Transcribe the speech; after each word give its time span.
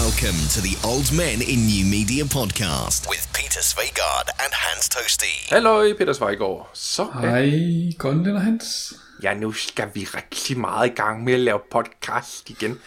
Welcome 0.00 0.40
to 0.54 0.60
the 0.68 0.76
Old 0.90 1.08
Men 1.20 1.38
in 1.52 1.58
New 1.70 1.84
Media 1.96 2.24
podcast 2.24 3.00
with 3.12 3.24
Peter 3.38 3.62
Svegard 3.70 4.28
and 4.42 4.52
Hans 4.52 4.88
Toasty. 4.88 5.34
Hallo, 5.54 5.94
Peter 5.98 6.12
Svejgaard. 6.12 6.70
Så 6.74 7.04
Hej, 7.04 7.50
Grønland 7.98 8.36
og 8.36 8.42
Hans. 8.42 8.94
Ja, 9.22 9.34
nu 9.34 9.52
skal 9.52 9.88
vi 9.94 10.00
rigtig 10.04 10.60
meget 10.60 10.90
i 10.90 10.94
gang 10.94 11.24
med 11.24 11.32
at 11.32 11.40
lave 11.40 11.58
podcast 11.70 12.50
igen. 12.50 12.78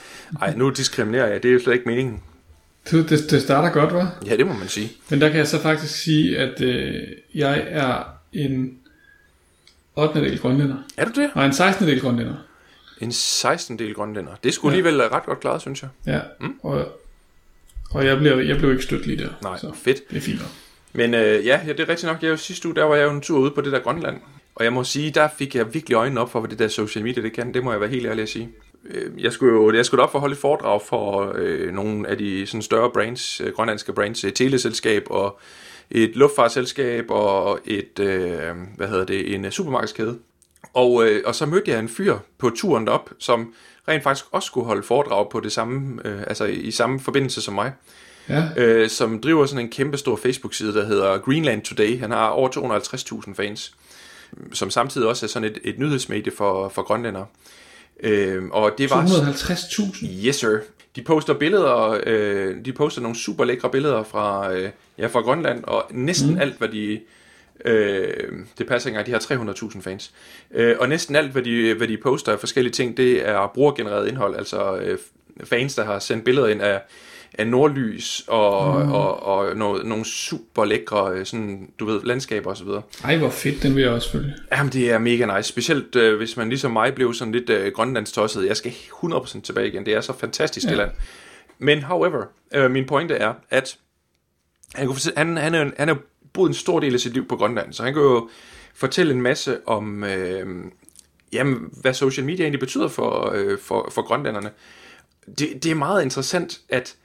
Ej, 0.41 0.55
nu 0.55 0.69
diskriminerer 0.69 1.27
jeg, 1.27 1.43
det 1.43 1.49
er 1.49 1.53
jo 1.53 1.59
slet 1.59 1.73
ikke 1.73 1.89
meningen. 1.89 2.23
Du, 2.91 3.03
det, 3.03 3.31
det 3.31 3.41
starter 3.41 3.69
godt, 3.69 3.93
var. 3.93 4.19
Ja, 4.25 4.37
det 4.37 4.47
må 4.47 4.53
man 4.53 4.67
sige. 4.67 4.91
Men 5.09 5.21
der 5.21 5.29
kan 5.29 5.37
jeg 5.37 5.47
så 5.47 5.61
faktisk 5.61 5.95
sige, 5.95 6.37
at 6.37 6.61
øh, 6.61 7.03
jeg 7.35 7.65
er 7.69 8.03
en 8.33 8.77
8. 9.95 10.21
del 10.21 10.39
grønlænder. 10.39 10.77
Er 10.97 11.05
du 11.05 11.21
det? 11.21 11.29
Nej, 11.35 11.45
en 11.45 11.53
16. 11.53 11.87
del 11.87 12.01
grønlænder. 12.01 12.35
En 13.01 13.11
16 13.11 13.79
del 13.79 13.93
grønlænder. 13.93 14.31
Det 14.43 14.53
skulle 14.53 14.77
alligevel 14.77 15.07
ret 15.09 15.25
godt 15.25 15.39
klaret, 15.39 15.61
synes 15.61 15.81
jeg. 15.81 15.89
Ja, 16.05 16.19
mm. 16.39 16.59
og, 16.63 16.87
og 17.95 18.05
jeg, 18.05 18.17
blev, 18.17 18.37
jeg 18.37 18.57
blev 18.57 18.71
ikke 18.71 18.83
stødt 18.83 19.05
lige 19.07 19.23
der. 19.23 19.29
Nej, 19.43 19.57
så 19.57 19.71
fedt. 19.83 20.09
det 20.09 20.17
er 20.17 20.21
fint. 20.21 20.39
Men 20.93 21.13
øh, 21.13 21.45
ja, 21.45 21.59
ja, 21.67 21.71
det 21.73 21.79
er 21.79 21.89
rigtigt 21.89 22.03
nok. 22.11 22.23
Jeg 22.23 22.29
var 22.31 22.35
sidste 22.37 22.67
uge, 22.67 22.75
der 22.75 22.83
var 22.83 22.95
jeg 22.95 23.05
jo 23.05 23.11
en 23.11 23.21
tur 23.21 23.39
ude 23.39 23.51
på 23.51 23.61
det 23.61 23.71
der 23.71 23.79
Grønland. 23.79 24.17
Og 24.55 24.63
jeg 24.63 24.73
må 24.73 24.83
sige, 24.83 25.11
der 25.11 25.27
fik 25.37 25.55
jeg 25.55 25.73
virkelig 25.73 25.95
øjnene 25.95 26.21
op 26.21 26.31
for, 26.31 26.39
hvad 26.39 26.49
det 26.49 26.59
der 26.59 26.67
social 26.67 27.05
media 27.05 27.23
det 27.23 27.33
kan. 27.33 27.53
Det 27.53 27.63
må 27.63 27.71
jeg 27.71 27.81
være 27.81 27.89
helt 27.89 28.05
ærlig 28.07 28.21
at 28.21 28.29
sige. 28.29 28.49
Øh, 28.89 29.23
Jeg 29.23 29.31
skulle 29.33 29.53
jo 29.53 29.71
jeg 29.73 29.85
skulle 29.85 30.03
op 30.03 30.11
for 30.11 30.17
at 30.17 30.21
holde 30.21 30.33
et 30.33 30.39
foredrag 30.39 30.81
for 30.81 31.33
øh, 31.35 31.73
nogle 31.73 32.07
af 32.07 32.17
de 32.17 32.45
sådan 32.45 32.61
større 32.61 32.91
brands, 32.93 33.41
øh, 33.41 33.51
grønlandske 33.53 33.93
brands, 33.93 34.23
et 34.23 34.33
teleselskab 34.33 35.03
og 35.09 35.39
et 35.91 36.15
luftfartsselskab 36.15 37.05
og 37.09 37.59
et, 37.65 37.99
øh, 37.99 38.39
hvad 38.77 38.87
hedder 38.87 39.05
det, 39.05 39.35
en 39.35 39.51
supermarkedskæde. 39.51 40.17
Og, 40.73 41.07
øh, 41.07 41.21
og 41.25 41.35
så 41.35 41.45
mødte 41.45 41.71
jeg 41.71 41.79
en 41.79 41.89
fyr 41.89 42.15
på 42.37 42.49
turen 42.49 42.87
op, 42.87 43.09
som 43.19 43.53
rent 43.87 44.03
faktisk 44.03 44.25
også 44.31 44.47
skulle 44.47 44.67
holde 44.67 44.83
foredrag 44.83 45.29
på 45.29 45.39
det 45.39 45.51
samme, 45.51 46.01
øh, 46.05 46.19
altså 46.27 46.45
i, 46.45 46.71
samme 46.71 46.99
forbindelse 46.99 47.41
som 47.41 47.53
mig 47.53 47.71
Ja, 48.29 48.43
øh, 48.57 48.89
som 48.89 49.21
driver 49.21 49.45
sådan 49.45 49.65
en 49.65 49.71
kæmpe 49.71 49.97
stor 49.97 50.15
Facebook-side, 50.15 50.73
der 50.73 50.85
hedder 50.85 51.17
Greenland 51.17 51.61
Today. 51.61 51.99
Han 51.99 52.11
har 52.11 52.27
over 52.27 52.49
250.000 53.27 53.33
fans, 53.35 53.75
som 54.53 54.69
samtidig 54.69 55.07
også 55.07 55.25
er 55.25 55.27
sådan 55.27 55.49
et, 55.49 55.57
et 55.63 55.79
nyhedsmedie 55.79 56.31
for, 56.37 56.69
for 56.69 56.81
grønlændere. 56.81 57.25
Øh, 57.99 58.43
og 58.51 58.71
det 58.77 58.89
var... 58.89 59.05
250.000. 59.05 60.07
Yes, 60.25 60.35
sir. 60.35 60.57
De 60.95 61.03
poster 61.03 61.33
billeder, 61.33 61.99
øh, 62.05 62.65
de 62.65 62.73
poster 62.73 63.01
nogle 63.01 63.17
super 63.17 63.43
lækre 63.45 63.69
billeder 63.69 64.03
fra, 64.03 64.53
øh, 64.53 64.69
ja, 64.97 65.07
fra 65.07 65.21
Grønland, 65.21 65.63
og 65.63 65.85
næsten 65.91 66.33
mm. 66.33 66.39
alt, 66.39 66.57
hvad 66.57 66.67
de... 66.67 66.99
Øh, 67.65 68.09
det 68.57 68.67
passer 68.67 68.89
ikke 68.89 68.99
engang, 68.99 69.07
de 69.07 69.11
har 69.11 69.53
300.000 69.53 69.81
fans. 69.81 70.13
Øh, 70.53 70.75
og 70.79 70.89
næsten 70.89 71.15
alt, 71.15 71.31
hvad 71.31 71.43
de, 71.43 71.73
hvad 71.73 71.87
de 71.87 71.97
poster 71.97 72.31
af 72.31 72.39
forskellige 72.39 72.73
ting, 72.73 72.97
det 72.97 73.27
er 73.27 73.51
brugergenereret 73.53 74.07
indhold, 74.07 74.35
altså 74.35 74.77
øh, 74.77 74.97
fans, 75.43 75.75
der 75.75 75.85
har 75.85 75.99
sendt 75.99 76.25
billeder 76.25 76.47
ind 76.47 76.61
af, 76.61 76.81
af 77.33 77.47
nordlys 77.47 78.23
og, 78.27 78.85
mm. 78.85 78.91
og, 78.91 79.23
og 79.23 79.57
noget, 79.57 79.85
nogle 79.85 80.05
super 80.05 80.65
lækre 80.65 81.11
øh, 81.13 81.25
sådan, 81.25 81.69
du 81.79 81.85
ved, 81.85 82.03
landskaber 82.03 82.51
osv. 82.51 82.67
Ej, 83.03 83.17
hvor 83.17 83.29
fedt, 83.29 83.63
den 83.63 83.75
vil 83.75 83.83
jeg 83.83 83.91
også 83.91 84.11
følge. 84.11 84.33
Jamen, 84.51 84.73
det 84.73 84.91
er 84.91 84.97
mega 84.97 85.37
nice. 85.37 85.49
Specielt 85.49 85.95
øh, 85.95 86.17
hvis 86.17 86.37
man 86.37 86.49
ligesom 86.49 86.71
mig 86.71 86.95
blev 86.95 87.13
sådan 87.13 87.31
lidt 87.31 87.49
øh, 87.49 87.71
grønlandstosset. 87.71 88.47
Jeg 88.47 88.57
skal 88.57 88.71
100% 88.71 89.41
tilbage 89.41 89.67
igen. 89.67 89.85
Det 89.85 89.93
er 89.93 90.01
så 90.01 90.13
fantastisk, 90.13 90.65
ja. 90.65 90.69
det 90.69 90.77
land. 90.77 90.91
Men 91.59 91.83
however, 91.83 92.23
øh, 92.53 92.71
min 92.71 92.85
pointe 92.85 93.15
er, 93.15 93.33
at 93.49 93.77
han, 94.75 94.87
kunne 94.87 94.97
han, 95.17 95.37
han, 95.37 95.55
er, 95.55 95.71
han 95.77 95.87
har 95.87 95.97
boet 96.35 96.49
en 96.49 96.53
stor 96.53 96.79
del 96.79 96.93
af 96.93 96.99
sit 96.99 97.13
liv 97.13 97.27
på 97.27 97.35
Grønland, 97.35 97.73
så 97.73 97.83
han 97.83 97.93
kan 97.93 98.03
jo 98.03 98.29
fortælle 98.73 99.13
en 99.13 99.21
masse 99.21 99.67
om, 99.67 100.03
øh, 100.03 100.65
jamen, 101.33 101.69
hvad 101.81 101.93
social 101.93 102.25
media 102.25 102.43
egentlig 102.43 102.59
betyder 102.59 102.87
for, 102.87 103.31
øh, 103.35 103.59
for, 103.59 103.89
for 103.91 104.01
grønlænderne. 104.01 104.51
Det, 105.39 105.63
det 105.63 105.71
er 105.71 105.75
meget 105.75 106.03
interessant, 106.03 106.61
at 106.69 106.95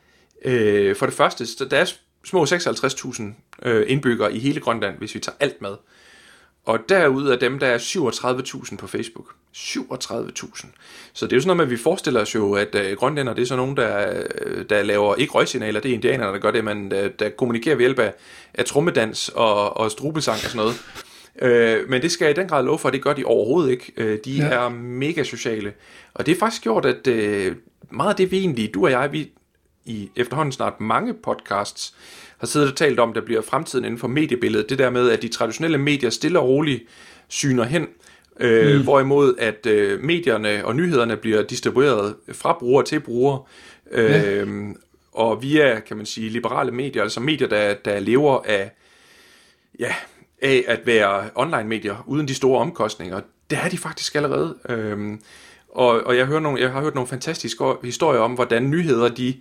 øh, 0.45 0.97
for 0.97 1.07
det 1.07 1.15
første, 1.15 1.47
så 1.47 1.65
der 1.65 1.79
er 1.79 1.93
små 2.25 2.45
56.000 2.45 3.23
øh, 3.63 3.85
indbyggere 3.89 4.35
i 4.35 4.39
hele 4.39 4.61
Grønland, 4.61 4.99
hvis 4.99 5.15
vi 5.15 5.21
tager 5.21 5.37
alt 5.41 5.63
med. 5.63 5.77
Og 6.65 6.79
derud 6.89 7.27
af 7.27 7.39
dem, 7.39 7.59
der 7.59 7.67
er 7.67 7.79
37.000 7.79 8.77
på 8.77 8.87
Facebook. 8.87 9.35
37.000. 9.57 10.67
Så 11.13 11.27
det 11.27 11.33
er 11.33 11.37
jo 11.37 11.41
sådan 11.41 11.47
noget 11.47 11.57
med, 11.57 11.65
at 11.65 11.71
vi 11.71 11.77
forestiller 11.77 12.21
os 12.21 12.35
jo, 12.35 12.53
at 12.53 12.75
øh, 12.75 12.97
grønlænder, 12.97 13.35
det 13.35 13.43
er 13.43 13.47
sådan 13.47 13.59
nogen, 13.59 13.77
der, 13.77 14.23
øh, 14.47 14.65
der 14.71 14.83
laver 14.83 15.15
ikke 15.15 15.33
røgsignaler, 15.33 15.81
det 15.81 15.91
er 15.91 15.95
indianerne, 15.95 16.33
der 16.33 16.39
gør 16.39 16.51
det, 16.51 16.65
men 16.65 16.91
der, 16.91 17.09
der 17.09 17.29
kommunikerer 17.29 17.75
ved 17.77 17.83
hjælp 17.83 17.99
af, 17.99 18.15
af 18.55 18.65
trummedans 18.65 19.29
og, 19.29 19.77
og 19.77 19.91
strubesang 19.91 20.35
og 20.35 20.51
sådan 20.51 20.59
noget. 20.59 20.75
Øh, 21.43 21.89
men 21.89 22.03
det 22.03 22.13
skal 22.13 22.25
jeg 22.25 22.37
i 22.37 22.41
den 22.41 22.49
grad 22.49 22.65
love 22.65 22.79
for, 22.79 22.89
at 22.89 22.93
det 22.93 23.03
gør 23.03 23.13
de 23.13 23.25
overhovedet 23.25 23.71
ikke. 23.71 23.93
Øh, 23.97 24.19
de. 24.25 24.33
Ja. 24.33 24.45
er 24.45 24.69
mega 24.69 25.25
sociale. 25.25 25.73
Og 26.15 26.27
det 26.27 26.33
er 26.33 26.39
faktisk 26.39 26.63
gjort, 26.63 26.87
at 26.87 27.07
øh, 27.07 27.57
meget 27.91 28.11
af 28.11 28.17
det 28.17 28.31
vi 28.31 28.39
egentlig, 28.39 28.75
du 28.75 28.85
og 28.85 28.91
jeg, 28.91 29.13
vi 29.13 29.31
i 29.85 30.11
efterhånden 30.17 30.53
snart 30.53 30.81
mange 30.81 31.15
podcasts, 31.15 31.95
har 32.39 32.47
siddet 32.47 32.71
og 32.71 32.77
talt 32.77 33.01
om, 33.01 33.13
der 33.13 33.21
bliver 33.21 33.43
fremtiden 33.43 33.85
inden 33.85 33.99
for 33.99 34.09
mediebilledet. 34.09 34.71
Det 34.71 34.79
der 34.79 34.91
med, 34.91 35.11
at 35.11 35.23
de 35.23 35.29
traditionelle 35.29 35.79
medier 35.79 36.11
stille 36.11 36.39
og 36.39 36.49
roligt 36.49 36.83
syner 37.29 37.65
hen, 37.65 37.83
øh, 37.83 37.89
mm. 38.41 38.83
hvorimod 38.83 39.35
at 39.39 39.67
øh, 39.67 40.01
medierne 40.05 40.67
og 40.67 40.77
nyhederne 40.77 41.17
bliver 41.17 41.43
distribueret 41.43 42.15
fra 42.33 42.57
bruger 42.59 42.83
til 42.83 43.01
bruger, 43.01 43.49
øh, 43.91 44.11
ja. 44.11 44.45
og 45.13 45.43
via, 45.43 45.81
kan 45.81 45.97
man 45.97 46.07
sige, 46.07 46.29
liberale 46.29 46.71
medier, 46.71 47.03
altså 47.03 47.21
medier, 47.21 47.49
der, 47.49 47.75
der 47.75 48.01
lever 48.01 48.43
af, 48.45 48.71
ja, 49.79 49.95
af 50.43 50.65
at 50.69 50.81
være 50.85 51.31
online-medier, 51.35 52.05
uden 52.07 52.29
de 52.29 52.35
store 52.35 52.61
omkostninger. 52.61 53.21
Det 53.51 53.59
er 53.65 53.69
de 53.69 53.79
faktisk 53.79 54.15
allerede. 54.15 54.55
Øhm, 54.69 55.21
og, 55.69 55.89
og 56.07 56.17
jeg, 56.17 56.27
hører 56.27 56.41
nogle, 56.41 56.61
jeg 56.61 56.71
har 56.71 56.81
hørt 56.81 56.95
nogle 56.95 57.09
fantastiske 57.09 57.65
historier 57.85 58.21
om, 58.21 58.33
hvordan 58.33 58.71
nyheder, 58.71 59.09
de, 59.09 59.35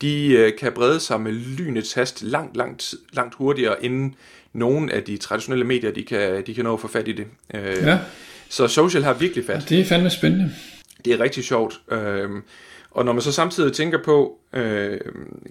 de 0.00 0.32
øh, 0.32 0.52
kan 0.58 0.72
brede 0.72 1.00
sig 1.00 1.20
med 1.20 1.32
lynets 1.32 1.92
hast 1.92 2.22
langt, 2.22 2.56
langt, 2.56 2.94
langt 3.12 3.34
hurtigere, 3.34 3.84
inden 3.84 4.14
nogen 4.52 4.90
af 4.90 5.02
de 5.02 5.16
traditionelle 5.16 5.64
medier, 5.64 5.90
de 5.90 6.02
kan, 6.02 6.42
de 6.46 6.54
kan 6.54 6.64
nå 6.64 6.74
at 6.74 6.80
få 6.80 6.88
fat 6.88 7.08
i 7.08 7.12
det. 7.12 7.26
Øh, 7.54 7.62
Ja, 7.62 7.98
Så 8.48 8.68
social 8.68 9.02
har 9.02 9.12
virkelig 9.14 9.44
fat. 9.46 9.66
det 9.68 9.80
er 9.80 9.84
fandme 9.84 10.10
spændende. 10.10 10.50
Det 11.04 11.12
er 11.12 11.20
rigtig 11.20 11.44
sjovt. 11.44 11.80
Øhm, 11.90 12.42
og 12.90 13.04
når 13.04 13.12
man 13.12 13.22
så 13.22 13.32
samtidig 13.32 13.72
tænker 13.72 13.98
på, 14.04 14.38
øh, 14.52 15.00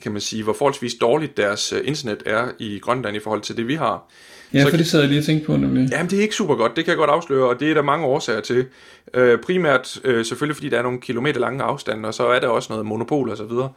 kan 0.01 0.11
man 0.11 0.21
sige, 0.21 0.43
hvor 0.43 0.53
forholdsvis 0.53 0.93
dårligt 1.01 1.37
deres 1.37 1.73
øh, 1.73 1.81
internet 1.83 2.23
er 2.25 2.47
i 2.59 2.79
Grønland 2.79 3.15
i 3.15 3.19
forhold 3.19 3.41
til 3.41 3.57
det, 3.57 3.67
vi 3.67 3.75
har. 3.75 4.09
Ja, 4.53 4.63
Så- 4.63 4.69
for 4.69 4.77
det 4.77 4.87
sad 4.87 4.99
jeg 4.99 5.09
lige 5.09 5.19
og 5.19 5.25
tænkte 5.25 5.45
på 5.45 5.57
nemlig. 5.57 5.89
Jamen, 5.91 6.09
det 6.09 6.17
er 6.17 6.21
ikke 6.21 6.35
super 6.35 6.55
godt, 6.55 6.75
det 6.75 6.85
kan 6.85 6.89
jeg 6.91 6.97
godt 6.97 7.09
afsløre, 7.09 7.49
og 7.49 7.59
det 7.59 7.69
er 7.69 7.73
der 7.73 7.81
mange 7.81 8.05
årsager 8.05 8.41
til. 8.41 8.65
Øh, 9.13 9.39
primært 9.39 9.99
øh, 10.03 10.25
selvfølgelig, 10.25 10.55
fordi 10.55 10.69
der 10.69 10.77
er 10.77 10.81
nogle 10.83 11.01
kilometer 11.01 11.39
lange 11.39 11.63
afstande, 11.63 12.07
og 12.07 12.13
så 12.13 12.27
er 12.27 12.39
der 12.39 12.47
også 12.47 12.73
noget 12.73 12.85
monopol 12.85 13.29
og 13.29 13.37
så 13.37 13.43
videre. 13.43 13.71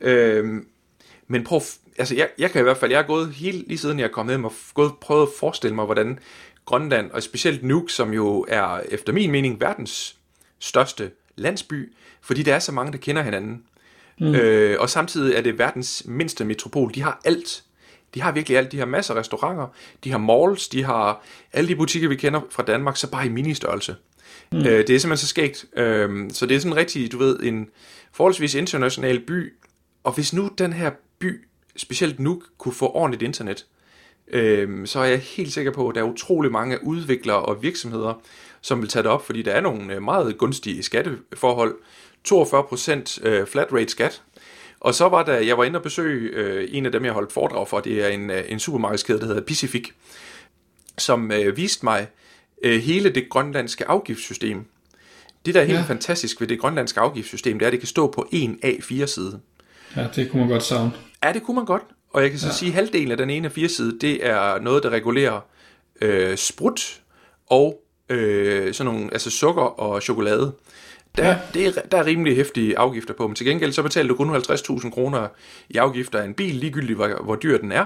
Øh, 0.00 0.44
men 1.28 1.44
prøv, 1.44 1.60
altså 1.98 2.14
jeg, 2.14 2.28
jeg 2.38 2.50
kan 2.50 2.60
i 2.60 2.62
hvert 2.62 2.76
fald, 2.76 2.90
jeg 2.90 2.98
er 2.98 3.06
gået 3.06 3.28
helt 3.34 3.68
lige 3.68 3.78
siden 3.78 3.98
jeg 3.98 4.10
kommet 4.10 4.32
hjem 4.32 4.44
og 4.44 4.52
gået, 4.74 4.92
prøvet 5.00 5.22
at 5.22 5.28
forestille 5.40 5.74
mig, 5.74 5.84
hvordan 5.84 6.18
Grønland, 6.68 7.10
og 7.10 7.22
specielt 7.22 7.62
Nuuk, 7.62 7.90
som 7.90 8.12
jo 8.12 8.46
er 8.48 8.80
efter 8.88 9.12
min 9.12 9.30
mening 9.30 9.60
verdens 9.60 10.16
største 10.58 11.10
landsby, 11.36 11.92
fordi 12.20 12.42
der 12.42 12.54
er 12.54 12.58
så 12.58 12.72
mange, 12.72 12.92
der 12.92 12.98
kender 12.98 13.22
hinanden. 13.22 13.62
Mm. 14.20 14.34
Øh, 14.34 14.80
og 14.80 14.90
samtidig 14.90 15.34
er 15.34 15.40
det 15.40 15.58
verdens 15.58 16.02
mindste 16.06 16.44
metropol. 16.44 16.94
De 16.94 17.02
har 17.02 17.20
alt. 17.24 17.64
De 18.14 18.22
har 18.22 18.32
virkelig 18.32 18.58
alt. 18.58 18.72
De 18.72 18.78
har 18.78 18.86
masser 18.86 19.14
af 19.14 19.18
restauranter, 19.18 19.66
de 20.04 20.10
har 20.10 20.18
malls, 20.18 20.68
de 20.68 20.84
har 20.84 21.22
alle 21.52 21.68
de 21.68 21.76
butikker, 21.76 22.08
vi 22.08 22.16
kender 22.16 22.40
fra 22.50 22.62
Danmark, 22.62 22.96
så 22.96 23.10
bare 23.10 23.26
i 23.26 23.28
ministørrelse. 23.28 23.96
Mm. 24.52 24.58
Øh, 24.58 24.64
det 24.64 24.90
er 24.90 24.98
simpelthen 24.98 25.16
så 25.16 25.26
skægt. 25.26 25.66
Øh, 25.76 26.30
så 26.30 26.46
det 26.46 26.56
er 26.56 26.60
sådan 26.60 26.76
rigtig, 26.76 27.12
du 27.12 27.18
ved, 27.18 27.40
en 27.40 27.68
forholdsvis 28.12 28.54
international 28.54 29.20
by. 29.20 29.54
Og 30.04 30.12
hvis 30.12 30.32
nu 30.32 30.50
den 30.58 30.72
her 30.72 30.90
by, 31.18 31.44
specielt 31.76 32.20
nu, 32.20 32.42
kunne 32.58 32.74
få 32.74 32.86
ordentligt 32.86 33.22
internet, 33.22 33.66
øh, 34.30 34.86
så 34.86 35.00
er 35.00 35.04
jeg 35.04 35.18
helt 35.18 35.52
sikker 35.52 35.72
på, 35.72 35.88
at 35.88 35.94
der 35.94 36.00
er 36.00 36.04
utrolig 36.04 36.52
mange 36.52 36.84
udviklere 36.84 37.42
og 37.42 37.62
virksomheder, 37.62 38.22
som 38.60 38.80
vil 38.80 38.88
tage 38.88 39.02
det 39.02 39.10
op, 39.10 39.26
fordi 39.26 39.42
der 39.42 39.52
er 39.52 39.60
nogle 39.60 39.94
øh, 39.94 40.02
meget 40.02 40.38
gunstige 40.38 40.82
skatteforhold. 40.82 41.74
42% 42.28 43.26
øh, 43.26 43.46
flat 43.46 43.72
rate 43.72 43.88
skat. 43.88 44.22
Og 44.80 44.94
så 44.94 45.08
var 45.08 45.22
der, 45.22 45.38
jeg 45.38 45.58
var 45.58 45.64
inde 45.64 45.76
og 45.76 45.82
besøge 45.82 46.30
øh, 46.30 46.68
en 46.72 46.86
af 46.86 46.92
dem, 46.92 47.04
jeg 47.04 47.12
holdt 47.12 47.32
foredrag 47.32 47.68
for, 47.68 47.80
det 47.80 48.04
er 48.04 48.08
en, 48.08 48.30
øh, 48.30 48.44
en 48.48 48.58
supermarkedskæde, 48.58 49.20
der 49.20 49.26
hedder 49.26 49.40
Pacific, 49.40 49.90
som 50.98 51.32
øh, 51.32 51.56
viste 51.56 51.84
mig 51.84 52.06
øh, 52.64 52.80
hele 52.80 53.10
det 53.10 53.28
grønlandske 53.28 53.88
afgiftssystem. 53.88 54.64
Det, 55.46 55.54
der 55.54 55.60
er 55.60 55.64
helt 55.64 55.74
ja. 55.74 55.80
Ja. 55.80 55.88
fantastisk 55.88 56.40
ved 56.40 56.48
det 56.48 56.60
grønlandske 56.60 57.00
afgiftssystem, 57.00 57.58
det 57.58 57.64
er, 57.64 57.66
at 57.66 57.72
det 57.72 57.80
kan 57.80 57.86
stå 57.86 58.10
på 58.10 58.28
en 58.32 58.58
A4-side. 58.64 59.40
Ja, 59.96 60.06
det 60.16 60.30
kunne 60.30 60.40
man 60.40 60.48
godt 60.48 60.62
savne. 60.62 60.92
Ja, 61.24 61.32
det 61.32 61.42
kunne 61.42 61.54
man 61.54 61.64
godt. 61.64 61.82
Og 62.10 62.22
jeg 62.22 62.30
kan 62.30 62.38
så 62.38 62.46
ja. 62.46 62.52
sige, 62.52 62.68
at 62.68 62.74
halvdelen 62.74 63.10
af 63.10 63.16
den 63.16 63.30
ene 63.30 63.46
af 63.46 63.52
fire 63.52 63.68
side, 63.68 63.98
det 63.98 64.26
er 64.26 64.60
noget, 64.60 64.82
der 64.82 64.90
regulerer 64.90 65.40
øh, 66.00 66.36
sprut 66.36 67.00
og 67.46 67.80
øh, 68.08 68.74
sådan 68.74 68.92
nogle, 68.92 69.08
altså 69.12 69.30
sukker 69.30 69.62
og 69.62 70.02
chokolade. 70.02 70.52
Der, 71.16 71.28
ja. 71.28 71.38
Det 71.54 71.66
er, 71.66 71.82
der 71.82 71.98
er 71.98 72.06
rimelig 72.06 72.36
hæftige 72.36 72.78
afgifter 72.78 73.14
på, 73.14 73.26
men 73.26 73.34
til 73.34 73.46
gengæld 73.46 73.72
så 73.72 73.82
betaler 73.82 74.08
du 74.08 74.14
kun 74.14 74.36
50.000 74.36 74.90
kroner 74.90 75.28
i 75.68 75.76
afgifter 75.76 76.18
af 76.18 76.24
en 76.24 76.34
bil, 76.34 76.54
ligegyldigt 76.54 76.96
hvor, 76.96 77.22
hvor 77.24 77.36
dyr 77.36 77.58
den 77.58 77.72
er. 77.72 77.84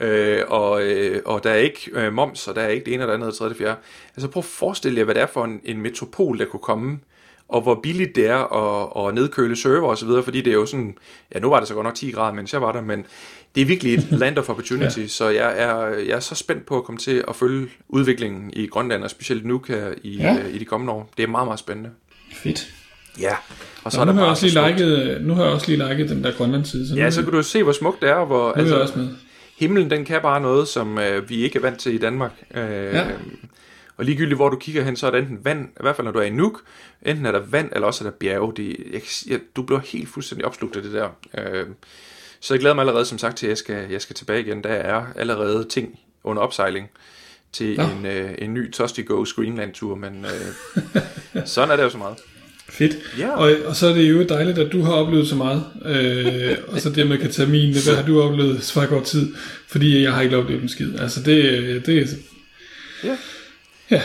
Øh, 0.00 0.42
og, 0.48 0.82
øh, 0.82 1.22
og 1.24 1.44
der 1.44 1.50
er 1.50 1.56
ikke 1.56 1.90
øh, 1.92 2.12
moms, 2.12 2.48
og 2.48 2.54
der 2.54 2.62
er 2.62 2.68
ikke 2.68 2.84
det 2.84 2.94
ene 2.94 3.02
og 3.04 3.08
det 3.08 3.14
andet 3.14 3.26
og 3.26 3.32
det 3.32 3.38
tredje 3.38 3.50
og 3.50 3.54
det 3.54 3.64
fjerde. 3.64 3.76
Altså 4.16 4.28
prøv 4.28 4.40
at 4.40 4.44
forestille 4.44 4.98
jer, 4.98 5.04
hvad 5.04 5.14
det 5.14 5.22
er 5.22 5.26
for 5.26 5.44
en, 5.44 5.60
en 5.64 5.80
metropol, 5.80 6.38
der 6.38 6.44
kunne 6.44 6.60
komme 6.60 7.00
og 7.50 7.60
hvor 7.60 7.80
billigt 7.82 8.16
det 8.16 8.26
er 8.26 8.56
at, 8.56 9.06
at 9.08 9.14
nedkøle 9.14 9.56
server 9.56 9.88
og 9.88 9.98
så 9.98 10.06
videre, 10.06 10.22
fordi 10.22 10.40
det 10.40 10.50
er 10.50 10.54
jo 10.54 10.66
sådan, 10.66 10.94
ja 11.34 11.38
nu 11.38 11.48
var 11.50 11.58
det 11.58 11.68
så 11.68 11.74
godt 11.74 11.84
nok 11.84 11.94
10 11.94 12.10
grader, 12.10 12.34
mens 12.34 12.52
jeg 12.52 12.62
var 12.62 12.72
der, 12.72 12.80
men 12.80 13.04
det 13.54 13.60
er 13.60 13.64
virkelig 13.64 13.94
et 13.94 14.06
land 14.10 14.38
of 14.38 14.48
opportunity, 14.48 14.98
ja. 15.00 15.06
så 15.06 15.28
jeg 15.28 15.54
er, 15.56 15.86
jeg 15.86 16.16
er 16.16 16.20
så 16.20 16.34
spændt 16.34 16.66
på 16.66 16.76
at 16.76 16.84
komme 16.84 16.98
til 16.98 17.24
at 17.28 17.36
følge 17.36 17.68
udviklingen 17.88 18.50
i 18.52 18.66
Grønland, 18.66 19.04
og 19.04 19.10
specielt 19.10 19.44
nu 19.44 19.62
her 19.68 19.94
i, 20.02 20.16
ja. 20.16 20.36
øh, 20.38 20.54
i 20.54 20.58
de 20.58 20.64
kommende 20.64 20.92
år. 20.92 21.10
Det 21.16 21.22
er 21.22 21.26
meget, 21.26 21.46
meget 21.46 21.60
spændende. 21.60 21.90
Fedt. 22.32 22.68
Ja. 23.20 23.36
Og 23.84 23.92
så 23.92 23.98
Nå, 23.98 24.00
er 24.00 24.04
der 24.04 24.12
nu, 24.12 24.18
har 24.18 24.24
jeg 24.24 24.30
også 24.30 24.46
lige 24.46 24.68
liket, 24.68 25.22
nu 25.22 25.34
har 25.34 25.44
jeg 25.44 25.52
også 25.52 25.70
lige 25.70 25.88
liket 25.88 26.10
den 26.10 26.24
der 26.24 26.32
Grønland 26.32 26.64
side. 26.64 26.88
Så 26.88 26.94
ja, 26.94 27.10
så 27.10 27.22
kan 27.22 27.32
du 27.32 27.42
se, 27.42 27.62
hvor 27.62 27.72
smukt 27.72 28.00
det 28.00 28.08
er, 28.08 28.24
hvor 28.24 28.52
nu 28.56 28.60
altså, 28.60 28.76
er 28.76 28.82
også 28.82 28.98
med. 28.98 29.08
himlen 29.58 29.90
den 29.90 30.04
kan 30.04 30.22
bare 30.22 30.40
noget, 30.40 30.68
som 30.68 30.98
øh, 30.98 31.30
vi 31.30 31.36
ikke 31.36 31.58
er 31.58 31.62
vant 31.62 31.78
til 31.78 31.94
i 31.94 31.98
Danmark. 31.98 32.32
Øh, 32.54 32.62
ja. 32.62 33.04
Og 34.00 34.06
ligegyldigt 34.06 34.36
hvor 34.36 34.48
du 34.48 34.56
kigger 34.56 34.84
hen, 34.84 34.96
så 34.96 35.06
er 35.06 35.10
der 35.10 35.18
enten 35.18 35.38
vand, 35.42 35.68
i 35.68 35.80
hvert 35.80 35.96
fald 35.96 36.04
når 36.04 36.12
du 36.12 36.18
er 36.18 36.22
i 36.22 36.30
Nuuk, 36.30 36.62
enten 37.02 37.26
er 37.26 37.32
der 37.32 37.38
vand, 37.38 37.70
eller 37.72 37.86
også 37.86 38.04
er 38.04 38.10
der 38.10 38.16
bjerge. 38.16 38.52
Det, 38.56 38.76
jeg, 38.92 39.00
jeg, 39.26 39.40
du 39.56 39.62
bliver 39.62 39.80
helt 39.80 40.08
fuldstændig 40.08 40.46
opslugt 40.46 40.76
af 40.76 40.82
det 40.82 40.92
der. 40.92 41.08
Øh, 41.38 41.66
så 42.40 42.54
jeg 42.54 42.60
glæder 42.60 42.74
mig 42.74 42.82
allerede, 42.82 43.04
som 43.04 43.18
sagt, 43.18 43.36
til 43.36 43.46
at 43.46 43.50
jeg 43.50 43.58
skal, 43.58 43.90
jeg 43.90 44.00
skal 44.00 44.16
tilbage 44.16 44.40
igen. 44.40 44.64
Der 44.64 44.70
er 44.70 45.06
allerede 45.16 45.64
ting 45.64 45.98
under 46.24 46.42
opsejling 46.42 46.90
til 47.52 47.74
ja. 47.74 47.90
en, 47.90 48.06
øh, 48.06 48.30
en 48.38 48.54
ny 48.54 48.72
Tosti 48.72 49.02
Go 49.02 49.24
Screenland-tur, 49.24 49.94
men 49.94 50.24
øh, 50.24 51.02
sådan 51.44 51.70
er 51.70 51.76
det 51.76 51.82
jo 51.82 51.90
så 51.90 51.98
meget. 51.98 52.16
Fedt. 52.68 52.96
Ja. 53.18 53.30
Og, 53.30 53.52
og 53.64 53.76
så 53.76 53.86
er 53.86 53.94
det 53.94 54.10
jo 54.10 54.22
dejligt, 54.22 54.58
at 54.58 54.72
du 54.72 54.82
har 54.82 54.92
oplevet 54.92 55.28
så 55.28 55.36
meget. 55.36 55.64
Øh, 55.86 56.56
og 56.68 56.80
så 56.80 56.90
det 56.90 57.06
med 57.06 57.18
katamin, 57.18 57.72
hvad 57.72 57.96
har 57.96 58.06
du 58.06 58.22
oplevet 58.22 58.64
så 58.64 58.86
kort 58.86 59.04
tid? 59.04 59.34
Fordi 59.68 60.02
jeg 60.02 60.12
har 60.12 60.22
ikke 60.22 60.36
oplevet 60.36 60.62
en 60.62 60.68
skid. 60.68 60.98
Altså 60.98 61.22
det, 61.22 61.86
det 61.86 61.98
er... 61.98 62.06
Ja. 63.04 63.16
Ja, 63.90 64.02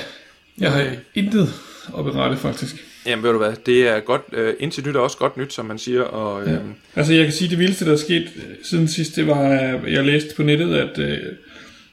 jeg 0.57 0.71
har 0.71 0.91
intet 1.15 1.53
at 1.97 2.05
berette 2.05 2.37
faktisk. 2.37 2.75
Jamen 3.05 3.23
ved 3.23 3.31
du 3.31 3.37
hvad, 3.37 3.53
det 3.65 3.87
er 3.87 3.99
godt, 3.99 4.21
øh, 4.33 4.53
indtil 4.59 4.87
nyt 4.87 4.95
er 4.95 4.99
også 4.99 5.17
godt 5.17 5.37
nyt, 5.37 5.53
som 5.53 5.65
man 5.65 5.79
siger. 5.79 6.01
Og, 6.01 6.43
øh, 6.43 6.51
ja. 6.51 6.57
Altså 6.95 7.13
jeg 7.13 7.23
kan 7.23 7.33
sige, 7.33 7.49
det 7.49 7.59
vildeste, 7.59 7.85
der 7.85 7.91
er 7.91 7.97
sket 7.97 8.31
øh, 8.35 8.55
siden 8.63 8.87
sidst, 8.87 9.15
det 9.15 9.27
var, 9.27 9.39
at 9.39 9.93
jeg 9.93 10.05
læste 10.05 10.35
på 10.35 10.43
nettet, 10.43 10.75
at 10.75 10.99
øh, 10.99 11.19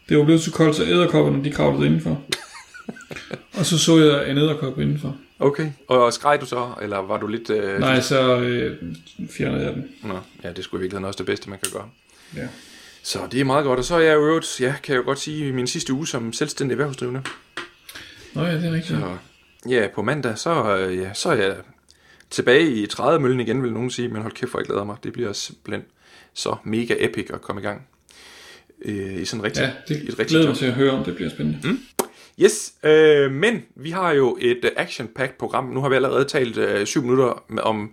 det 0.09 0.19
var 0.19 0.25
blevet 0.25 0.43
så 0.43 0.51
koldt, 0.51 0.77
så 0.77 0.85
æderkopperne 0.85 1.45
de 1.45 1.51
kravlede 1.51 1.87
indenfor. 1.87 2.23
og 3.59 3.67
så 3.67 3.79
så 3.79 3.99
jeg 3.99 4.31
en 4.31 4.39
æderkop 4.39 4.81
indenfor. 4.81 5.17
Okay, 5.39 5.71
og 5.89 6.13
skreg 6.13 6.41
du 6.41 6.47
så, 6.47 6.69
eller 6.83 6.97
var 6.99 7.17
du 7.21 7.27
lidt... 7.27 7.51
Øh, 7.51 7.81
Nej, 7.81 8.01
så 8.01 8.39
øh, 8.39 8.77
fjernede 9.31 9.65
jeg 9.65 9.75
den. 9.75 9.89
Nå, 10.03 10.19
ja, 10.45 10.53
det 10.53 10.65
skulle 10.65 10.81
i 10.81 10.83
virkeligheden 10.83 11.05
også 11.05 11.19
det 11.19 11.27
bedste, 11.27 11.51
man 11.51 11.59
kan 11.63 11.73
gøre. 11.73 11.89
Ja. 12.37 12.49
Så 13.03 13.19
det 13.33 13.41
er 13.41 13.45
meget 13.45 13.65
godt, 13.65 13.79
og 13.79 13.85
så 13.85 13.95
er 13.95 14.01
jeg 14.01 14.15
jo 14.15 14.27
øvrigt, 14.27 14.61
ja, 14.61 14.75
kan 14.83 14.95
jeg 14.95 15.01
jo 15.01 15.05
godt 15.05 15.19
sige, 15.19 15.53
min 15.53 15.67
sidste 15.67 15.93
uge 15.93 16.07
som 16.07 16.33
selvstændig 16.33 16.75
erhvervsdrivende. 16.75 17.23
Nå 18.35 18.45
ja, 18.45 18.55
det 18.55 18.65
er 18.65 18.73
rigtigt. 18.73 18.99
Så, 18.99 19.17
ja, 19.69 19.89
på 19.95 20.03
mandag, 20.03 20.39
så, 20.39 20.77
øh, 20.77 20.99
ja, 20.99 21.15
så 21.15 21.29
er 21.29 21.35
jeg 21.35 21.57
tilbage 22.31 22.71
i 22.71 22.87
30 22.87 23.21
møllen 23.21 23.41
igen, 23.41 23.63
vil 23.63 23.73
nogen 23.73 23.91
sige, 23.91 24.09
men 24.09 24.23
hold 24.23 24.33
kæft, 24.33 24.51
hvor 24.51 24.61
jeg 24.61 24.67
glæder 24.67 24.85
mig. 24.85 24.97
Det 25.05 25.13
bliver 25.13 25.33
simpelthen 25.33 25.85
så 26.35 26.57
mega 26.65 26.95
epic 26.99 27.31
at 27.31 27.43
komme 27.43 27.61
i 27.61 27.65
gang. 27.65 27.87
Øh, 28.85 29.23
I 29.23 29.25
sådan 29.25 29.45
rigtig, 29.45 29.63
ja, 29.63 29.95
det 29.95 30.03
et 30.03 30.09
rigtig 30.09 30.27
glæder 30.27 30.47
mig 30.47 30.57
til 30.57 30.67
at 30.67 30.73
høre 30.73 30.91
om, 30.91 31.05
det 31.05 31.15
bliver 31.15 31.31
spændende. 31.31 31.69
Mm. 31.69 31.79
Yes, 32.41 32.73
øh, 32.83 33.33
men 33.33 33.63
vi 33.75 33.91
har 33.91 34.13
jo 34.13 34.39
et 34.41 34.65
uh, 34.65 34.71
action-packed 34.77 35.39
program. 35.39 35.65
Nu 35.65 35.81
har 35.81 35.89
vi 35.89 35.95
allerede 35.95 36.25
talt 36.25 36.59
uh, 36.59 36.85
syv 36.85 37.03
minutter 37.03 37.43
om, 37.63 37.91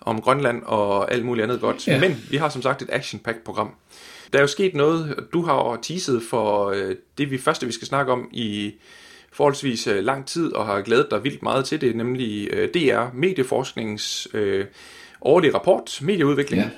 om 0.00 0.20
Grønland 0.20 0.62
og 0.62 1.12
alt 1.12 1.24
muligt 1.24 1.44
andet 1.44 1.60
godt. 1.60 1.88
Ja. 1.88 2.00
Men 2.00 2.24
vi 2.30 2.36
har 2.36 2.48
som 2.48 2.62
sagt 2.62 2.82
et 2.82 2.90
action-packed 2.92 3.44
program. 3.44 3.70
Der 4.32 4.38
er 4.38 4.42
jo 4.42 4.48
sket 4.48 4.74
noget, 4.74 5.24
du 5.32 5.42
har 5.42 5.78
teaset 5.82 6.22
for 6.30 6.70
uh, 6.70 6.90
det 7.18 7.30
vi 7.30 7.38
første, 7.38 7.66
vi 7.66 7.72
skal 7.72 7.86
snakke 7.86 8.12
om 8.12 8.28
i 8.32 8.74
forholdsvis 9.34 9.86
uh, 9.86 9.96
lang 9.96 10.26
tid, 10.26 10.52
og 10.52 10.66
har 10.66 10.80
glædet 10.80 11.06
dig 11.10 11.24
vildt 11.24 11.42
meget 11.42 11.64
til 11.64 11.80
det, 11.80 11.96
nemlig 11.96 12.50
uh, 12.52 12.58
DR 12.58 13.14
Medieforskningens 13.14 14.28
uh, 14.34 14.64
årlige 15.20 15.54
rapport, 15.54 15.98
Medieudvikling. 16.02 16.62
Ja. 16.62 16.68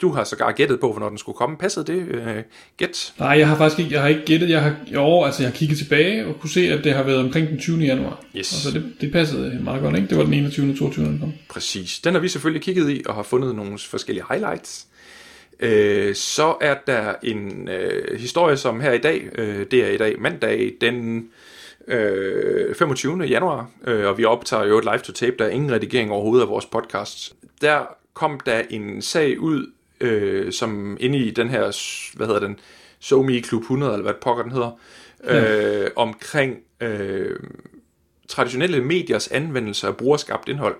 Du 0.00 0.12
har 0.12 0.24
sågar 0.24 0.52
gættet 0.52 0.80
på, 0.80 0.90
hvornår 0.92 1.08
den 1.08 1.18
skulle 1.18 1.36
komme. 1.36 1.56
Passede 1.56 1.86
det 1.86 2.08
øh, 2.08 2.42
gæt? 2.76 3.12
Nej, 3.18 3.28
jeg 3.28 3.48
har 3.48 3.56
faktisk 3.56 3.78
ikke, 3.78 3.92
jeg 3.92 4.02
har 4.02 4.08
ikke 4.08 4.24
gættet. 4.24 4.50
Jeg 4.50 4.62
har, 4.62 4.76
jo, 4.86 5.24
altså 5.24 5.42
jeg 5.42 5.50
har 5.50 5.56
kigget 5.56 5.78
tilbage 5.78 6.26
og 6.26 6.40
kunne 6.40 6.50
se, 6.50 6.72
at 6.72 6.84
det 6.84 6.94
har 6.94 7.02
været 7.02 7.18
omkring 7.18 7.48
den 7.48 7.58
20. 7.58 7.78
januar. 7.78 8.24
Yes. 8.36 8.52
Altså 8.52 8.70
det, 8.78 8.92
det 9.00 9.12
passede 9.12 9.60
meget 9.62 9.82
godt, 9.82 9.96
ikke? 9.96 10.08
Det 10.08 10.18
var 10.18 10.24
den 10.24 10.34
21. 10.34 10.70
og 10.70 10.78
22. 10.78 11.04
den 11.04 11.18
kom. 11.18 11.32
Præcis. 11.48 12.00
Den 12.00 12.14
har 12.14 12.20
vi 12.20 12.28
selvfølgelig 12.28 12.62
kigget 12.62 12.90
i 12.90 13.02
og 13.06 13.14
har 13.14 13.22
fundet 13.22 13.54
nogle 13.54 13.78
forskellige 13.78 14.24
highlights. 14.30 14.86
Øh, 15.60 16.14
så 16.14 16.56
er 16.60 16.74
der 16.86 17.14
en 17.22 17.68
øh, 17.68 18.20
historie, 18.20 18.56
som 18.56 18.80
her 18.80 18.92
i 18.92 18.98
dag, 18.98 19.28
øh, 19.38 19.66
det 19.70 19.84
er 19.84 19.88
i 19.88 19.96
dag 19.96 20.20
mandag, 20.20 20.72
den 20.80 21.28
øh, 21.88 22.74
25. 22.74 23.22
januar, 23.22 23.70
øh, 23.86 24.06
og 24.06 24.18
vi 24.18 24.24
optager 24.24 24.64
jo 24.64 24.78
et 24.78 24.84
live 24.84 24.98
to 24.98 25.12
tape, 25.12 25.36
der 25.38 25.44
er 25.44 25.48
ingen 25.48 25.72
redigering 25.72 26.10
overhovedet 26.10 26.42
af 26.42 26.48
vores 26.48 26.66
podcast. 26.66 27.34
Der 27.60 27.86
kom 28.14 28.40
der 28.46 28.62
en 28.70 29.02
sag 29.02 29.40
ud 29.40 29.66
øh, 30.00 30.52
som 30.52 30.96
inde 31.00 31.18
i 31.18 31.30
den 31.30 31.48
her, 31.48 31.60
hvad 32.16 32.26
hedder 32.26 32.40
den, 32.40 32.58
SoMe 33.00 33.40
Klub 33.40 33.62
100, 33.62 33.92
eller 33.92 34.02
hvad 34.02 34.14
pokker 34.22 34.42
den 34.42 34.52
hedder, 34.52 34.70
øh, 35.24 35.90
omkring 35.96 36.56
øh, 36.80 37.36
traditionelle 38.28 38.80
mediers 38.80 39.28
anvendelse 39.28 39.86
af 39.86 39.96
brugerskabt 39.96 40.48
indhold. 40.48 40.76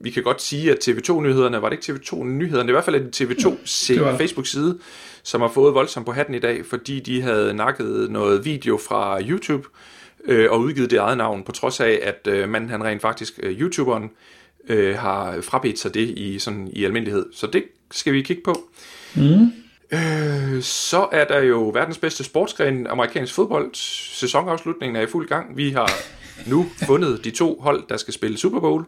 Vi 0.00 0.10
kan 0.10 0.22
godt 0.22 0.42
sige, 0.42 0.70
at 0.70 0.88
TV2-nyhederne, 0.88 1.62
var 1.62 1.68
det 1.68 1.88
ikke 1.88 2.00
TV2-nyhederne, 2.00 2.62
det 2.62 2.74
er 2.74 2.80
i 2.80 2.82
hvert 2.82 2.84
fald 2.84 2.96
en 2.96 3.12
TV2 3.28 4.16
Facebook-side, 4.18 4.78
som 5.22 5.40
har 5.40 5.48
fået 5.48 5.74
voldsomt 5.74 6.06
på 6.06 6.12
hatten 6.12 6.34
i 6.34 6.38
dag, 6.38 6.66
fordi 6.66 7.00
de 7.00 7.22
havde 7.22 7.54
nakket 7.54 8.10
noget 8.10 8.44
video 8.44 8.76
fra 8.76 9.22
YouTube, 9.22 9.68
øh, 10.24 10.50
og 10.50 10.60
udgivet 10.60 10.90
det 10.90 10.98
eget 10.98 11.18
navn, 11.18 11.42
på 11.42 11.52
trods 11.52 11.80
af, 11.80 12.00
at 12.02 12.26
øh, 12.32 12.48
manden 12.48 12.70
han 12.70 12.84
rent 12.84 13.02
faktisk, 13.02 13.40
øh, 13.42 13.60
YouTuberen, 13.60 14.10
øh, 14.68 14.96
har 14.96 15.40
frabedt 15.40 15.78
sig 15.78 15.94
det 15.94 16.08
i, 16.08 16.38
sådan, 16.38 16.70
i 16.72 16.84
almindelighed. 16.84 17.26
Så 17.32 17.46
det 17.46 17.64
skal 17.90 18.12
vi 18.12 18.22
kigge 18.22 18.42
på. 18.44 18.70
Mm. 19.16 19.52
Øh, 19.92 20.62
så 20.62 21.08
er 21.12 21.24
der 21.24 21.40
jo 21.40 21.70
verdens 21.74 21.98
bedste 21.98 22.24
sportsgren, 22.24 22.86
amerikansk 22.86 23.34
fodbold. 23.34 23.70
Sæsonafslutningen 24.14 24.96
er 24.96 25.00
i 25.00 25.06
fuld 25.06 25.28
gang. 25.28 25.56
Vi 25.56 25.70
har 25.70 25.90
nu 26.46 26.66
fundet 26.86 27.24
de 27.24 27.30
to 27.30 27.58
hold, 27.60 27.84
der 27.88 27.96
skal 27.96 28.14
spille 28.14 28.38
Super 28.38 28.60
Bowl. 28.60 28.84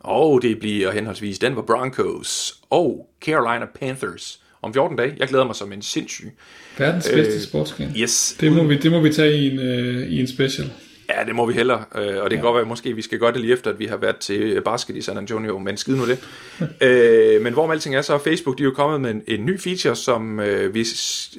Og 0.00 0.42
det 0.42 0.58
bliver 0.58 0.90
henholdsvis 0.92 1.38
Denver 1.38 1.62
Broncos 1.62 2.60
og 2.70 3.10
Carolina 3.20 3.66
Panthers 3.80 4.42
om 4.62 4.74
14 4.74 4.96
dage. 4.96 5.14
Jeg 5.18 5.28
glæder 5.28 5.44
mig 5.44 5.56
som 5.56 5.72
en 5.72 5.82
sindssyg. 5.82 6.32
Verdens 6.78 7.08
bedste 7.14 7.34
øh, 7.34 7.40
sportsgren. 7.40 7.94
Yes. 7.96 8.36
Det 8.40 8.52
må 8.52 8.64
vi, 8.64 8.76
det 8.76 8.90
må 8.90 9.00
vi 9.00 9.12
tage 9.12 9.36
i 9.38 9.50
en, 9.50 9.58
øh, 9.58 10.08
i 10.08 10.20
en 10.20 10.26
special. 10.26 10.70
Ja, 11.10 11.24
det 11.24 11.34
må 11.34 11.46
vi 11.46 11.52
hellere, 11.52 11.84
øh, 11.94 12.00
og 12.00 12.04
det 12.06 12.14
ja. 12.14 12.28
kan 12.28 12.40
godt 12.40 12.54
være, 12.54 12.62
at 12.62 12.68
måske 12.68 12.94
vi 12.94 13.02
skal 13.02 13.18
gøre 13.18 13.32
det 13.32 13.40
lige 13.40 13.52
efter, 13.52 13.70
at 13.70 13.78
vi 13.78 13.86
har 13.86 13.96
været 13.96 14.16
til 14.16 14.60
basket 14.64 14.96
i 14.96 15.02
San 15.02 15.18
Antonio, 15.18 15.58
men 15.58 15.76
skid 15.76 15.96
nu 15.96 16.06
det. 16.06 16.18
øh, 16.88 17.42
men 17.42 17.52
hvor 17.52 17.72
alting 17.72 17.94
er, 17.94 18.02
så 18.02 18.14
er 18.14 18.18
Facebook 18.18 18.58
de 18.58 18.62
er 18.62 18.64
jo 18.64 18.72
kommet 18.72 19.00
med 19.00 19.10
en, 19.10 19.22
en 19.28 19.46
ny 19.46 19.60
feature, 19.60 19.96
som 19.96 20.40
øh, 20.40 20.74
vi 20.74 20.86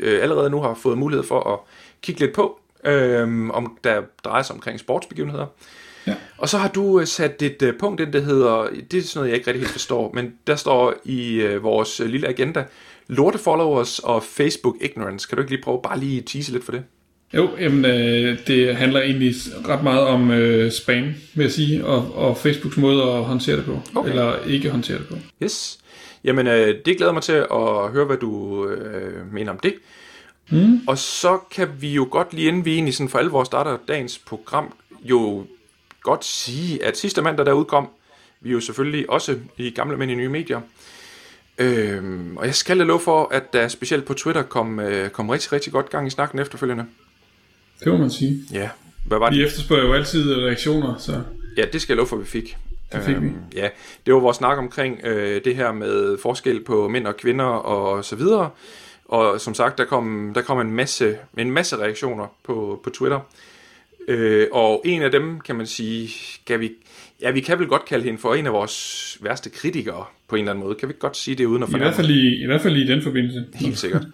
øh, 0.01 0.23
allerede 0.23 0.49
nu 0.49 0.61
har 0.61 0.73
fået 0.73 0.97
mulighed 0.97 1.23
for 1.23 1.53
at 1.53 1.59
kigge 2.01 2.21
lidt 2.21 2.33
på, 2.33 2.59
øh, 2.85 3.49
om 3.49 3.77
der 3.83 4.01
drejer 4.23 4.43
sig 4.43 4.53
omkring 4.53 4.79
sportsbegivenheder. 4.79 5.45
Ja. 6.07 6.13
Og 6.37 6.49
så 6.49 6.57
har 6.57 6.67
du 6.67 6.99
øh, 6.99 7.07
sat 7.07 7.41
et 7.41 7.61
uh, 7.61 7.69
punkt 7.79 8.01
ind, 8.01 8.13
der 8.13 8.19
hedder, 8.19 8.67
det 8.91 8.97
er 8.97 9.01
sådan 9.01 9.19
noget, 9.19 9.29
jeg 9.29 9.37
ikke 9.37 9.47
rigtig 9.47 9.61
helt 9.61 9.71
forstår, 9.71 10.11
men 10.13 10.33
der 10.47 10.55
står 10.55 10.93
i 11.05 11.45
uh, 11.45 11.63
vores 11.63 12.01
uh, 12.01 12.07
lille 12.07 12.27
agenda, 12.27 12.63
lorte 13.11 13.37
followers 13.37 13.99
og 13.99 14.23
Facebook 14.23 14.75
ignorance. 14.81 15.27
Kan 15.27 15.35
du 15.35 15.41
ikke 15.41 15.51
lige 15.51 15.63
prøve 15.63 15.79
bare 15.83 15.99
lige 15.99 16.21
tease 16.21 16.51
lidt 16.51 16.63
for 16.63 16.71
det? 16.71 16.83
Jo, 17.33 17.49
jamen, 17.59 17.85
øh, 17.85 18.47
det 18.47 18.75
handler 18.75 19.01
egentlig 19.01 19.35
ret 19.67 19.83
meget 19.83 20.01
om 20.01 20.31
øh, 20.31 20.71
spam, 20.71 21.03
vil 21.33 21.43
jeg 21.43 21.51
sige, 21.51 21.85
og, 21.85 22.15
og 22.15 22.37
Facebooks 22.37 22.77
måde 22.77 23.03
at 23.03 23.23
håndtere 23.23 23.57
det 23.57 23.65
på, 23.65 23.79
okay. 23.95 24.09
eller 24.09 24.43
ikke 24.45 24.69
håndtere 24.69 24.97
det 24.97 25.07
på. 25.07 25.15
Yes. 25.43 25.79
Jamen, 26.23 26.47
øh, 26.47 26.75
det 26.85 26.97
glæder 26.97 27.11
mig 27.11 27.23
til 27.23 27.33
at 27.33 27.91
høre, 27.91 28.05
hvad 28.05 28.17
du 28.17 28.65
øh, 28.67 29.33
mener 29.33 29.51
om 29.51 29.59
det. 29.59 29.73
Mm. 30.51 30.79
Og 30.87 30.97
så 30.97 31.39
kan 31.51 31.67
vi 31.79 31.93
jo 31.93 32.07
godt 32.11 32.33
lige 32.33 32.47
inden 32.47 32.65
vi 32.65 32.73
egentlig 32.73 32.93
sådan 32.93 33.09
for 33.09 33.19
alvor 33.19 33.43
starter 33.43 33.77
dagens 33.87 34.17
program, 34.17 34.73
jo 35.03 35.45
godt 36.01 36.25
sige, 36.25 36.85
at 36.85 36.97
sidste 36.97 37.21
mandag 37.21 37.45
der 37.45 37.53
udkom, 37.53 37.87
vi 38.41 38.49
er 38.49 38.53
jo 38.53 38.59
selvfølgelig 38.59 39.09
også 39.09 39.37
i 39.57 39.69
Gamle 39.69 39.97
Mænd 39.97 40.11
i 40.11 40.15
Nye 40.15 40.29
Medier. 40.29 40.61
Øhm, 41.58 42.38
og 42.38 42.46
jeg 42.46 42.55
skal 42.55 42.77
love 42.77 43.00
for, 43.00 43.27
at 43.31 43.53
der 43.53 43.67
specielt 43.67 44.05
på 44.05 44.13
Twitter 44.13 44.41
kom, 44.41 44.79
øh, 44.79 45.10
kom 45.10 45.29
rigtig, 45.29 45.53
rigtig 45.53 45.74
godt 45.74 45.89
gang 45.89 46.08
i 46.08 46.10
snakken 46.10 46.39
efterfølgende. 46.39 46.86
Det 47.79 47.88
må 47.88 47.98
man 47.98 48.10
sige. 48.10 48.43
Ja. 48.53 48.70
Hvad 49.05 49.17
var 49.17 49.29
det? 49.29 49.39
Vi 49.39 49.43
efterspørger 49.43 49.86
jo 49.86 49.93
altid 49.93 50.36
reaktioner, 50.36 50.98
så... 50.98 51.22
Ja, 51.58 51.65
det 51.74 51.81
skal 51.81 51.93
jeg 51.93 51.98
love 51.98 52.08
for, 52.08 52.15
at 52.15 52.22
vi 52.22 52.27
fik. 52.27 52.58
Det 52.91 53.03
fik 53.03 53.22
vi. 53.22 53.25
Øhm, 53.25 53.36
ja, 53.55 53.70
det 54.05 54.13
var 54.13 54.20
vores 54.20 54.38
snak 54.38 54.58
omkring 54.58 55.00
øh, 55.03 55.43
det 55.46 55.55
her 55.55 55.72
med 55.72 56.17
forskel 56.17 56.63
på 56.63 56.88
mænd 56.88 57.08
og 57.08 57.17
kvinder 57.17 57.46
og 57.46 58.05
så 58.05 58.15
videre. 58.15 58.50
Og 59.05 59.41
som 59.41 59.53
sagt, 59.53 59.77
der 59.77 59.86
kom, 59.86 60.31
der 60.36 60.41
kom 60.41 60.60
en, 60.60 60.72
masse, 60.72 61.17
en 61.38 61.51
masse 61.51 61.77
reaktioner 61.77 62.27
på, 62.43 62.81
på 62.84 62.89
Twitter. 62.89 63.20
Øh, 64.08 64.48
og 64.51 64.81
en 64.86 65.01
af 65.01 65.12
dem, 65.12 65.39
kan 65.39 65.55
man 65.55 65.67
sige, 65.67 66.10
kan 66.48 66.60
vi, 66.60 66.72
ja, 67.21 67.31
vi 67.31 67.41
kan 67.41 67.59
vel 67.59 67.67
godt 67.67 67.85
kalde 67.85 68.03
hende 68.03 68.19
for 68.19 68.35
en 68.35 68.45
af 68.45 68.53
vores 68.53 69.17
værste 69.21 69.49
kritikere 69.49 70.05
på 70.27 70.35
en 70.35 70.39
eller 70.41 70.51
anden 70.51 70.65
måde. 70.65 70.75
Kan 70.75 70.89
vi 70.89 70.93
godt 70.99 71.17
sige 71.17 71.35
det 71.35 71.45
uden 71.45 71.63
at 71.63 71.69
fornemme? 71.69 71.85
I 71.85 71.89
hvert 71.89 71.95
fald 71.95 72.09
i, 72.09 72.43
i, 72.43 72.45
hvert 72.45 72.61
fald 72.61 72.77
i 72.77 72.87
den 72.87 73.01
forbindelse. 73.01 73.45
Helt 73.53 73.77
sikkert. 73.77 74.07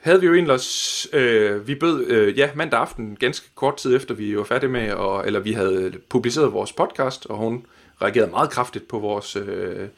havde 0.00 0.20
vi 0.20 0.26
jo 0.26 0.34
egentlig 0.34 0.54
også, 0.54 1.08
øh, 1.12 1.68
vi 1.68 1.74
bød, 1.74 2.06
øh, 2.06 2.38
ja, 2.38 2.50
mandag 2.54 2.80
aften, 2.80 3.16
ganske 3.20 3.48
kort 3.54 3.76
tid 3.76 3.96
efter 3.96 4.14
vi 4.14 4.36
var 4.36 4.44
færdige 4.44 4.70
med, 4.70 4.92
og, 4.92 5.26
eller 5.26 5.40
vi 5.40 5.52
havde 5.52 5.92
publiceret 6.08 6.52
vores 6.52 6.72
podcast, 6.72 7.26
og 7.26 7.36
hun 7.36 7.66
reagerede 8.02 8.30
meget 8.30 8.50
kraftigt 8.50 8.88
på 8.88 8.98
vores, 8.98 9.36
øh, 9.36 9.88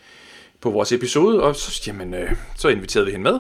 på 0.61 0.71
vores 0.71 0.93
episode, 0.93 1.43
og 1.43 1.57
så, 1.57 1.83
jamen, 1.87 2.15
øh, 2.15 2.33
så 2.57 2.69
inviterede 2.69 3.07
vi 3.07 3.13
hende 3.13 3.31
med. 3.33 3.39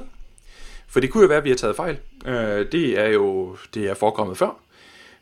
For 0.88 1.00
det 1.00 1.10
kunne 1.10 1.22
jo 1.22 1.28
være, 1.28 1.38
at 1.38 1.44
vi 1.44 1.50
har 1.50 1.56
taget 1.56 1.76
fejl. 1.76 1.96
Øh, 2.26 2.66
det 2.72 2.98
er 2.98 3.08
jo 3.08 3.56
det 3.74 3.90
er 3.90 3.94
forekommet 3.94 4.38
før. 4.38 4.60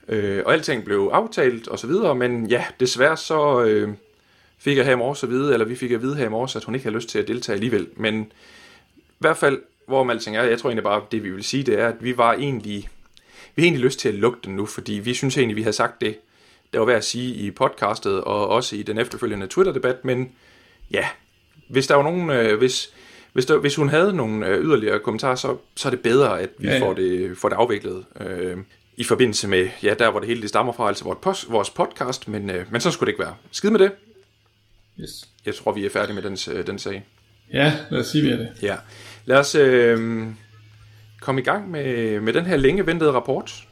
Øh, 0.08 0.42
og 0.46 0.52
alting 0.52 0.84
blev 0.84 1.10
aftalt 1.12 1.68
og 1.68 1.78
så 1.78 1.86
videre, 1.86 2.14
men 2.14 2.46
ja, 2.46 2.64
desværre 2.80 3.16
så 3.16 3.64
øh, 3.64 3.88
fik 4.58 4.76
jeg 4.76 4.84
her 4.84 4.92
i 4.92 4.96
morges 4.96 5.22
at 5.22 5.30
vide, 5.30 5.52
eller 5.52 5.66
vi 5.66 5.74
fik 5.74 5.90
at 5.90 6.02
vide 6.02 6.16
her 6.16 6.26
i 6.26 6.28
morges, 6.28 6.56
at 6.56 6.64
hun 6.64 6.74
ikke 6.74 6.84
har 6.84 6.94
lyst 6.94 7.08
til 7.08 7.18
at 7.18 7.28
deltage 7.28 7.54
alligevel. 7.54 7.88
Men 7.96 8.32
i 8.96 9.18
hvert 9.18 9.36
fald, 9.36 9.62
hvor 9.86 10.10
alting 10.10 10.36
er, 10.36 10.42
jeg 10.42 10.58
tror 10.58 10.70
egentlig 10.70 10.84
bare, 10.84 11.02
det 11.12 11.24
vi 11.24 11.30
vil 11.30 11.44
sige, 11.44 11.62
det 11.62 11.80
er, 11.80 11.88
at 11.88 11.96
vi 12.00 12.16
var 12.16 12.32
egentlig, 12.32 12.88
vi 13.54 13.62
har 13.62 13.66
egentlig 13.66 13.84
lyst 13.84 13.98
til 13.98 14.08
at 14.08 14.14
lukke 14.14 14.38
den 14.44 14.56
nu, 14.56 14.66
fordi 14.66 14.92
vi 14.92 15.14
synes 15.14 15.38
egentlig, 15.38 15.56
vi 15.56 15.62
har 15.62 15.70
sagt 15.70 16.00
det, 16.00 16.16
der 16.72 16.78
var 16.78 16.86
værd 16.86 16.96
at 16.96 17.04
sige 17.04 17.34
i 17.34 17.50
podcastet, 17.50 18.20
og 18.20 18.48
også 18.48 18.76
i 18.76 18.82
den 18.82 18.98
efterfølgende 18.98 19.46
Twitter-debat, 19.46 20.04
men 20.04 20.32
ja, 20.90 21.08
hvis 21.68 21.86
der 21.86 21.94
var 21.94 22.02
nogen, 22.02 22.30
øh, 22.30 22.58
hvis, 22.58 22.92
hvis, 23.32 23.46
der, 23.46 23.58
hvis 23.58 23.76
hun 23.76 23.88
havde 23.88 24.12
nogle 24.16 24.46
øh, 24.46 24.64
yderligere 24.64 24.98
kommentarer, 24.98 25.34
så, 25.34 25.56
så 25.76 25.88
er 25.88 25.90
det 25.90 26.00
bedre, 26.00 26.40
at 26.40 26.50
vi 26.58 26.68
ja, 26.68 26.74
ja. 26.74 26.80
Får, 26.80 26.92
det, 26.92 27.38
får 27.38 27.48
det 27.48 27.56
afviklet 27.56 28.04
øh, 28.20 28.56
i 28.98 29.04
forbindelse 29.04 29.48
med, 29.48 29.68
ja, 29.82 29.94
der 29.98 30.10
hvor 30.10 30.20
det 30.20 30.28
hele 30.28 30.40
det 30.40 30.48
stammer 30.48 30.72
fra, 30.72 30.88
altså 30.88 31.04
vores, 31.04 31.46
vores 31.48 31.70
podcast, 31.70 32.28
men, 32.28 32.50
øh, 32.50 32.72
men 32.72 32.80
så 32.80 32.90
skulle 32.90 33.06
det 33.06 33.12
ikke 33.12 33.24
være. 33.24 33.34
Skid 33.50 33.70
med 33.70 33.78
det. 33.78 33.92
Yes. 35.00 35.28
Jeg 35.46 35.54
tror, 35.54 35.72
vi 35.72 35.86
er 35.86 35.90
færdige 35.90 36.14
med 36.14 36.22
den, 36.22 36.38
øh, 36.52 36.66
den 36.66 36.78
sag. 36.78 37.04
Ja, 37.52 37.72
lad 37.90 38.00
os 38.00 38.06
sige, 38.06 38.24
vi 38.24 38.30
er 38.30 38.36
det. 38.36 38.48
Ja. 38.62 38.76
Lad 39.26 39.36
os 39.36 39.54
øh, 39.54 40.26
komme 41.20 41.40
i 41.40 41.44
gang 41.44 41.70
med, 41.70 42.20
med 42.20 42.32
den 42.32 42.46
her 42.46 42.56
længe 42.56 42.86
ventede 42.86 43.12
rapport. 43.12 43.64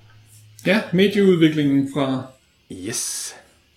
Ja, 0.66 0.80
medieudviklingen 0.92 1.88
fra 1.94 2.26
Yes. 2.72 3.34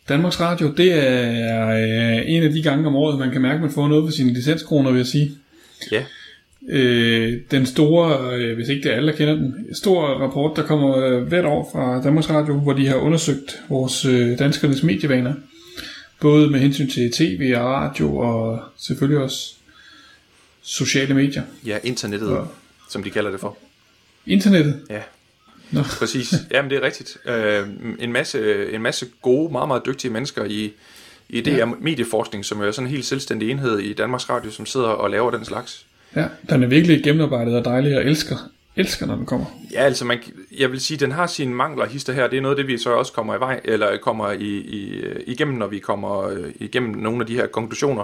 Danmarks 0.10 0.40
Radio, 0.40 0.74
det 0.78 0.94
er 0.94 1.70
øh, 1.70 2.24
en 2.28 2.44
af 2.44 2.52
de 2.52 2.64
gange 2.64 2.88
om 2.88 2.96
året, 2.96 3.20
man 3.20 3.32
kan 3.32 3.42
mærke, 3.42 3.56
at 3.56 3.62
man 3.62 3.72
får 3.72 3.88
noget 3.88 4.08
for 4.08 4.12
sine 4.12 4.34
licenskroner, 4.34 4.92
vil 4.92 4.98
jeg 4.98 5.08
sige. 5.08 5.32
Ja. 5.92 6.06
Øh, 6.68 7.42
den 7.52 7.66
store, 7.66 8.36
øh, 8.36 8.56
hvis 8.56 8.70
ikke 8.70 8.90
det 8.90 8.96
alle 8.96 9.14
kender 9.14 9.36
den, 9.36 9.76
stor 9.76 10.08
rapport, 10.08 10.58
der 10.58 10.64
kommer 10.64 10.98
øh, 10.98 11.22
hvert 11.22 11.46
år 11.46 11.70
fra 11.72 12.04
Danmarks 12.04 12.30
Radio, 12.30 12.54
hvor 12.60 12.74
de 12.74 12.88
har 12.88 12.96
undersøgt 12.96 13.62
vores 13.70 14.06
øh, 14.06 14.40
danskernes 14.40 14.84
medievaner. 14.84 15.34
Både 16.22 16.50
med 16.50 16.60
hensyn 16.60 16.90
til 16.90 17.12
tv 17.12 17.54
og 17.56 17.66
radio, 17.66 18.18
og 18.18 18.60
selvfølgelig 18.78 19.24
også 19.24 19.54
sociale 20.62 21.14
medier. 21.14 21.44
Ja, 21.66 21.78
internettet, 21.84 22.32
ja. 22.32 22.42
som 22.90 23.04
de 23.04 23.10
kalder 23.10 23.32
det 23.32 23.40
for. 23.40 23.58
Internettet? 24.26 24.82
Ja. 24.90 25.02
Nå. 25.72 25.82
Præcis. 25.82 26.34
Jamen, 26.52 26.72
det 26.72 26.78
er 26.78 26.82
rigtigt. 26.82 27.18
Øh, 27.26 27.68
en, 28.00 28.12
masse, 28.12 28.70
en 28.74 28.82
masse 28.82 29.06
gode, 29.22 29.52
meget, 29.52 29.68
meget 29.68 29.86
dygtige 29.86 30.12
mennesker 30.12 30.46
i, 30.46 30.72
i 31.30 31.42
det 31.42 31.58
ja. 31.58 31.66
medieforskning, 31.66 32.46
som 32.46 32.62
er 32.62 32.72
sådan 32.72 32.88
en 32.88 32.92
helt 32.92 33.06
selvstændig 33.06 33.52
enhed 33.52 33.80
i 33.80 33.94
Danmarks 33.94 34.30
Radio, 34.30 34.52
som 34.52 34.66
sidder 34.66 34.88
og 34.88 35.10
laver 35.10 35.32
den 35.32 35.46
slags. 35.46 35.86
Ja, 36.16 36.26
den 36.50 36.64
er 36.64 36.68
virkelig 36.68 37.04
gennemarbejdet 37.04 37.56
og 37.56 37.66
dejlig, 37.66 37.98
og 37.98 38.04
elsker, 38.04 38.36
elsker, 38.76 39.06
når 39.06 39.16
den 39.16 39.26
kommer. 39.26 39.46
Ja, 39.72 39.80
altså 39.80 40.06
man, 40.06 40.20
jeg 40.58 40.72
vil 40.72 40.80
sige, 40.80 40.98
den 40.98 41.12
har 41.12 41.28
sine 41.28 41.54
mangler 41.54 41.86
hister 41.86 42.14
her. 42.14 42.28
Det 42.28 42.38
er 42.38 42.42
noget 42.42 42.58
det, 42.58 42.68
vi 42.68 42.78
så 42.78 42.90
også 42.90 43.14
kommer 43.14 43.36
i 43.36 43.40
vej, 43.40 43.60
eller 43.64 43.98
kommer 43.98 44.32
i, 44.32 44.58
i, 44.58 45.04
igennem, 45.28 45.58
når 45.58 45.68
vi 45.68 45.80
kommer 45.80 46.28
øh, 46.28 46.52
igennem 46.56 46.96
nogle 46.96 47.20
af 47.20 47.28
de 47.28 47.36
her 47.36 47.48
konklusioner. 47.48 48.04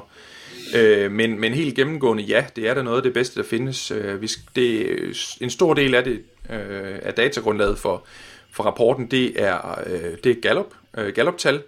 Øh, 0.76 1.12
men, 1.12 1.40
men 1.40 1.54
helt 1.54 1.76
gennemgående, 1.76 2.24
ja, 2.24 2.46
det 2.56 2.70
er 2.70 2.74
da 2.74 2.82
noget 2.82 2.98
af 2.98 3.04
det 3.04 3.14
bedste, 3.14 3.42
der 3.42 3.48
findes. 3.48 3.92
Øh, 3.92 4.22
vi, 4.22 4.32
det, 4.56 5.38
en 5.42 5.50
stor 5.50 5.74
del 5.74 5.96
af 5.96 6.04
det, 6.04 6.22
øh, 6.50 7.00
af 7.02 7.14
datagrundlaget 7.14 7.78
for, 7.78 8.06
for 8.52 8.64
rapporten, 8.64 9.12
det 9.12 9.44
er, 9.44 9.80
øh, 9.88 10.18
det 10.24 10.32
er 10.32 10.42
Gallup, 10.42 10.74
øh, 10.98 11.14
Gallup-tal, 11.14 11.62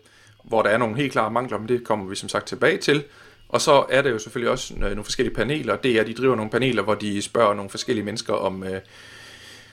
hvor 0.44 0.62
der 0.62 0.70
er 0.70 0.77
nogle 0.77 0.96
helt 0.96 1.12
klare 1.12 1.32
mangler, 1.32 1.58
men 1.58 1.67
det 1.67 1.84
kommer 1.84 2.06
vi 2.06 2.15
som 2.15 2.29
sagt 2.29 2.48
tilbage 2.48 2.77
til. 2.77 3.03
Og 3.50 3.62
så 3.62 3.86
er 3.89 4.01
der 4.01 4.10
jo 4.10 4.20
selvfølgelig 4.20 4.51
også 4.51 4.74
nogle 4.77 5.04
forskellige 5.04 5.36
paneler. 5.36 5.75
Det 5.75 5.92
er, 5.92 6.04
de 6.04 6.13
driver 6.13 6.36
nogle 6.36 6.51
paneler, 6.51 6.84
hvor 6.84 6.96
de 6.96 7.22
spørger 7.22 7.54
nogle 7.54 7.70
forskellige 7.70 8.06
mennesker 8.06 8.34
om, 8.34 8.63
øh, 8.63 8.82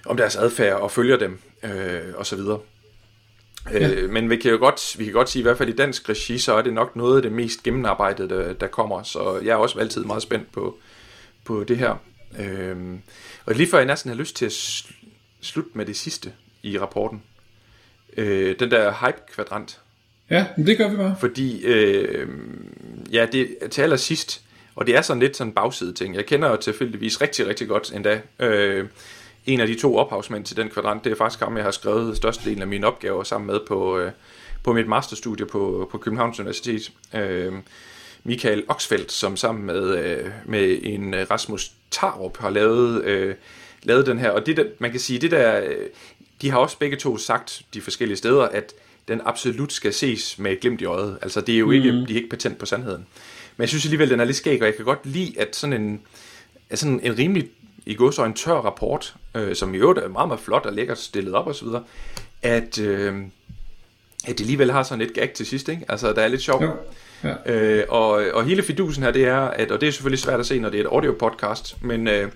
om 0.06 0.16
deres 0.16 0.36
adfærd 0.36 0.80
og 0.80 0.90
følger 0.90 1.16
dem 1.16 1.38
øh, 1.62 2.14
og 2.14 2.26
så 2.26 2.36
videre. 2.36 2.60
Ja. 3.70 3.90
Øh, 3.90 4.10
men 4.10 4.30
vi 4.30 4.36
kan 4.36 4.50
jo 4.50 4.58
godt, 4.58 4.98
vi 4.98 5.04
kan 5.04 5.12
godt 5.12 5.28
sige, 5.28 5.40
i 5.40 5.42
hvert 5.42 5.58
fald 5.58 5.68
i 5.68 5.76
dansk 5.76 6.08
regi, 6.08 6.38
så 6.38 6.54
er 6.54 6.62
det 6.62 6.72
nok 6.72 6.96
noget 6.96 7.16
af 7.16 7.22
det 7.22 7.32
mest 7.32 7.62
gennemarbejdede, 7.62 8.28
der, 8.28 8.52
der 8.52 8.66
kommer. 8.66 9.02
Så 9.02 9.40
jeg 9.44 9.50
er 9.50 9.56
også 9.56 9.78
altid 9.78 10.04
meget 10.04 10.22
spændt 10.22 10.52
på, 10.52 10.78
på 11.44 11.64
det 11.64 11.78
her. 11.78 11.96
Øh, 12.38 12.76
og 13.46 13.54
lige 13.54 13.70
før 13.70 13.78
jeg 13.78 13.86
næsten 13.86 14.08
har 14.08 14.16
lyst 14.16 14.36
til 14.36 14.46
at 14.46 14.52
slutte 15.40 15.70
med 15.74 15.86
det 15.86 15.96
sidste 15.96 16.32
i 16.62 16.78
rapporten. 16.78 17.22
Øh, 18.16 18.58
den 18.58 18.70
der 18.70 18.92
hype-kvadrant. 18.92 19.80
Ja, 20.34 20.46
det 20.56 20.78
gør 20.78 20.88
vi 20.88 20.96
bare. 20.96 21.16
Fordi, 21.20 21.64
øh, 21.64 22.28
ja, 23.12 23.26
det 23.32 23.56
er 23.60 23.68
til 23.68 23.82
allersidst, 23.82 24.42
og 24.74 24.86
det 24.86 24.96
er 24.96 25.02
sådan 25.02 25.20
lidt 25.20 25.36
sådan 25.36 25.50
en 25.50 25.54
bagside 25.54 25.92
ting. 25.92 26.14
Jeg 26.14 26.26
kender 26.26 26.50
jo 26.50 26.56
tilfældigvis 26.56 27.20
rigtig, 27.20 27.46
rigtig 27.46 27.68
godt 27.68 27.92
endda 27.94 28.20
øh, 28.38 28.86
en 29.46 29.60
af 29.60 29.66
de 29.66 29.74
to 29.74 29.96
ophavsmænd 29.96 30.44
til 30.44 30.56
den 30.56 30.68
kvadrant. 30.68 31.04
Det 31.04 31.12
er 31.12 31.16
faktisk 31.16 31.40
ham, 31.40 31.56
jeg 31.56 31.64
har 31.64 31.70
skrevet 31.70 32.16
størstedelen 32.16 32.62
af 32.62 32.68
mine 32.68 32.86
opgaver 32.86 33.22
sammen 33.22 33.46
med 33.46 33.60
på, 33.68 33.98
øh, 33.98 34.12
på 34.64 34.72
mit 34.72 34.88
masterstudie 34.88 35.46
på, 35.46 35.88
på 35.92 35.98
Københavns 35.98 36.40
Universitet. 36.40 36.92
Øh, 37.14 37.52
Michael 38.24 38.64
Oxfeldt, 38.68 39.12
som 39.12 39.36
sammen 39.36 39.66
med, 39.66 39.98
øh, 39.98 40.30
med 40.44 40.78
en 40.82 41.14
øh, 41.14 41.26
Rasmus 41.30 41.72
Tarup 41.90 42.38
har 42.38 42.50
lavet, 42.50 43.04
øh, 43.04 43.34
lavet 43.82 44.06
den 44.06 44.18
her. 44.18 44.30
Og 44.30 44.46
det 44.46 44.56
der, 44.56 44.64
man 44.78 44.90
kan 44.90 45.00
sige, 45.00 45.18
det 45.18 45.30
der, 45.30 45.60
øh, 45.60 45.86
de 46.42 46.50
har 46.50 46.58
også 46.58 46.78
begge 46.78 46.96
to 46.96 47.16
sagt 47.16 47.62
de 47.74 47.80
forskellige 47.80 48.16
steder, 48.16 48.42
at 48.42 48.72
den 49.08 49.20
absolut 49.24 49.72
skal 49.72 49.92
ses 49.92 50.38
med 50.38 50.52
et 50.52 50.60
glimt 50.60 50.80
i 50.80 50.84
øjet. 50.84 51.18
Altså 51.22 51.40
det 51.40 51.54
er 51.54 51.58
jo 51.58 51.70
ikke, 51.70 51.92
mm. 51.92 52.06
de 52.06 52.12
er 52.12 52.16
ikke 52.16 52.28
patent 52.28 52.58
på 52.58 52.66
sandheden. 52.66 53.06
Men 53.56 53.62
jeg 53.62 53.68
synes 53.68 53.84
alligevel, 53.84 54.10
den 54.10 54.20
er 54.20 54.24
lidt 54.24 54.36
skæg, 54.36 54.60
og 54.60 54.66
jeg 54.66 54.76
kan 54.76 54.84
godt 54.84 55.06
lide, 55.06 55.40
at 55.40 55.56
sådan 55.56 55.82
en, 55.82 56.00
at 56.70 56.78
sådan 56.78 57.00
en 57.02 57.18
rimelig 57.18 57.48
i 57.86 57.94
går 57.94 58.10
så 58.10 58.24
en 58.24 58.34
tør 58.34 58.54
rapport, 58.54 59.14
øh, 59.34 59.56
som 59.56 59.74
i 59.74 59.78
øvrigt 59.78 59.98
er 59.98 60.08
meget, 60.08 60.28
meget 60.28 60.40
flot 60.40 60.66
og 60.66 60.72
lækkert 60.72 60.98
stillet 60.98 61.34
op 61.34 61.46
osv., 61.46 61.68
at, 62.42 62.78
øh, 62.78 63.14
at 64.26 64.38
det 64.38 64.40
alligevel 64.40 64.72
har 64.72 64.82
sådan 64.82 65.00
et 65.00 65.14
gag 65.14 65.32
til 65.32 65.46
sidst, 65.46 65.68
ikke? 65.68 65.84
Altså, 65.88 66.12
der 66.12 66.22
er 66.22 66.28
lidt 66.28 66.42
sjovt. 66.42 66.64
Ja. 66.64 66.70
Ja. 67.24 67.52
Øh, 67.52 67.84
og, 67.88 68.10
og 68.10 68.44
hele 68.44 68.62
fidusen 68.62 69.02
her, 69.02 69.10
det 69.10 69.24
er, 69.24 69.40
at, 69.40 69.70
og 69.70 69.80
det 69.80 69.86
er 69.86 69.92
selvfølgelig 69.92 70.18
svært 70.18 70.40
at 70.40 70.46
se, 70.46 70.58
når 70.58 70.68
det 70.68 70.80
er 70.80 70.84
et 70.84 70.88
audio 70.88 71.16
podcast, 71.18 71.76
men 71.82 72.08
øh, 72.08 72.30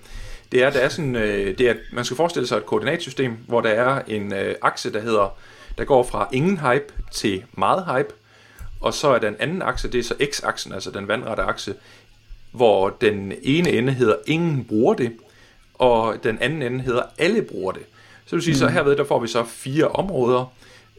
det 0.51 0.63
er, 0.63 0.69
der 0.69 0.79
er 0.79 0.89
sådan, 0.89 1.15
øh, 1.15 1.57
det 1.57 1.69
er, 1.69 1.73
man 1.93 2.05
skal 2.05 2.17
forestille 2.17 2.47
sig 2.47 2.57
et 2.57 2.65
koordinatsystem, 2.65 3.37
hvor 3.47 3.61
der 3.61 3.69
er 3.69 4.01
en 4.07 4.33
øh, 4.33 4.55
akse, 4.61 4.93
der 4.93 5.01
hedder, 5.01 5.37
der 5.77 5.83
går 5.83 6.03
fra 6.03 6.27
ingen 6.31 6.57
hype 6.57 6.93
til 7.11 7.43
meget 7.51 7.85
hype, 7.85 8.13
og 8.81 8.93
så 8.93 9.07
er 9.07 9.19
den 9.19 9.35
anden 9.39 9.61
akse, 9.61 9.91
det 9.91 9.99
er 9.99 10.03
så 10.03 10.15
x-aksen, 10.23 10.73
altså 10.73 10.91
den 10.91 11.07
vandrette 11.07 11.43
akse, 11.43 11.73
hvor 12.51 12.89
den 12.89 13.33
ene 13.41 13.69
ende 13.71 13.93
hedder 13.93 14.15
ingen 14.27 14.65
bruger 14.65 14.93
det, 14.93 15.11
og 15.73 16.15
den 16.23 16.37
anden 16.41 16.61
ende 16.61 16.83
hedder 16.83 17.03
alle 17.17 17.41
bruger 17.41 17.71
det. 17.71 17.81
Så 18.25 18.35
vil 18.35 18.43
sige, 18.43 18.53
mm. 18.53 18.59
så 18.59 18.67
herved 18.67 18.95
der 18.95 19.03
får 19.03 19.19
vi 19.19 19.27
så 19.27 19.43
fire 19.43 19.87
områder. 19.87 20.53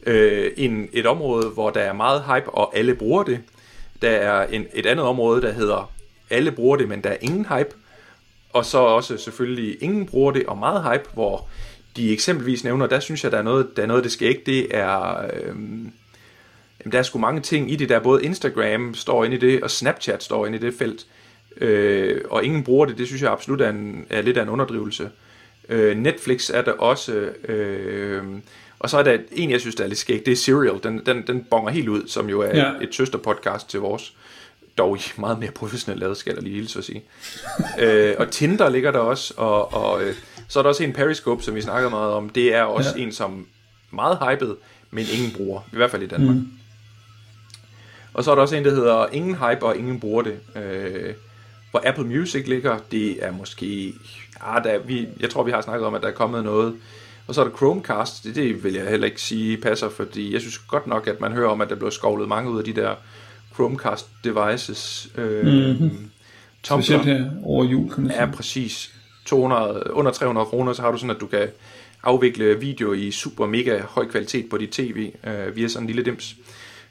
Øh, 0.05 0.51
en, 0.57 0.89
et 0.93 1.05
område, 1.05 1.49
hvor 1.49 1.69
der 1.69 1.81
er 1.81 1.93
meget 1.93 2.23
hype, 2.23 2.49
og 2.49 2.77
alle 2.77 2.95
bruger 2.95 3.23
det. 3.23 3.39
Der 4.01 4.09
er 4.09 4.47
en, 4.47 4.65
et 4.73 4.85
andet 4.85 5.05
område, 5.05 5.41
der 5.41 5.51
hedder 5.51 5.91
alle 6.29 6.51
bruger 6.51 6.77
det, 6.77 6.89
men 6.89 7.03
der 7.03 7.09
er 7.09 7.17
ingen 7.21 7.45
hype. 7.45 7.75
Og 8.53 8.65
så 8.65 8.77
også 8.77 9.17
selvfølgelig 9.17 9.83
ingen 9.83 10.05
bruger 10.05 10.31
det, 10.31 10.45
og 10.45 10.57
meget 10.57 10.83
hype, 10.83 11.09
hvor 11.13 11.47
de 11.95 12.13
eksempelvis 12.13 12.63
nævner, 12.63 12.87
der 12.87 12.99
synes 12.99 13.23
jeg, 13.23 13.31
der 13.31 13.37
er 13.37 13.41
noget, 13.41 13.77
der 13.77 13.83
er 13.83 13.87
noget 13.87 14.03
det 14.03 14.11
skal 14.11 14.27
ikke, 14.27 14.43
det 14.45 14.67
er... 14.77 15.25
Øh, 15.33 15.55
der 16.91 16.99
er 16.99 17.03
sgu 17.03 17.19
mange 17.19 17.41
ting 17.41 17.71
i 17.71 17.75
det, 17.75 17.89
der. 17.89 17.99
Både 17.99 18.23
Instagram 18.23 18.93
står 18.93 19.25
inde 19.25 19.35
i 19.35 19.39
det, 19.39 19.63
og 19.63 19.71
Snapchat 19.71 20.23
står 20.23 20.45
inde 20.45 20.57
i 20.57 20.61
det 20.61 20.73
felt. 20.73 21.05
Øh, 21.57 22.21
og 22.29 22.43
ingen 22.43 22.63
bruger 22.63 22.85
det, 22.85 22.97
det 22.97 23.07
synes 23.07 23.21
jeg 23.21 23.31
absolut 23.31 23.61
er, 23.61 23.69
en, 23.69 24.05
er 24.09 24.21
lidt 24.21 24.37
af 24.37 24.43
en 24.43 24.49
underdrivelse. 24.49 25.09
Øh, 25.69 25.97
Netflix 25.97 26.49
er 26.49 26.61
der 26.61 26.71
også, 26.71 27.13
øh, 27.47 28.23
og 28.79 28.89
så 28.89 28.97
er 28.97 29.03
der 29.03 29.17
en, 29.31 29.51
jeg 29.51 29.61
synes, 29.61 29.75
der 29.75 29.83
er 29.83 29.87
lidt 29.87 29.99
skægt, 29.99 30.25
det 30.25 30.31
er 30.31 30.35
Serial, 30.35 30.79
den, 30.83 31.05
den, 31.05 31.27
den 31.27 31.43
bonger 31.49 31.71
helt 31.71 31.89
ud, 31.89 32.07
som 32.07 32.29
jo 32.29 32.41
er 32.41 32.57
ja. 32.57 32.69
et, 32.69 32.83
et 32.83 32.95
søsterpodcast 32.95 33.69
til 33.69 33.79
vores, 33.79 34.13
dog 34.77 34.97
i 34.97 35.01
meget 35.17 35.39
mere 35.39 35.51
professionelt 35.51 35.99
lavet, 35.99 36.17
skal 36.17 36.33
jeg 36.33 36.43
lige 36.43 36.55
hilse 36.55 36.79
at 36.79 36.85
sige. 36.85 37.03
øh, 37.79 38.15
og 38.17 38.31
Tinder 38.31 38.69
ligger 38.69 38.91
der 38.91 38.99
også, 38.99 39.33
og, 39.37 39.73
og 39.73 40.03
øh, 40.03 40.15
så 40.51 40.59
er 40.59 40.63
der 40.63 40.69
også 40.69 40.83
en 40.83 40.93
Periscope, 40.93 41.43
som 41.43 41.55
vi 41.55 41.61
snakker 41.61 41.89
meget 41.89 42.13
om, 42.13 42.29
det 42.29 42.55
er 42.55 42.63
også 42.63 42.93
ja. 42.95 43.03
en, 43.03 43.11
som 43.11 43.47
meget 43.91 44.17
hyped, 44.17 44.55
men 44.91 45.05
ingen 45.13 45.31
bruger, 45.37 45.61
i 45.73 45.75
hvert 45.75 45.91
fald 45.91 46.03
i 46.03 46.07
Danmark. 46.07 46.35
Mm. 46.35 46.47
Og 48.13 48.23
så 48.23 48.31
er 48.31 48.35
der 48.35 48.41
også 48.41 48.55
en, 48.55 48.65
der 48.65 48.71
hedder 48.71 49.07
Ingen 49.07 49.35
hype, 49.35 49.65
og 49.65 49.77
ingen 49.77 49.99
bruger 49.99 50.21
det. 50.21 50.39
Øh, 50.55 51.13
hvor 51.71 51.81
Apple 51.85 52.03
Music 52.03 52.47
ligger, 52.47 52.77
det 52.91 53.25
er 53.25 53.31
måske... 53.31 53.93
Ja, 54.45 54.59
der, 54.63 54.79
vi, 54.79 55.07
jeg 55.19 55.29
tror, 55.29 55.43
vi 55.43 55.51
har 55.51 55.61
snakket 55.61 55.87
om, 55.87 55.95
at 55.95 56.01
der 56.01 56.07
er 56.07 56.11
kommet 56.11 56.43
noget. 56.43 56.75
Og 57.27 57.35
så 57.35 57.41
er 57.41 57.45
der 57.45 57.57
Chromecast, 57.57 58.23
det, 58.23 58.35
det 58.35 58.63
vil 58.63 58.73
jeg 58.73 58.87
heller 58.87 59.07
ikke 59.07 59.21
sige 59.21 59.57
passer, 59.57 59.89
fordi 59.89 60.33
jeg 60.33 60.41
synes 60.41 60.57
godt 60.57 60.87
nok, 60.87 61.07
at 61.07 61.21
man 61.21 61.31
hører 61.31 61.49
om, 61.49 61.61
at 61.61 61.69
der 61.69 61.75
bliver 61.75 61.89
skovlet 61.89 62.27
mange 62.27 62.51
ud 62.51 62.59
af 62.59 62.65
de 62.65 62.73
der 62.73 62.95
Chromecast 63.53 64.07
devices. 64.23 65.09
Øh, 65.17 65.45
mm-hmm. 65.45 66.11
Specielt 66.63 67.05
her 67.05 67.29
over 67.43 67.65
jul, 67.65 67.93
kan 67.93 68.03
man 68.03 68.11
sige. 68.11 68.21
Ja, 68.21 68.31
præcis. 68.31 68.95
200, 69.31 69.91
under 69.91 70.11
300 70.11 70.45
kroner, 70.45 70.73
så 70.73 70.81
har 70.81 70.91
du 70.91 70.97
sådan, 70.97 71.15
at 71.15 71.21
du 71.21 71.27
kan 71.27 71.47
afvikle 72.03 72.59
video 72.59 72.93
i 72.93 73.11
super 73.11 73.47
mega 73.47 73.81
høj 73.89 74.07
kvalitet 74.07 74.49
på 74.49 74.57
dit 74.57 74.69
tv 74.69 75.11
øh, 75.27 75.55
via 75.55 75.67
sådan 75.67 75.83
en 75.83 75.87
lille 75.87 76.03
dims 76.03 76.35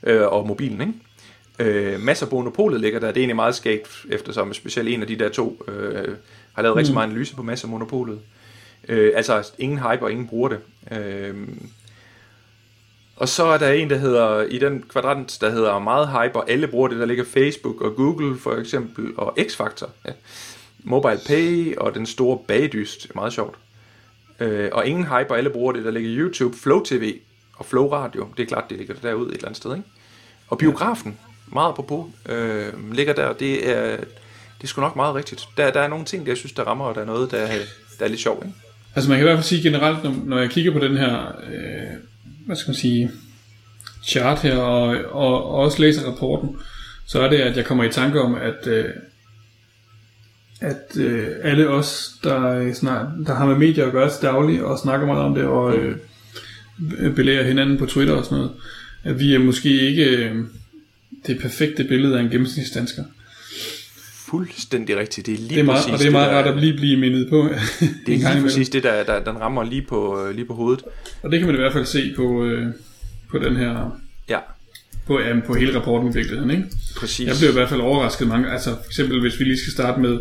øh, 0.03 0.27
og 0.27 0.47
mobilen, 0.47 0.81
ikke? 0.81 1.93
Øh, 1.93 2.01
masser 2.01 2.27
af 2.27 2.33
monopolet 2.33 2.81
ligger 2.81 3.01
der. 3.01 3.07
Det 3.07 3.17
er 3.17 3.21
egentlig 3.21 3.37
meget 3.37 3.55
skægt, 3.55 4.07
eftersom 4.11 4.55
specielt 4.55 4.89
en 4.89 5.03
af 5.03 5.07
de 5.07 5.19
der 5.19 5.29
to 5.29 5.63
øh, 5.69 6.09
har 6.53 6.63
lavet 6.63 6.75
mm. 6.75 6.79
rigtig 6.79 6.95
meget 6.95 7.07
analyse 7.07 7.37
på 7.37 7.43
masser 7.43 7.67
af 7.67 7.71
monopolet. 7.71 8.19
Øh, 8.89 9.13
altså 9.17 9.53
ingen 9.59 9.79
hype 9.79 10.03
og 10.03 10.11
ingen 10.11 10.29
bruger 10.29 10.49
det. 10.49 10.59
Øh, 10.93 11.35
og 13.17 13.29
så 13.29 13.45
er 13.45 13.59
der 13.59 13.73
en, 13.73 13.91
der 13.91 13.97
hedder, 13.97 14.43
i 14.43 14.59
den 14.59 14.85
kvadrant, 14.89 15.39
der 15.41 15.51
hedder 15.51 15.79
meget 15.79 16.09
hype, 16.09 16.37
og 16.37 16.51
alle 16.51 16.67
bruger 16.67 16.89
det, 16.89 16.99
der 16.99 17.07
ligger 17.07 17.25
Facebook 17.25 17.81
og 17.81 17.97
Google 17.97 18.39
for 18.39 18.57
eksempel, 18.57 19.13
og 19.17 19.39
X-Factor. 19.39 19.89
Ja. 20.07 20.13
Mobile 20.85 21.21
Pay 21.27 21.77
og 21.77 21.95
den 21.95 22.07
store 22.07 22.39
bagdyst, 22.49 23.15
meget 23.15 23.33
sjovt. 23.33 23.55
Øh, 24.41 24.69
og 24.73 24.87
ingen 24.87 25.05
hype, 25.05 25.31
og 25.31 25.39
alle 25.39 25.51
bruger 25.51 25.73
det, 25.73 25.85
der 25.85 25.91
ligger 25.91 26.11
YouTube, 26.17 26.57
Flow 26.57 26.83
TV 26.85 27.15
og 27.57 27.67
Flow 27.67 27.89
Radio. 27.89 28.29
Det 28.37 28.43
er 28.43 28.47
klart, 28.47 28.71
det 28.71 28.79
ligger 28.79 28.95
derude 28.95 29.29
et 29.29 29.35
eller 29.35 29.47
andet 29.47 29.57
sted, 29.57 29.77
ikke? 29.77 29.89
Og 30.49 30.59
biografen, 30.59 31.19
meget 31.47 31.75
på 31.75 32.11
øh, 32.29 32.93
ligger 32.93 33.13
der, 33.13 33.33
det 33.33 33.71
er, 33.71 33.97
det 33.97 34.63
er 34.63 34.67
sgu 34.67 34.81
nok 34.81 34.97
meget 34.97 35.15
rigtigt. 35.15 35.49
Der, 35.57 35.71
der 35.71 35.81
er 35.81 35.89
nogle 35.89 36.05
ting, 36.05 36.27
der 36.27 36.33
jeg 36.33 36.37
synes, 36.37 36.53
der 36.53 36.63
rammer, 36.63 36.85
og 36.85 36.95
der 36.95 37.01
er 37.01 37.05
noget, 37.05 37.31
der, 37.31 37.47
der 37.99 38.05
er 38.05 38.09
lidt 38.09 38.21
sjovt, 38.21 38.45
ikke? 38.45 38.57
Altså 38.95 39.11
man 39.11 39.19
kan 39.19 39.27
i 39.27 39.29
hvert 39.29 39.39
fald 39.39 39.47
sige 39.47 39.63
generelt, 39.63 40.05
når, 40.05 40.15
når 40.25 40.39
jeg 40.39 40.51
kigger 40.51 40.73
på 40.73 40.79
den 40.79 40.97
her, 40.97 41.27
øh, 41.53 41.97
hvad 42.47 42.57
skal 42.57 42.71
man 42.71 42.77
sige, 42.77 43.11
chart 44.07 44.39
her, 44.39 44.57
og, 44.57 44.89
og, 45.11 45.45
og 45.45 45.55
også 45.55 45.81
læser 45.81 46.11
rapporten, 46.11 46.57
så 47.07 47.21
er 47.21 47.31
det, 47.31 47.37
at 47.37 47.57
jeg 47.57 47.65
kommer 47.65 47.85
i 47.85 47.91
tanke 47.91 48.21
om, 48.21 48.35
at, 48.35 48.67
øh, 48.67 48.85
at 50.61 50.97
øh, 50.97 51.27
alle 51.43 51.69
os, 51.69 52.13
der, 52.25 52.73
snart, 52.75 53.07
der 53.27 53.35
har 53.35 53.47
med 53.47 53.57
medier 53.57 53.87
at 53.87 53.93
gøre 53.93 54.11
til 54.11 54.23
daglig, 54.23 54.65
og 54.65 54.79
snakker 54.79 55.07
meget 55.07 55.23
om 55.23 55.35
det, 55.35 55.45
og 55.45 55.77
øh, 55.77 55.97
belærer 57.15 57.45
hinanden 57.45 57.79
på 57.79 57.87
Twitter 57.87 58.15
og 58.15 58.25
sådan 58.25 58.39
noget, 58.39 58.53
at 59.05 59.21
vi 59.21 59.35
er 59.35 59.39
måske 59.39 59.89
ikke 59.89 60.05
øh, 60.05 60.37
det 61.27 61.39
perfekte 61.39 61.85
billede 61.85 62.19
af 62.19 62.23
en 62.23 62.31
gennemsnitsdansker. 62.31 63.05
Fuldstændig 64.31 64.97
rigtigt. 64.97 65.27
Det 65.27 65.35
er 65.35 65.39
lige 65.39 65.49
det 65.49 65.59
er 65.59 65.63
meget, 65.63 65.77
præcis 65.77 65.93
Og 65.93 65.99
det 65.99 66.07
er 66.07 66.11
meget 66.11 66.29
det, 66.29 66.37
rart 66.37 66.47
at 66.47 66.61
lige 66.61 66.77
blive 66.77 66.97
mindet 66.97 67.31
på. 67.31 67.49
det 68.07 68.15
er 68.15 68.33
lige 68.35 68.43
præcis 68.43 68.69
det, 68.69 68.83
der, 68.83 69.05
der, 69.05 69.25
den 69.25 69.41
rammer 69.41 69.65
lige 69.65 69.87
på, 69.89 70.25
øh, 70.25 70.35
lige 70.35 70.45
på 70.45 70.55
hovedet. 70.55 70.83
Og 71.23 71.31
det 71.31 71.39
kan 71.39 71.47
man 71.47 71.57
i 71.57 71.59
hvert 71.59 71.73
fald 71.73 71.85
se 71.87 72.13
på, 72.17 72.45
øh, 72.45 72.67
på 73.31 73.39
den 73.39 73.57
her... 73.57 74.01
Ja. 74.29 74.39
På, 75.07 75.21
ja, 75.21 75.41
på 75.47 75.55
hele 75.55 75.79
rapporten 75.79 76.11
i 76.11 76.15
virkeligheden, 76.15 76.51
ikke? 76.51 76.65
Præcis. 76.97 77.27
Jeg 77.27 77.37
bliver 77.39 77.51
i 77.51 77.55
hvert 77.55 77.69
fald 77.69 77.81
overrasket 77.81 78.29
mange. 78.29 78.51
Altså 78.53 78.71
for 78.71 78.87
eksempel, 78.87 79.21
hvis 79.21 79.39
vi 79.39 79.45
lige 79.45 79.59
skal 79.59 79.73
starte 79.73 80.01
med, 80.01 80.19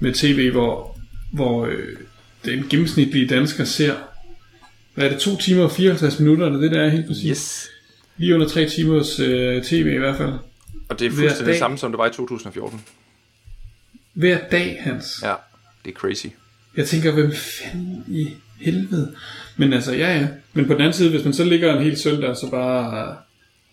med 0.00 0.12
tv, 0.12 0.50
hvor, 0.50 0.98
hvor 1.32 1.66
øh, 1.66 1.96
den 2.44 2.66
gennemsnitlige 2.68 3.26
dansker 3.26 3.64
ser 3.64 3.94
hvad 4.96 5.06
er 5.06 5.08
det, 5.10 5.18
2 5.18 5.36
timer 5.36 5.64
og 5.64 5.72
54 5.72 6.20
minutter, 6.20 6.46
eller 6.46 6.60
det 6.60 6.70
der 6.70 6.80
er 6.80 6.88
helt 6.88 7.06
præcis? 7.06 7.26
Yes. 7.26 7.68
Lige 8.16 8.34
under 8.34 8.48
3 8.48 8.68
timers 8.68 9.20
øh, 9.20 9.62
tv 9.62 9.92
i 9.94 9.98
hvert 9.98 10.16
fald. 10.16 10.32
Og 10.88 10.98
det 10.98 11.06
er 11.06 11.10
fuldstændig 11.10 11.46
det 11.46 11.58
samme, 11.58 11.78
som 11.78 11.92
det 11.92 11.98
var 11.98 12.06
i 12.06 12.10
2014. 12.10 12.80
Hver 14.12 14.38
dag, 14.50 14.80
Hans. 14.80 15.20
Ja, 15.22 15.34
det 15.84 15.90
er 15.90 15.94
crazy. 15.94 16.26
Jeg 16.76 16.86
tænker, 16.86 17.12
hvem 17.12 17.32
fanden 17.32 18.04
i 18.08 18.28
helvede? 18.60 19.14
Men 19.56 19.72
altså, 19.72 19.92
ja 19.92 20.18
ja. 20.18 20.28
Men 20.52 20.66
på 20.66 20.72
den 20.72 20.80
anden 20.80 20.92
side, 20.92 21.10
hvis 21.10 21.24
man 21.24 21.34
så 21.34 21.44
ligger 21.44 21.76
en 21.76 21.84
hel 21.84 21.96
søndag, 21.96 22.36
så 22.36 22.50
bare 22.50 23.16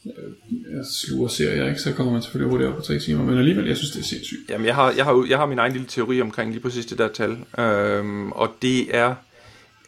Øh, 0.05 0.77
øh, 0.77 0.85
sluger 0.91 1.27
serier, 1.27 1.67
ikke? 1.69 1.79
så 1.79 1.93
kommer 1.93 2.13
man 2.13 2.21
selvfølgelig 2.21 2.51
hurtigt 2.51 2.69
op 2.69 2.75
på 2.75 2.81
tre 2.81 2.99
timer. 2.99 3.23
Men 3.23 3.37
alligevel, 3.37 3.67
jeg 3.67 3.77
synes, 3.77 3.91
det 3.91 3.99
er 3.99 4.03
sindssygt. 4.03 4.49
Jamen, 4.49 4.67
jeg 4.67 4.75
har, 4.75 4.93
jeg 4.97 5.05
har, 5.05 5.25
jeg 5.29 5.37
har 5.37 5.45
min 5.45 5.59
egen 5.59 5.71
lille 5.71 5.87
teori 5.87 6.21
omkring 6.21 6.51
lige 6.51 6.61
præcis 6.61 6.85
det 6.85 6.97
der 6.97 7.07
tal. 7.07 7.37
Øhm, 7.59 8.31
og 8.31 8.49
det 8.61 8.95
er 8.95 9.15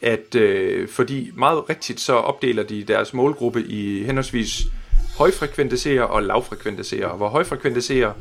at 0.01 0.35
øh, 0.35 0.87
fordi 0.87 1.31
meget 1.33 1.69
rigtigt 1.69 1.99
så 1.99 2.13
opdeler 2.13 2.63
de 2.63 2.83
deres 2.83 3.13
målgruppe 3.13 3.63
i 3.63 4.03
henholdsvis 4.03 4.61
højfrekvente 5.17 5.77
seere 5.77 6.07
og 6.07 6.23
lavfrekvente 6.23 6.83
seere. 6.83 7.17
Hvor 7.17 7.29
højfrekvente 7.29 7.81
seere, 7.81 8.13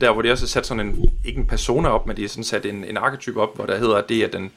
der 0.00 0.12
hvor 0.12 0.22
de 0.22 0.30
også 0.30 0.44
har 0.44 0.48
sat 0.48 0.66
sådan 0.66 0.86
en, 0.86 1.10
ikke 1.24 1.38
en 1.38 1.46
persona 1.46 1.88
op, 1.88 2.06
men 2.06 2.16
de 2.16 2.22
har 2.22 2.28
sådan 2.28 2.44
sat 2.44 2.66
en, 2.66 2.84
en 2.84 2.96
arketype 2.96 3.40
op, 3.40 3.56
hvor 3.56 3.66
der 3.66 3.78
hedder, 3.78 3.96
at 3.96 4.08
det 4.08 4.24
er 4.24 4.28
den, 4.28 4.50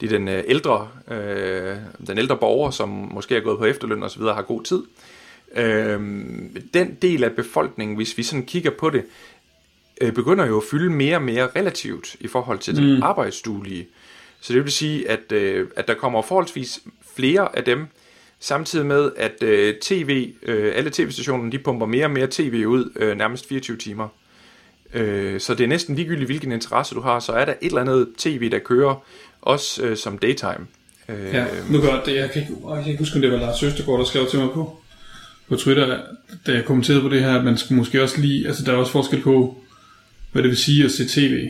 det 0.00 0.12
er 0.12 0.18
den 0.18 0.28
øh, 0.28 0.44
ældre, 0.46 0.88
øh, 1.10 1.76
den 2.06 2.18
ældre 2.18 2.36
borger, 2.36 2.70
som 2.70 2.88
måske 2.88 3.36
er 3.36 3.40
gået 3.40 3.58
på 3.58 3.64
efterløn 3.64 4.02
og 4.02 4.10
så 4.10 4.18
videre, 4.18 4.34
har 4.34 4.42
god 4.42 4.62
tid. 4.62 4.82
Øh, 4.82 5.09
den 6.74 6.96
del 7.02 7.24
af 7.24 7.32
befolkningen, 7.32 7.96
hvis 7.96 8.18
vi 8.18 8.22
sådan 8.22 8.46
kigger 8.46 8.70
på 8.70 8.90
det, 8.90 9.04
øh, 10.00 10.12
begynder 10.12 10.46
jo 10.46 10.56
at 10.56 10.64
fylde 10.70 10.90
mere 10.90 11.16
og 11.16 11.22
mere 11.22 11.48
relativt 11.56 12.16
i 12.20 12.28
forhold 12.28 12.58
til 12.58 12.76
den 12.76 12.94
mm. 12.94 13.02
arbejdsduelige. 13.02 13.88
Så 14.40 14.52
det 14.52 14.64
vil 14.64 14.72
sige, 14.72 15.10
at, 15.10 15.32
øh, 15.32 15.68
at 15.76 15.88
der 15.88 15.94
kommer 15.94 16.22
forholdsvis 16.22 16.80
flere 17.16 17.56
af 17.56 17.64
dem, 17.64 17.86
samtidig 18.40 18.86
med, 18.86 19.10
at 19.16 19.42
øh, 19.42 19.74
tv, 19.80 20.32
øh, 20.42 20.72
alle 20.76 20.90
tv-stationerne, 20.90 21.52
de 21.52 21.58
pumper 21.58 21.86
mere 21.86 22.04
og 22.04 22.10
mere 22.10 22.26
tv 22.30 22.64
ud 22.66 22.92
øh, 22.96 23.18
nærmest 23.18 23.48
24 23.48 23.76
timer. 23.76 24.08
Øh, 24.94 25.40
så 25.40 25.54
det 25.54 25.64
er 25.64 25.68
næsten 25.68 25.94
ligegyldigt, 25.94 26.28
hvilken 26.28 26.52
interesse 26.52 26.94
du 26.94 27.00
har, 27.00 27.20
så 27.20 27.32
er 27.32 27.44
der 27.44 27.54
et 27.62 27.68
eller 27.68 27.80
andet 27.80 28.08
tv, 28.18 28.50
der 28.50 28.58
kører, 28.58 29.04
også 29.42 29.82
øh, 29.82 29.96
som 29.96 30.18
daytime. 30.18 30.66
Øh, 31.08 31.34
ja, 31.34 31.46
nu 31.70 31.80
gør 31.80 32.02
det, 32.04 32.16
jeg 32.16 32.30
kan, 32.30 32.42
ikke, 32.42 32.54
jeg 32.68 32.82
kan 32.82 32.90
ikke 32.90 32.98
huske, 32.98 33.14
om 33.14 33.22
det 33.22 33.32
var 33.32 33.38
Lars 33.38 33.58
Søstergaard, 33.58 33.98
der 33.98 34.04
skrev 34.04 34.26
til 34.26 34.38
mig 34.38 34.50
på, 34.50 34.79
på 35.50 35.56
Twitter, 35.56 35.98
da 36.46 36.52
jeg 36.52 36.64
kommenterede 36.64 37.02
på 37.02 37.08
det 37.08 37.20
her, 37.20 37.38
at 37.38 37.44
man 37.44 37.58
skulle 37.58 37.78
måske 37.78 38.02
også 38.02 38.20
lige, 38.20 38.46
altså 38.46 38.64
der 38.64 38.72
er 38.72 38.76
også 38.76 38.92
forskel 38.92 39.20
på, 39.22 39.64
hvad 40.32 40.42
det 40.42 40.48
vil 40.48 40.58
sige 40.58 40.84
at 40.84 40.90
se 40.90 41.08
tv. 41.08 41.48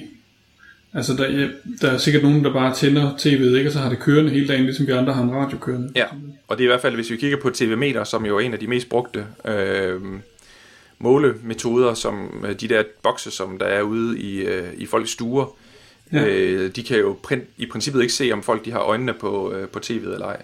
Altså, 0.95 1.15
der, 1.17 1.31
ja, 1.31 1.49
der 1.81 1.91
er 1.91 1.99
sikkert 1.99 2.23
nogen, 2.23 2.45
der 2.45 2.53
bare 2.53 2.75
tænder 2.75 3.17
tv'et, 3.17 3.57
ikke? 3.57 3.69
og 3.69 3.73
så 3.73 3.79
har 3.79 3.89
det 3.89 3.99
kørende 3.99 4.31
hele 4.31 4.49
dagen, 4.49 4.65
ligesom 4.65 4.87
vi 4.87 4.93
andre 4.93 5.13
har 5.13 5.23
en 5.23 5.33
radio 5.33 5.59
kørende. 5.59 5.93
Ja, 5.97 6.05
og 6.49 6.59
det 6.59 6.65
er 6.65 6.67
i 6.67 6.73
hvert 6.73 6.81
fald, 6.81 6.95
hvis 6.95 7.11
vi 7.11 7.17
kigger 7.17 7.37
på 7.37 7.51
TV-meter, 7.51 8.05
som 8.05 8.27
jo 8.27 8.37
er 8.37 8.41
en 8.41 8.53
af 8.53 8.59
de 8.59 8.67
mest 8.67 8.89
brugte 8.89 9.27
øh, 9.45 10.01
målemetoder, 10.99 11.95
som 11.95 12.45
øh, 12.49 12.55
de 12.61 12.69
der 12.69 12.83
bokse, 13.03 13.31
som 13.31 13.59
der 13.59 13.67
er 13.67 13.83
ude 13.83 14.19
i, 14.19 14.41
øh, 14.41 14.69
i 14.77 14.87
folks 14.87 15.11
stuer, 15.11 15.57
ja. 16.13 16.27
øh, 16.27 16.71
de 16.77 16.83
kan 16.83 16.99
jo 16.99 17.17
print, 17.23 17.45
i 17.57 17.67
princippet 17.67 18.01
ikke 18.03 18.15
se, 18.15 18.33
om 18.33 18.43
folk 18.43 18.65
de 18.65 18.73
har 18.73 18.81
øjnene 18.81 19.13
på, 19.13 19.53
øh, 19.53 19.69
på 19.69 19.79
tv'et 19.79 20.13
eller 20.13 20.27
ej. 20.27 20.43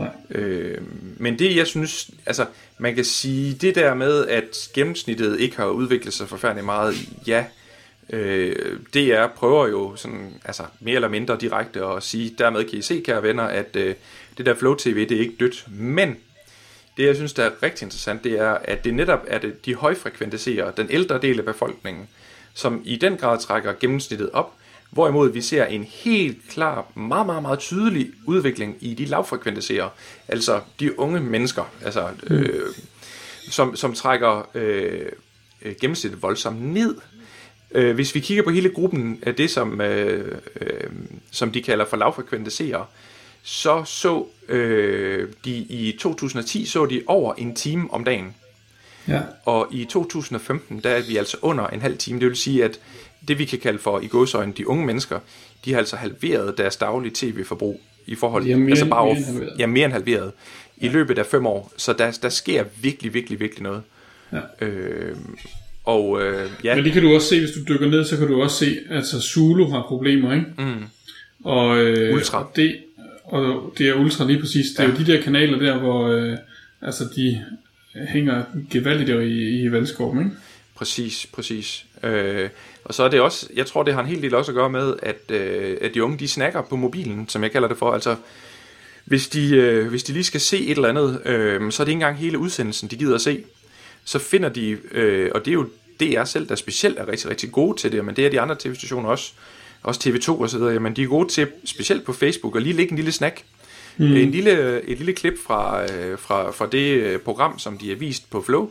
Nej. 0.00 0.42
Øh, 0.42 0.78
men 1.16 1.38
det, 1.38 1.56
jeg 1.56 1.66
synes, 1.66 2.10
altså, 2.26 2.46
man 2.78 2.94
kan 2.94 3.04
sige, 3.04 3.54
det 3.54 3.74
der 3.74 3.94
med, 3.94 4.26
at 4.26 4.70
gennemsnittet 4.74 5.40
ikke 5.40 5.56
har 5.56 5.66
udviklet 5.66 6.14
sig 6.14 6.28
forfærdeligt 6.28 6.66
meget, 6.66 6.94
ja, 7.26 7.44
Øh, 8.12 8.56
DR 8.94 9.26
prøver 9.26 9.68
jo 9.68 9.96
sådan, 9.96 10.40
altså 10.44 10.62
mere 10.80 10.94
eller 10.94 11.08
mindre 11.08 11.36
direkte 11.40 11.84
at 11.84 12.02
sige, 12.02 12.34
dermed 12.38 12.64
kan 12.64 12.78
I 12.78 12.82
se, 12.82 13.02
kære 13.06 13.22
venner, 13.22 13.42
at 13.42 13.76
øh, 13.76 13.94
det 14.38 14.46
der 14.46 14.54
Flow 14.54 14.74
TV, 14.74 15.08
det 15.08 15.16
er 15.16 15.20
ikke 15.20 15.36
dødt. 15.40 15.64
Men 15.68 16.16
det, 16.96 17.06
jeg 17.06 17.16
synes, 17.16 17.32
der 17.32 17.44
er 17.44 17.50
rigtig 17.62 17.86
interessant, 17.86 18.24
det 18.24 18.32
er, 18.32 18.50
at 18.50 18.84
det 18.84 18.94
netop 18.94 19.24
er 19.26 19.38
det, 19.38 19.66
de 19.66 19.74
højfrekvente 19.74 20.38
seere, 20.38 20.72
den 20.76 20.86
ældre 20.90 21.20
del 21.20 21.38
af 21.38 21.44
befolkningen, 21.44 22.08
som 22.54 22.82
i 22.84 22.96
den 22.96 23.16
grad 23.16 23.38
trækker 23.38 23.72
gennemsnittet 23.80 24.30
op, 24.32 24.54
hvorimod 24.90 25.32
vi 25.32 25.40
ser 25.40 25.64
en 25.64 25.84
helt 25.84 26.38
klar, 26.48 26.92
meget, 26.94 27.26
meget, 27.26 27.42
meget 27.42 27.58
tydelig 27.58 28.10
udvikling 28.26 28.76
i 28.80 28.94
de 28.94 29.04
lavfrekvente 29.04 29.62
seere, 29.62 29.90
altså 30.28 30.60
de 30.80 30.98
unge 30.98 31.20
mennesker, 31.20 31.64
altså, 31.84 32.08
øh, 32.26 32.66
som, 33.50 33.76
som 33.76 33.94
trækker 33.94 34.48
øh, 34.54 35.06
gennemsnittet 35.80 36.22
voldsomt 36.22 36.62
ned. 36.62 36.96
Øh, 37.74 37.94
hvis 37.94 38.14
vi 38.14 38.20
kigger 38.20 38.44
på 38.44 38.50
hele 38.50 38.68
gruppen 38.68 39.18
af 39.22 39.34
det, 39.34 39.50
som, 39.50 39.80
øh, 39.80 40.38
øh, 40.60 40.90
som 41.30 41.52
de 41.52 41.62
kalder 41.62 41.84
for 41.84 41.96
lavfrekvente 41.96 42.50
seere, 42.50 42.86
så 43.42 43.84
så 43.84 44.26
øh, 44.48 45.28
de 45.44 45.56
i 45.56 45.96
2010 46.00 46.64
så 46.64 46.86
de 46.86 47.02
over 47.06 47.34
en 47.34 47.54
time 47.54 47.92
om 47.92 48.04
dagen. 48.04 48.34
Ja. 49.08 49.20
Og 49.44 49.68
i 49.72 49.84
2015, 49.84 50.80
der 50.80 50.90
er 50.90 51.02
vi 51.02 51.16
altså 51.16 51.36
under 51.42 51.66
en 51.66 51.80
halv 51.80 51.98
time. 51.98 52.20
Det 52.20 52.28
vil 52.28 52.36
sige, 52.36 52.64
at 52.64 52.80
det 53.28 53.38
vi 53.38 53.44
kan 53.44 53.58
kalde 53.58 53.78
for 53.78 54.00
i 54.00 54.06
godsøjne 54.06 54.52
de 54.56 54.68
unge 54.68 54.86
mennesker, 54.86 55.20
de 55.64 55.72
har 55.72 55.78
altså 55.78 55.96
halveret 55.96 56.58
deres 56.58 56.76
daglige 56.76 57.12
tv-forbrug 57.14 57.80
i 58.06 58.14
forhold 58.14 58.44
til, 58.44 58.68
altså 58.70 58.86
bare 58.86 59.04
mere 59.04 59.16
over, 59.16 59.50
ja, 59.58 59.66
mere 59.66 59.84
end 59.84 59.92
halveret 59.92 60.32
i 60.76 60.86
ja. 60.86 60.92
løbet 60.92 61.18
af 61.18 61.26
fem 61.26 61.46
år. 61.46 61.72
Så 61.76 61.92
der, 61.92 62.18
der 62.22 62.28
sker 62.28 62.64
virkelig, 62.82 63.14
virkelig, 63.14 63.40
virkelig 63.40 63.62
noget. 63.62 63.82
Ja. 64.32 64.66
Øh, 64.66 65.16
og, 65.84 66.22
øh, 66.22 66.50
ja. 66.64 66.74
Men 66.74 66.84
det 66.84 66.92
kan 66.92 67.02
du 67.02 67.14
også 67.14 67.28
se, 67.28 67.40
hvis 67.40 67.50
du 67.50 67.74
dykker 67.74 67.88
ned, 67.88 68.04
så 68.04 68.16
kan 68.16 68.26
du 68.26 68.42
også 68.42 68.56
se, 68.56 68.78
at 68.90 68.96
altså 68.96 69.20
Zulu 69.20 69.70
har 69.70 69.84
problemer, 69.88 70.34
ikke? 70.34 70.46
Mm. 70.58 70.84
Og, 71.44 71.78
øh, 71.78 72.14
ultra. 72.14 72.38
Og 72.38 72.52
det, 72.56 72.76
og 73.24 73.74
det 73.78 73.88
er 73.88 73.94
ultra 73.94 74.26
lige 74.26 74.40
præcis. 74.40 74.66
Det 74.70 74.80
er 74.80 74.84
ja. 74.84 74.90
jo 74.90 74.96
de 74.96 75.06
der 75.06 75.22
kanaler 75.22 75.58
der, 75.58 75.78
hvor 75.78 76.08
øh, 76.08 76.36
altså 76.82 77.04
de 77.16 77.44
hænger 78.08 78.44
gevaldigt 78.70 79.10
i, 79.10 79.62
i 79.62 79.72
vandskoven, 79.72 80.18
ikke? 80.18 80.30
Præcis, 80.74 81.26
præcis. 81.32 81.86
Øh, 82.02 82.48
og 82.90 82.94
så 82.94 83.02
er 83.02 83.08
det 83.08 83.20
også, 83.20 83.48
jeg 83.54 83.66
tror 83.66 83.82
det 83.82 83.94
har 83.94 84.00
en 84.00 84.06
hel 84.06 84.22
del 84.22 84.34
også 84.34 84.50
at 84.50 84.56
gøre 84.56 84.70
med, 84.70 84.94
at, 85.02 85.16
øh, 85.28 85.76
at 85.80 85.94
de 85.94 86.04
unge 86.04 86.18
de 86.18 86.28
snakker 86.28 86.62
på 86.62 86.76
mobilen, 86.76 87.28
som 87.28 87.42
jeg 87.42 87.52
kalder 87.52 87.68
det 87.68 87.78
for. 87.78 87.92
Altså, 87.92 88.16
hvis 89.04 89.28
de, 89.28 89.56
øh, 89.56 89.88
hvis 89.88 90.02
de 90.02 90.12
lige 90.12 90.24
skal 90.24 90.40
se 90.40 90.66
et 90.66 90.70
eller 90.70 90.88
andet, 90.88 91.26
øh, 91.26 91.72
så 91.72 91.82
er 91.82 91.84
det 91.84 91.90
ikke 91.90 91.96
engang 91.96 92.16
hele 92.16 92.38
udsendelsen, 92.38 92.88
de 92.88 92.96
gider 92.96 93.14
at 93.14 93.20
se. 93.20 93.44
Så 94.04 94.18
finder 94.18 94.48
de, 94.48 94.78
øh, 94.92 95.30
og 95.34 95.44
det 95.44 95.50
er 95.50 95.52
jo 95.52 95.68
DR 96.00 96.24
selv, 96.24 96.48
der 96.48 96.54
specielt 96.54 96.98
er 96.98 97.08
rigtig, 97.08 97.30
rigtig 97.30 97.52
gode 97.52 97.80
til 97.80 97.92
det, 97.92 98.04
men 98.04 98.16
det 98.16 98.26
er 98.26 98.30
de 98.30 98.40
andre 98.40 98.56
tv-stationer 98.58 99.08
også, 99.08 99.32
også 99.82 100.00
TV2 100.08 100.30
og 100.30 100.50
så 100.50 100.58
videre, 100.58 100.72
jamen 100.72 100.96
de 100.96 101.02
er 101.02 101.06
gode 101.06 101.28
til, 101.28 101.46
specielt 101.64 102.04
på 102.04 102.12
Facebook, 102.12 102.56
at 102.56 102.62
lige 102.62 102.76
lægge 102.76 102.92
en 102.92 102.96
lille 102.96 103.12
snack, 103.12 103.42
mm. 103.96 104.16
en 104.16 104.30
lille, 104.30 104.82
et 104.82 104.98
lille 104.98 105.12
klip 105.12 105.34
fra, 105.46 105.82
øh, 105.92 106.18
fra, 106.18 106.50
fra 106.50 106.66
det 106.66 107.02
øh, 107.02 107.18
program, 107.18 107.58
som 107.58 107.78
de 107.78 107.88
har 107.88 107.96
vist 107.96 108.30
på 108.30 108.42
Flow, 108.42 108.64
Øh, 108.64 108.70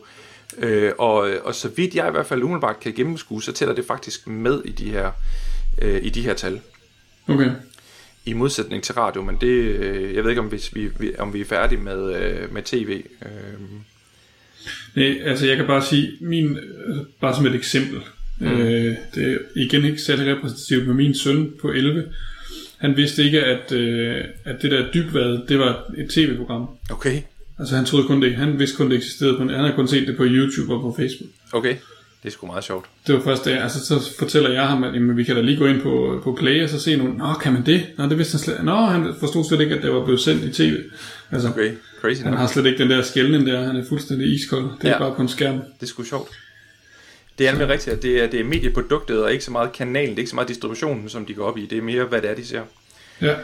og, 0.97 1.29
og 1.43 1.55
så 1.55 1.69
vidt 1.75 1.95
jeg 1.95 2.07
i 2.07 2.11
hvert 2.11 2.25
fald 2.25 2.43
umiddelbart 2.43 2.79
kan 2.79 2.93
gennemskue, 2.93 3.43
så 3.43 3.51
tæller 3.51 3.75
det 3.75 3.85
faktisk 3.85 4.27
med 4.27 4.61
i 4.65 4.71
de 4.71 4.89
her, 4.89 5.11
øh, 5.81 6.05
i 6.05 6.09
de 6.09 6.21
her 6.21 6.33
tal. 6.33 6.61
Okay. 7.27 7.51
I 8.25 8.33
modsætning 8.33 8.83
til 8.83 8.95
radio, 8.95 9.21
men 9.21 9.37
det, 9.41 9.47
øh, 9.47 10.15
jeg 10.15 10.23
ved 10.23 10.29
ikke, 10.29 10.41
om, 10.41 10.47
hvis 10.47 10.75
vi, 10.75 10.89
om 11.17 11.33
vi 11.33 11.41
er 11.41 11.45
færdige 11.45 11.81
med, 11.81 12.15
øh, 12.15 12.53
med 12.53 12.63
tv. 12.63 13.03
Øh. 13.21 13.59
Nej, 14.95 15.21
altså 15.23 15.47
jeg 15.47 15.57
kan 15.57 15.67
bare 15.67 15.85
sige, 15.85 16.11
min, 16.21 16.59
bare 17.21 17.35
som 17.35 17.45
et 17.45 17.55
eksempel, 17.55 18.01
mm. 18.39 18.47
øh, 18.47 18.95
det 19.15 19.33
er 19.33 19.37
igen 19.55 19.85
ikke 19.85 20.01
særlig 20.01 20.35
repræsentativt 20.35 20.87
med 20.87 20.95
min 20.95 21.15
søn 21.15 21.53
på 21.61 21.71
11, 21.71 22.13
han 22.77 22.97
vidste 22.97 23.23
ikke, 23.23 23.43
at, 23.43 23.71
øh, 23.71 24.23
at 24.45 24.61
det 24.61 24.71
der 24.71 24.91
dybvad, 24.91 25.47
det 25.47 25.59
var 25.59 25.91
et 25.97 26.09
tv-program. 26.09 26.69
Okay. 26.91 27.21
Altså 27.59 27.75
han 27.75 27.85
troede 27.85 28.07
kun 28.07 28.21
det, 28.21 28.35
han 28.35 28.59
vidste 28.59 28.77
kun 28.77 28.89
det 28.89 28.97
eksisterede, 28.97 29.39
men 29.39 29.49
han 29.49 29.65
har 29.65 29.75
kun 29.75 29.87
set 29.87 30.07
det 30.07 30.17
på 30.17 30.23
YouTube 30.25 30.73
og 30.73 30.81
på 30.81 30.95
Facebook. 30.97 31.29
Okay, 31.51 31.75
det 32.23 32.29
er 32.29 32.31
sgu 32.31 32.47
meget 32.47 32.63
sjovt. 32.63 32.85
Det 33.07 33.15
var 33.15 33.21
først 33.21 33.45
det, 33.45 33.51
altså 33.51 33.85
så 33.85 34.13
fortæller 34.19 34.49
jeg 34.49 34.67
ham, 34.67 34.83
at 34.83 34.93
jamen, 34.93 35.17
vi 35.17 35.23
kan 35.23 35.35
da 35.35 35.41
lige 35.41 35.57
gå 35.57 35.65
ind 35.65 35.81
på, 35.81 36.21
på 36.23 36.35
Play 36.39 36.63
og 36.63 36.69
så 36.69 36.79
se 36.79 36.95
nogle, 36.95 37.17
nå 37.17 37.33
kan 37.33 37.53
man 37.53 37.65
det? 37.65 37.85
Nå 37.97 38.09
det 38.09 38.17
vidste 38.17 38.31
han 38.31 38.39
slet, 38.39 38.63
nå 38.63 38.75
han 38.75 39.13
forstod 39.19 39.45
slet 39.45 39.61
ikke, 39.61 39.75
at 39.75 39.81
det 39.81 39.93
var 39.93 40.03
blevet 40.03 40.21
sendt 40.21 40.43
i 40.43 40.51
tv. 40.51 40.77
Altså, 41.31 41.49
okay, 41.49 41.71
crazy. 42.01 42.21
Han 42.21 42.33
har 42.33 42.47
slet 42.47 42.65
ikke 42.65 42.77
den 42.77 42.89
der 42.89 43.01
skældning 43.01 43.45
der, 43.47 43.63
han 43.63 43.75
er 43.75 43.85
fuldstændig 43.89 44.33
iskold. 44.33 44.65
Det 44.81 44.87
er 44.87 44.89
ja. 44.89 44.99
bare 44.99 45.15
på 45.15 45.21
en 45.21 45.27
skærm. 45.27 45.55
Det 45.55 45.81
er 45.81 45.85
sgu 45.85 46.03
sjovt. 46.03 46.29
Det 47.37 47.47
er 47.47 47.51
nemlig 47.51 47.69
rigtigt, 47.69 47.95
at 47.95 48.03
det 48.03 48.23
er, 48.23 48.27
det 48.27 48.39
er 48.39 48.43
medieproduktet, 48.43 49.23
og 49.23 49.31
ikke 49.31 49.43
så 49.43 49.51
meget 49.51 49.71
kanalen, 49.71 50.09
det 50.09 50.15
er 50.15 50.19
ikke 50.19 50.29
så 50.29 50.35
meget 50.35 50.49
distributionen, 50.49 51.09
som 51.09 51.25
de 51.25 51.33
går 51.33 51.45
op 51.45 51.57
i. 51.57 51.65
Det 51.65 51.77
er 51.77 51.81
mere, 51.81 52.03
hvad 52.03 52.21
det 52.21 52.29
er, 52.29 52.35
de 52.35 52.45
ser. 52.45 52.61
Ja. 53.21 53.35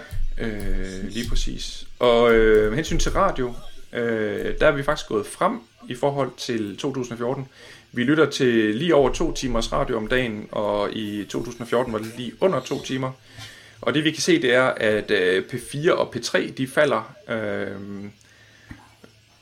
Øh, 0.41 1.09
lige 1.09 1.29
præcis. 1.29 1.87
Og 1.99 2.33
øh, 2.33 2.69
med 2.69 2.75
hensyn 2.75 2.97
til 2.97 3.11
radio, 3.11 3.53
øh, 3.95 4.59
der 4.59 4.67
er 4.67 4.71
vi 4.71 4.83
faktisk 4.83 5.07
gået 5.07 5.25
frem 5.25 5.59
i 5.89 5.95
forhold 5.95 6.31
til 6.37 6.77
2014. 6.77 7.47
Vi 7.91 8.03
lytter 8.03 8.29
til 8.29 8.75
lige 8.75 8.95
over 8.95 9.13
to 9.13 9.33
timers 9.33 9.71
radio 9.71 9.97
om 9.97 10.07
dagen, 10.07 10.47
og 10.51 10.93
i 10.93 11.25
2014 11.29 11.93
var 11.93 11.99
det 11.99 12.13
lige 12.17 12.33
under 12.39 12.59
to 12.59 12.83
timer. 12.83 13.11
Og 13.81 13.93
det 13.93 14.03
vi 14.03 14.11
kan 14.11 14.21
se, 14.21 14.41
det 14.41 14.53
er, 14.53 14.63
at 14.63 15.11
øh, 15.11 15.43
P4 15.53 15.91
og 15.91 16.15
P3, 16.15 16.51
de 16.51 16.67
falder. 16.67 17.15
Øh, 17.29 17.67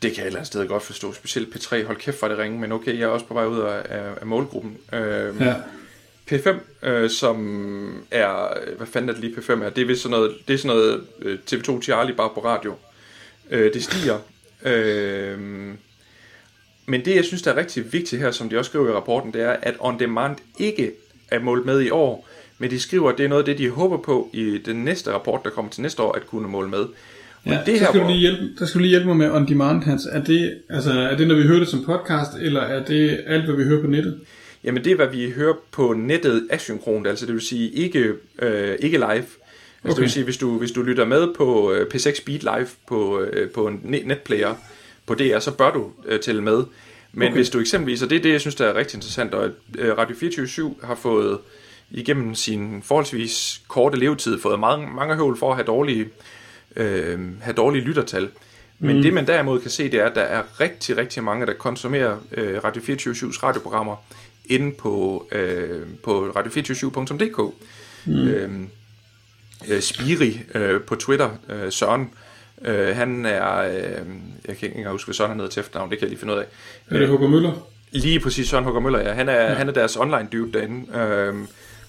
det 0.01 0.11
kan 0.11 0.17
jeg 0.17 0.23
et 0.23 0.27
eller 0.27 0.39
andet 0.39 0.47
sted 0.47 0.67
godt 0.67 0.83
forstå, 0.83 1.13
specielt 1.13 1.55
P3, 1.55 1.85
hold 1.85 1.97
kæft 1.97 2.19
for 2.19 2.27
det 2.27 2.37
ringe, 2.37 2.59
men 2.59 2.71
okay, 2.71 2.99
jeg 2.99 3.03
er 3.03 3.07
også 3.07 3.25
på 3.25 3.33
vej 3.33 3.45
ud 3.45 3.59
af, 3.59 3.81
af, 3.89 4.11
af 4.21 4.27
målgruppen. 4.27 4.77
Øh, 4.93 5.35
ja. 5.39 5.55
P5, 6.31 6.49
øh, 6.87 7.09
som 7.09 8.05
er, 8.11 8.57
hvad 8.77 8.87
fanden 8.87 9.09
er 9.09 9.13
det 9.13 9.21
lige 9.21 9.35
P5 9.35 9.51
er, 9.63 9.69
det 9.69 9.91
er 9.91 9.95
sådan 9.95 10.11
noget, 10.11 10.37
det 10.47 10.53
er 10.53 10.57
sådan 10.57 10.77
noget 10.77 11.03
øh, 11.21 11.39
TV2 11.51 11.81
Charlie 11.81 12.15
bare 12.15 12.29
på 12.33 12.45
radio. 12.45 12.75
Øh, 13.49 13.73
det 13.73 13.83
stiger. 13.83 14.19
Øh, 14.65 15.39
men 16.85 17.05
det, 17.05 17.15
jeg 17.15 17.25
synes, 17.25 17.41
der 17.41 17.51
er 17.51 17.57
rigtig 17.57 17.93
vigtigt 17.93 18.21
her, 18.21 18.31
som 18.31 18.49
de 18.49 18.57
også 18.57 18.69
skriver 18.69 18.89
i 18.89 18.91
rapporten, 18.91 19.33
det 19.33 19.41
er, 19.41 19.55
at 19.61 19.75
on 19.79 19.99
demand 19.99 20.35
ikke 20.59 20.91
er 21.31 21.39
målt 21.39 21.65
med 21.65 21.81
i 21.81 21.89
år, 21.89 22.27
men 22.57 22.71
de 22.71 22.79
skriver, 22.79 23.11
at 23.11 23.17
det 23.17 23.23
er 23.23 23.29
noget 23.29 23.41
af 23.41 23.45
det, 23.45 23.57
de 23.57 23.69
håber 23.69 23.97
på 23.97 24.29
i 24.33 24.57
den 24.65 24.75
næste 24.75 25.11
rapport, 25.11 25.41
der 25.43 25.49
kommer 25.49 25.71
til 25.71 25.81
næste 25.81 26.03
år, 26.03 26.11
at 26.11 26.27
kunne 26.27 26.47
måle 26.47 26.69
med. 26.69 26.85
Men 27.43 27.53
ja, 27.53 27.59
det 27.65 27.79
her, 27.79 27.87
skal 27.87 28.01
du 28.01 28.07
lige 28.07 28.19
hjælpe, 28.19 28.49
der 28.59 28.65
skal 28.65 28.79
du 28.79 28.81
lige 28.81 28.89
hjælpe 28.89 29.07
mig 29.07 29.17
med 29.17 29.31
on 29.31 29.47
demand, 29.47 29.83
Hans. 29.83 30.07
Er 30.11 30.23
det, 30.23 30.57
altså, 30.69 30.91
er 30.91 31.17
det, 31.17 31.27
når 31.27 31.35
vi 31.35 31.43
hører 31.43 31.59
det 31.59 31.67
som 31.67 31.85
podcast, 31.85 32.31
eller 32.41 32.61
er 32.61 32.85
det 32.85 33.19
alt, 33.27 33.45
hvad 33.45 33.55
vi 33.55 33.63
hører 33.63 33.81
på 33.81 33.87
nettet? 33.87 34.19
Jamen 34.63 34.83
det 34.83 34.91
er, 34.91 34.95
hvad 34.95 35.07
vi 35.07 35.31
hører 35.31 35.53
på 35.71 35.93
nettet 35.93 36.47
asynkront, 36.49 37.07
altså 37.07 37.25
det 37.25 37.33
vil 37.33 37.41
sige 37.41 37.69
ikke, 37.69 38.13
øh, 38.39 38.75
ikke 38.79 38.97
live. 38.97 39.25
Altså 39.83 39.95
okay. 39.95 39.95
det 39.95 40.01
vil 40.01 40.11
sige, 40.11 40.23
hvis 40.23 40.37
du, 40.37 40.57
hvis 40.57 40.71
du 40.71 40.81
lytter 40.81 41.05
med 41.05 41.33
på 41.33 41.71
øh, 41.71 41.87
P6 41.93 42.17
Speed 42.17 42.39
Live 42.39 42.67
på, 42.87 43.19
øh, 43.19 43.51
på 43.51 43.67
en 43.67 43.81
netplayer 43.83 44.55
på 45.05 45.15
DR, 45.15 45.39
så 45.39 45.51
bør 45.51 45.71
du 45.71 45.91
øh, 46.05 46.19
tælle 46.19 46.41
med. 46.41 46.63
Men 47.13 47.27
okay. 47.27 47.35
hvis 47.35 47.49
du 47.49 47.59
eksempelvis, 47.59 48.01
og 48.01 48.09
det 48.09 48.17
er 48.17 48.21
det, 48.21 48.31
jeg 48.31 48.41
synes, 48.41 48.55
der 48.55 48.65
er 48.65 48.75
rigtig 48.75 48.97
interessant, 48.97 49.33
og 49.33 49.49
øh, 49.77 49.97
Radio 49.97 50.15
24 50.15 50.75
har 50.83 50.95
fået 50.95 51.39
igennem 51.91 52.35
sin 52.35 52.81
forholdsvis 52.83 53.61
korte 53.67 53.99
levetid 53.99 54.39
fået 54.39 54.59
mange, 54.59 54.87
mange 54.95 55.15
høvl 55.15 55.37
for 55.37 55.49
at 55.49 55.55
have 55.55 55.65
dårlige, 55.65 56.09
øh, 56.75 57.19
have 57.41 57.53
dårlige 57.53 57.83
lyttertal. 57.83 58.29
Men 58.79 58.95
mm. 58.95 59.01
det 59.01 59.13
man 59.13 59.27
derimod 59.27 59.59
kan 59.59 59.71
se, 59.71 59.91
det 59.91 59.99
er, 59.99 60.05
at 60.05 60.15
der 60.15 60.21
er 60.21 60.43
rigtig, 60.59 60.97
rigtig 60.97 61.23
mange, 61.23 61.45
der 61.45 61.53
konsumerer 61.53 62.17
øh, 62.31 62.63
Radio 62.63 62.81
24-7's 62.81 63.43
radioprogrammer, 63.43 63.95
inde 64.45 64.71
på, 64.71 65.27
øh, 65.31 65.81
på 66.03 66.27
radio247.dk. 66.29 67.53
Mm. 68.05 68.27
Øhm, 68.27 68.69
øh, 69.69 69.81
Spiri 69.81 70.41
øh, 70.55 70.81
på 70.81 70.95
Twitter, 70.95 71.29
øh, 71.49 71.71
Søren, 71.71 72.09
øh, 72.61 72.95
han 72.95 73.25
er, 73.25 73.61
øh, 73.61 73.75
jeg 74.47 74.57
kan 74.57 74.67
ikke 74.67 74.75
engang 74.75 74.91
huske, 74.91 75.07
hvad 75.07 75.13
Søren 75.13 75.31
er 75.31 75.35
nede 75.35 75.47
til 75.47 75.59
efternavn, 75.59 75.89
det 75.89 75.99
kan 75.99 76.05
jeg 76.05 76.09
lige 76.09 76.19
finde 76.19 76.33
ud 76.33 76.39
af. 76.39 76.45
Er 76.89 76.99
det 76.99 77.07
Hugo 77.07 77.27
Møller? 77.27 77.67
Lige 77.91 78.19
præcis, 78.19 78.49
Søren 78.49 78.63
Hugo 78.63 78.79
Møller, 78.79 78.99
ja. 78.99 79.13
Han 79.13 79.29
er, 79.29 79.41
ja. 79.41 79.53
han 79.53 79.69
er 79.69 79.73
deres 79.73 79.97
online 79.97 80.27
dude 80.31 80.53
derinde. 80.53 80.97
Øh, 80.97 81.35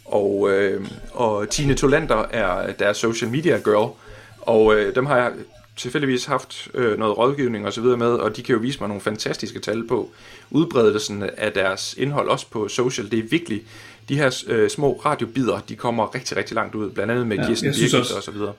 og, 0.04 0.50
øh, 0.50 0.86
og 1.12 1.48
Tine 1.48 1.74
Tolander 1.74 2.24
er 2.30 2.72
deres 2.72 2.96
social 2.96 3.30
media 3.30 3.56
girl. 3.56 3.92
Og 4.40 4.74
øh, 4.74 4.94
dem 4.94 5.06
har 5.06 5.16
jeg 5.16 5.32
tilfældigvis 5.76 6.24
haft 6.24 6.68
øh, 6.74 6.98
noget 6.98 7.18
rådgivning 7.18 7.66
og 7.66 7.72
så 7.72 7.80
videre 7.80 7.96
med, 7.96 8.06
og 8.12 8.36
de 8.36 8.42
kan 8.42 8.54
jo 8.54 8.60
vise 8.60 8.80
mig 8.80 8.88
nogle 8.88 9.00
fantastiske 9.00 9.60
tal 9.60 9.86
på 9.88 10.10
udbredelsen 10.50 11.22
af 11.36 11.52
deres 11.52 11.94
indhold, 11.98 12.28
også 12.28 12.46
på 12.50 12.68
social. 12.68 13.10
Det 13.10 13.18
er 13.18 13.22
virkelig, 13.30 13.62
de 14.08 14.16
her 14.16 14.44
øh, 14.46 14.70
små 14.70 15.00
radiobider, 15.04 15.58
de 15.68 15.76
kommer 15.76 16.14
rigtig, 16.14 16.36
rigtig 16.36 16.54
langt 16.54 16.74
ud, 16.74 16.90
blandt 16.90 17.12
andet 17.12 17.26
med 17.26 17.36
ja, 17.36 17.46
Kirsten 17.46 17.72
Birgit 17.72 18.12
og 18.12 18.22
så 18.22 18.30
videre. 18.30 18.52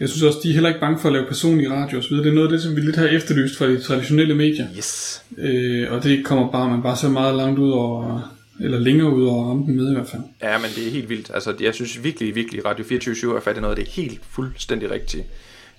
Jeg 0.00 0.08
synes 0.08 0.22
også, 0.22 0.38
de 0.42 0.48
er 0.48 0.52
heller 0.52 0.68
ikke 0.68 0.80
bange 0.80 0.98
for 1.00 1.08
at 1.08 1.12
lave 1.12 1.26
personlig 1.26 1.70
radio 1.70 1.98
og 1.98 2.04
så 2.04 2.10
videre. 2.10 2.24
Det 2.24 2.30
er 2.30 2.34
noget 2.34 2.48
af 2.48 2.52
det, 2.52 2.62
som 2.62 2.76
vi 2.76 2.80
lidt 2.80 2.96
har 2.96 3.06
efterlyst 3.06 3.58
fra 3.58 3.66
de 3.66 3.80
traditionelle 3.80 4.34
medier. 4.34 4.66
Yes. 4.78 5.22
Øh, 5.38 5.92
og 5.92 6.02
det 6.04 6.24
kommer 6.24 6.52
bare, 6.52 6.70
man 6.70 6.82
bare 6.82 6.96
så 6.96 7.08
meget 7.08 7.36
langt 7.36 7.58
ud 7.58 7.70
over, 7.70 8.20
eller 8.60 8.78
længere 8.78 9.14
ud 9.14 9.24
over 9.24 9.50
rampen 9.50 9.76
med 9.76 9.90
i 9.90 9.94
hvert 9.94 10.08
fald. 10.08 10.22
Ja, 10.42 10.58
men 10.58 10.70
det 10.76 10.86
er 10.86 10.90
helt 10.90 11.08
vildt. 11.08 11.30
Altså, 11.34 11.54
jeg 11.60 11.74
synes 11.74 12.04
virkelig, 12.04 12.34
virkelig, 12.34 12.64
Radio 12.64 12.84
24 12.84 13.36
er 13.36 13.40
fat 13.40 13.56
i 13.56 13.60
noget 13.60 13.78
af 13.78 13.84
det 13.84 13.92
helt 13.94 14.20
fuldstændig 14.30 14.90
rigtigt. 14.90 15.24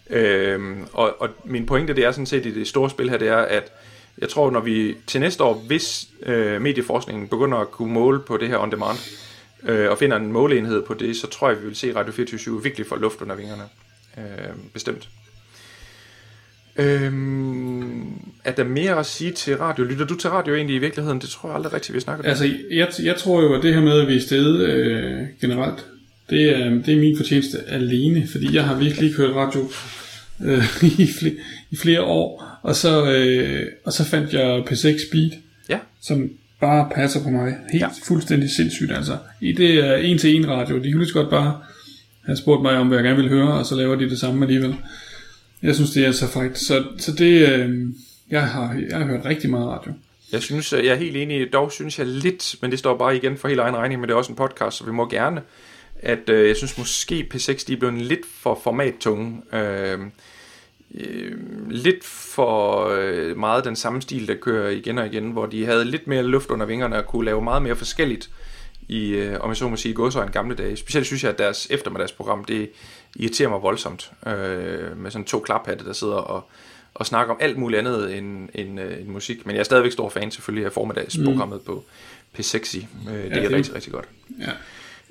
Øhm, 0.10 0.76
og, 0.94 1.22
og 1.22 1.30
min 1.46 1.66
pointe 1.66 1.96
det 1.96 2.06
er 2.06 2.12
sådan 2.12 2.26
set 2.26 2.46
i 2.46 2.54
det 2.54 2.68
store 2.68 2.90
spil 2.90 3.10
her, 3.10 3.18
det 3.18 3.28
er, 3.28 3.38
at 3.38 3.72
jeg 4.18 4.30
tror, 4.30 4.52
når 4.52 4.60
vi 4.60 4.96
til 5.08 5.22
næste 5.22 5.44
år, 5.44 5.64
hvis 5.68 6.08
øh, 6.26 6.62
medieforskningen 6.62 7.28
begynder 7.28 7.58
at 7.58 7.72
kunne 7.72 7.94
måle 7.94 8.20
på 8.20 8.38
det 8.38 8.48
her 8.48 8.58
on 8.58 8.72
demand, 8.72 8.98
øh, 9.64 9.90
og 9.90 9.98
finder 9.98 10.18
en 10.18 10.32
måleenhed 10.32 10.82
på 10.82 10.94
det, 10.94 11.16
så 11.16 11.28
tror 11.28 11.50
jeg, 11.50 11.62
vi 11.62 11.66
vil 11.66 11.76
se 11.76 11.96
Radio 11.96 12.14
24 12.14 12.64
virkelig 12.64 12.88
få 12.88 12.96
luft 12.96 13.22
under 13.22 13.36
vingerne. 13.36 13.64
Øh, 14.18 14.24
bestemt. 14.74 15.10
Øhm, 16.76 18.02
er 18.46 18.52
der 18.52 18.64
mere 18.64 19.00
at 19.00 19.06
sige 19.06 19.32
til 19.32 19.58
radio? 19.58 19.84
Lytter 19.84 20.06
du 20.06 20.16
til 20.16 20.30
radio 20.30 20.56
egentlig 20.56 20.76
i 20.76 20.80
virkeligheden? 20.80 21.20
Det 21.22 21.30
tror 21.30 21.50
jeg 21.50 21.56
aldrig 21.56 21.74
rigtigt, 21.74 21.96
vi 21.96 22.00
snakker 22.00 22.24
om. 22.24 22.30
Altså, 22.30 22.50
jeg, 22.72 22.88
jeg 23.04 23.16
tror 23.16 23.42
jo, 23.42 23.54
at 23.54 23.64
det 23.64 23.74
her 23.74 23.82
med, 23.82 24.02
at 24.02 24.08
vi 24.08 24.16
er 24.16 24.22
stedet 24.22 24.70
øh, 24.70 25.28
generelt, 25.42 25.86
det 26.30 26.58
er, 26.58 26.70
det 26.70 26.94
er 26.94 27.00
min 27.00 27.18
fortjeneste 27.18 27.58
alene, 27.68 28.28
fordi 28.32 28.56
jeg 28.56 28.64
har 28.64 28.76
virkelig 28.76 29.06
ikke 29.06 29.18
hørt 29.18 29.36
radio 29.36 29.70
øh, 30.44 30.84
i, 31.00 31.08
flere, 31.20 31.36
i 31.72 31.76
flere 31.76 32.02
år, 32.02 32.60
og 32.64 32.76
så, 32.76 33.12
øh, 33.12 33.68
og 33.86 33.94
så 33.94 34.04
fandt 34.04 34.34
jeg 34.34 34.64
P6 34.70 35.10
Speed, 35.10 35.32
ja. 35.70 35.80
som 36.02 36.30
bare 36.62 36.90
passer 36.96 37.24
på 37.24 37.30
mig. 37.30 37.56
Helt 37.72 37.82
ja. 37.82 37.88
fuldstændig 38.04 38.50
sindssygt 38.50 38.92
altså. 38.92 39.18
I 39.42 39.52
det 39.52 39.86
er 39.86 39.96
en 39.96 40.18
til 40.18 40.36
en 40.36 40.50
radio. 40.50 40.84
De 40.84 40.92
kunne 40.92 41.04
lige 41.04 41.14
godt 41.14 41.30
bare 41.30 41.60
have 42.26 42.38
spurgt 42.38 42.62
mig 42.62 42.78
om, 42.78 42.88
hvad 42.88 42.98
jeg 42.98 43.04
gerne 43.04 43.22
vil 43.22 43.30
høre, 43.30 43.54
og 43.54 43.66
så 43.66 43.76
laver 43.76 43.96
de 43.96 44.10
det 44.10 44.20
samme 44.20 44.46
alligevel. 44.46 44.76
Jeg 45.64 45.76
synes, 45.76 45.92
det 45.92 46.06
er 46.06 46.12
så 46.12 46.28
frækt. 46.28 46.58
Så, 46.58 46.84
så 46.98 47.12
det, 47.12 47.50
øh, 47.50 47.88
jeg, 48.30 48.48
har, 48.48 48.82
jeg 48.90 48.98
har 48.98 49.06
hørt 49.06 49.26
rigtig 49.26 49.50
meget 49.50 49.68
radio. 49.68 49.92
Jeg 50.32 50.42
synes, 50.42 50.74
jeg 50.74 50.86
er 50.86 50.96
helt 50.96 51.18
enig. 51.18 51.54
Dog 51.54 51.72
synes 51.72 52.00
jeg 52.00 52.08
lidt, 52.08 52.56
men 52.62 52.72
det 52.72 52.80
står 52.80 52.98
bare 52.98 53.16
igen 53.16 53.38
for 53.38 53.48
helt 53.48 53.60
egen 53.60 53.76
regning, 53.76 54.02
men 54.02 54.08
det 54.08 54.14
er 54.14 54.18
også 54.18 54.32
en 54.32 54.36
podcast, 54.36 54.78
så 54.78 54.86
vi 54.86 54.92
må 54.92 55.10
gerne 55.10 55.42
at 56.02 56.30
øh, 56.30 56.48
jeg 56.48 56.56
synes 56.56 56.78
måske 56.78 57.28
P6 57.34 57.68
de 57.68 57.74
er 57.74 57.78
blevet 57.78 58.02
lidt 58.02 58.26
for 58.26 58.60
formattunge. 58.64 59.42
Øh, 59.54 60.00
øh, 60.96 61.38
lidt 61.70 62.04
for 62.06 62.88
øh, 62.88 63.38
meget 63.38 63.66
den 63.66 63.76
samme 63.76 64.02
stil, 64.02 64.28
der 64.28 64.36
kører 64.36 64.70
igen 64.70 64.98
og 64.98 65.06
igen, 65.06 65.32
hvor 65.32 65.46
de 65.46 65.66
havde 65.66 65.86
lidt 65.86 66.08
mere 66.08 66.24
luft 66.24 66.50
under 66.50 66.66
vingerne 66.66 66.98
og 66.98 67.06
kunne 67.06 67.26
lave 67.26 67.42
meget 67.42 67.62
mere 67.62 67.76
forskelligt 67.76 68.30
i, 68.88 69.10
øh, 69.10 69.40
om 69.40 69.50
jeg 69.50 69.58
så 69.58 69.68
må 69.68 69.76
sige, 69.76 69.94
godsøj 69.94 70.24
en 70.26 70.32
gamle 70.32 70.56
dage. 70.56 70.78
Specielt 70.78 71.08
synes 71.08 71.24
jeg, 71.24 71.32
at 71.32 71.38
deres 71.38 71.68
eftermiddagsprogram, 71.70 72.46
det 72.46 72.70
irriterer 73.16 73.50
mig 73.50 73.62
voldsomt, 73.62 74.12
øh, 74.28 74.98
med 74.98 75.12
sådan 75.12 75.26
to 75.26 75.40
klaphatte, 75.40 75.86
der 75.86 75.94
sidder 75.94 76.14
og, 76.14 76.50
og 76.94 77.06
snakker 77.06 77.34
om 77.34 77.40
alt 77.42 77.58
muligt 77.58 77.80
andet 77.80 78.18
end, 78.18 78.50
end, 78.54 78.80
øh, 78.80 79.02
end 79.02 79.08
musik. 79.08 79.46
Men 79.46 79.56
jeg 79.56 79.60
er 79.60 79.64
stadigvæk 79.64 79.92
stor 79.92 80.10
fan 80.10 80.32
selvfølgelig 80.32 80.66
af 80.66 80.72
formiddagsprogrammet 80.72 81.60
mm. 81.60 81.66
på 81.66 81.84
P6. 82.40 82.56
Øh, 82.56 83.14
det 83.14 83.30
ja, 83.30 83.38
er 83.38 83.42
det. 83.42 83.52
rigtig, 83.52 83.76
rigtig 83.76 83.94
godt. 83.94 84.06
Ja. 84.40 84.52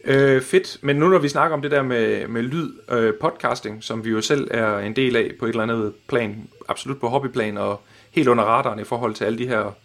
Øh, 0.05 0.43
fedt, 0.43 0.79
men 0.83 0.97
nu 0.97 1.09
når 1.09 1.19
vi 1.19 1.29
snakker 1.29 1.57
om 1.57 1.63
det 1.63 1.71
der 1.71 1.83
med, 1.83 2.29
med 2.29 2.43
lyd, 2.43 2.73
øh, 2.91 3.15
podcasting, 3.15 3.85
som 3.85 4.05
vi 4.05 4.11
jo 4.11 4.21
selv 4.21 4.49
er 4.51 4.79
en 4.79 4.97
del 4.97 5.17
af 5.17 5.33
på 5.39 5.45
et 5.45 5.49
eller 5.49 5.63
andet 5.63 5.93
plan, 6.09 6.49
absolut 6.69 7.01
på 7.01 7.09
hobbyplan 7.09 7.57
og 7.57 7.81
helt 8.11 8.29
under 8.29 8.45
radaren 8.45 8.81
i 8.81 8.85
forhold 8.85 9.15
til 9.15 9.25
alle 9.25 9.39
de 9.39 9.47
her 9.47 9.77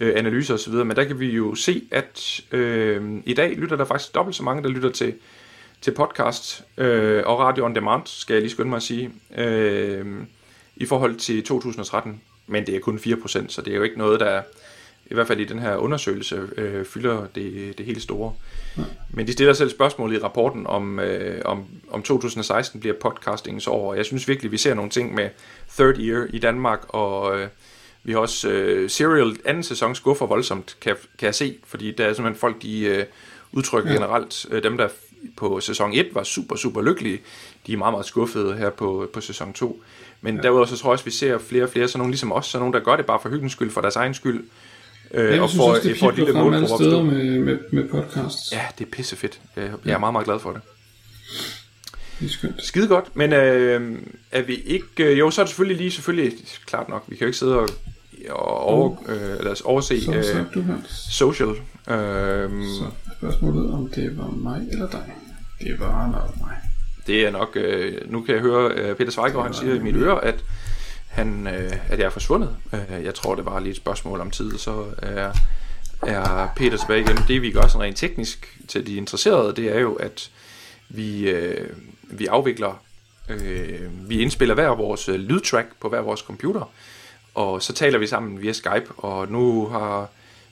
øh, 0.00 0.12
analyser 0.16 0.54
osv., 0.54 0.72
men 0.72 0.96
der 0.96 1.04
kan 1.04 1.20
vi 1.20 1.26
jo 1.26 1.54
se, 1.54 1.82
at 1.90 2.40
øh, 2.52 3.02
i 3.26 3.34
dag 3.34 3.56
lytter 3.56 3.76
der 3.76 3.84
faktisk 3.84 4.14
dobbelt 4.14 4.36
så 4.36 4.42
mange, 4.42 4.62
der 4.62 4.68
lytter 4.68 4.90
til, 4.90 5.14
til 5.80 5.90
podcast 5.90 6.64
øh, 6.78 7.22
og 7.26 7.38
radio 7.38 7.64
on 7.64 7.74
demand, 7.74 8.02
skal 8.04 8.34
jeg 8.34 8.42
lige 8.42 8.50
skynde 8.50 8.70
mig 8.70 8.76
at 8.76 8.82
sige, 8.82 9.10
øh, 9.36 10.06
i 10.76 10.86
forhold 10.86 11.16
til 11.16 11.44
2013, 11.44 12.20
men 12.46 12.66
det 12.66 12.76
er 12.76 12.80
kun 12.80 12.98
4%, 12.98 13.48
så 13.48 13.62
det 13.62 13.72
er 13.72 13.76
jo 13.76 13.82
ikke 13.82 13.98
noget, 13.98 14.20
der 14.20 14.42
i 15.10 15.14
hvert 15.14 15.26
fald 15.26 15.40
i 15.40 15.44
den 15.44 15.58
her 15.58 15.76
undersøgelse, 15.76 16.48
øh, 16.56 16.84
fylder 16.84 17.26
det, 17.34 17.78
det 17.78 17.86
helt 17.86 18.02
store. 18.02 18.32
Men 19.10 19.26
de 19.26 19.32
stiller 19.32 19.52
selv 19.52 19.70
spørgsmål 19.70 20.14
i 20.14 20.18
rapporten 20.18 20.66
om, 20.66 21.00
øh, 21.00 21.42
om, 21.44 21.64
om 21.90 22.02
2016 22.02 22.80
bliver 22.80 22.94
podcastingens 23.00 23.66
år. 23.66 23.94
Jeg 23.94 24.04
synes 24.04 24.28
virkelig, 24.28 24.52
vi 24.52 24.58
ser 24.58 24.74
nogle 24.74 24.90
ting 24.90 25.14
med 25.14 25.28
third 25.76 25.98
year 25.98 26.26
i 26.30 26.38
Danmark, 26.38 26.80
og 26.88 27.40
øh, 27.40 27.48
vi 28.02 28.12
har 28.12 28.18
også 28.18 28.48
øh, 28.48 28.90
Serial 28.90 29.36
anden 29.44 29.62
sæson 29.62 29.94
skuffer 29.94 30.26
voldsomt, 30.26 30.76
kan, 30.80 30.96
kan 31.18 31.26
jeg 31.26 31.34
se, 31.34 31.58
fordi 31.66 31.92
der 31.92 32.06
er 32.06 32.12
simpelthen 32.12 32.40
folk, 32.40 32.62
de 32.62 32.80
øh, 32.80 33.04
udtrykker 33.52 33.90
ja. 33.90 33.96
generelt, 33.96 34.46
øh, 34.50 34.62
dem 34.62 34.76
der 34.76 34.88
på 35.36 35.60
sæson 35.60 35.92
1 35.94 36.08
var 36.12 36.22
super, 36.22 36.56
super 36.56 36.82
lykkelige, 36.82 37.20
de 37.66 37.72
er 37.72 37.76
meget, 37.76 37.92
meget 37.92 38.06
skuffede 38.06 38.54
her 38.54 38.70
på, 38.70 39.08
på 39.12 39.20
sæson 39.20 39.52
2. 39.52 39.82
Men 40.20 40.36
ja. 40.36 40.42
derudover 40.42 40.66
så 40.66 40.76
tror 40.76 40.90
jeg 40.90 40.92
også, 40.92 41.04
vi 41.04 41.10
ser 41.10 41.38
flere 41.38 41.64
og 41.64 41.70
flere, 41.70 41.88
sådan 41.88 41.98
nogle 41.98 42.10
ligesom 42.10 42.32
os, 42.32 42.46
sådan 42.46 42.62
nogle, 42.62 42.78
der 42.78 42.84
gør 42.84 42.96
det 42.96 43.06
bare 43.06 43.18
for 43.22 43.28
hyggens 43.28 43.52
skyld, 43.52 43.70
for 43.70 43.80
deres 43.80 43.96
egen 43.96 44.14
skyld, 44.14 44.44
Øh, 45.14 45.32
jeg 45.32 45.40
og 45.40 45.48
synes 45.48 45.64
for, 45.64 45.70
også, 45.70 45.88
det 45.88 45.98
for 45.98 46.08
et 46.08 46.16
lille 46.16 46.32
mål 46.32 46.66
steder 46.66 47.02
med, 47.02 47.38
med, 47.38 47.58
med 47.72 47.88
podcasts. 47.88 48.52
Ja, 48.52 48.60
det 48.78 48.86
er 48.86 48.90
pissefedt. 48.90 49.40
Jeg, 49.56 49.70
jeg 49.84 49.94
er 49.94 49.98
meget, 49.98 50.12
meget 50.12 50.24
glad 50.24 50.38
for 50.38 50.52
det. 50.52 50.60
Det 52.20 52.26
er 52.26 52.30
skønt. 52.30 52.64
Skide 52.64 52.88
godt, 52.88 53.16
men 53.16 53.32
øh, 53.32 53.98
er 54.32 54.42
vi 54.42 54.54
ikke... 54.54 55.04
Øh, 55.04 55.18
jo, 55.18 55.30
så 55.30 55.40
er 55.40 55.44
det 55.44 55.50
selvfølgelig 55.50 55.76
lige, 55.76 55.90
selvfølgelig, 55.90 56.32
klart 56.66 56.88
nok, 56.88 57.04
vi 57.08 57.16
kan 57.16 57.24
jo 57.24 57.26
ikke 57.26 57.38
sidde 57.38 57.58
og, 57.58 57.68
og 58.28 58.60
over, 58.60 58.96
øh, 59.08 59.38
eller 59.38 59.62
overse 59.64 60.04
så, 60.04 60.12
så, 60.22 60.44
du 60.54 60.64
social. 61.10 61.48
Øh, 61.48 61.54
så 61.86 62.84
spørgsmålet, 63.18 63.70
om 63.70 63.88
det 63.94 64.18
var 64.18 64.30
mig 64.30 64.60
eller 64.72 64.90
dig. 64.90 65.12
Det 65.60 65.80
var 65.80 66.06
nok 66.06 66.36
mig. 66.40 66.56
Det 67.06 67.26
er 67.26 67.30
nok... 67.30 67.56
Øh, 67.56 68.12
nu 68.12 68.22
kan 68.22 68.34
jeg 68.34 68.42
høre, 68.42 68.72
øh, 68.72 68.96
Peter 68.96 69.10
Zweigård, 69.10 69.44
han 69.44 69.54
siger 69.54 69.74
i 69.74 69.78
mit 69.78 69.96
øre, 69.96 70.24
at 70.24 70.44
han, 71.18 71.46
øh, 71.46 71.72
at 71.88 71.98
jeg 71.98 72.06
er 72.06 72.10
forsvundet. 72.10 72.56
Øh, 72.72 73.04
jeg 73.04 73.14
tror, 73.14 73.34
det 73.34 73.44
var 73.44 73.60
lige 73.60 73.70
et 73.70 73.76
spørgsmål 73.76 74.20
om 74.20 74.30
tid, 74.30 74.58
så 74.58 74.84
er, 74.98 75.32
er 76.02 76.48
Peter 76.56 76.76
tilbage 76.76 77.00
igen. 77.00 77.16
Det 77.28 77.42
vi 77.42 77.50
gør 77.50 77.66
sådan 77.66 77.80
rent 77.80 77.96
teknisk 77.96 78.58
til 78.68 78.86
de 78.86 78.96
interesserede, 78.96 79.56
det 79.56 79.76
er 79.76 79.80
jo, 79.80 79.94
at 79.94 80.30
vi, 80.88 81.30
øh, 81.30 81.70
vi 82.02 82.26
afvikler, 82.26 82.82
øh, 83.28 84.08
vi 84.08 84.20
indspiller 84.20 84.54
hver 84.54 84.68
vores 84.68 85.08
øh, 85.08 85.14
lydtrack 85.14 85.68
på 85.80 85.88
hver 85.88 86.00
vores 86.00 86.20
computer, 86.20 86.70
og 87.34 87.62
så 87.62 87.72
taler 87.72 87.98
vi 87.98 88.06
sammen 88.06 88.42
via 88.42 88.52
Skype, 88.52 88.92
og 88.96 89.28
nu 89.32 89.66
har 89.66 90.08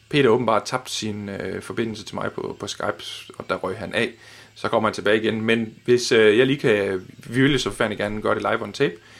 Peter 0.09 0.29
åbenbart 0.29 0.63
tabt 0.65 0.91
sin 0.91 1.29
øh, 1.29 1.63
forbindelse 1.63 2.05
til 2.05 2.15
mig 2.15 2.33
på, 2.33 2.57
på 2.61 2.67
Skype, 2.67 3.05
og 3.39 3.45
der 3.49 3.57
røg 3.57 3.79
han 3.79 3.95
af. 3.95 4.11
Så 4.55 4.69
kommer 4.69 4.89
han 4.89 4.95
tilbage 4.95 5.23
igen. 5.23 5.41
Men 5.41 5.75
hvis 5.85 6.13
øh, 6.13 6.39
jeg 6.39 6.47
lige 6.47 6.59
kan, 6.59 7.07
vi 7.27 7.43
vil 7.43 7.61
så 7.61 7.71
fandme 7.71 7.97
gerne 7.97 8.23
gøre 8.23 8.35
det 8.35 8.43
live 8.43 8.63
on 8.63 8.73
tape, 8.73 8.95
øh, 8.95 9.16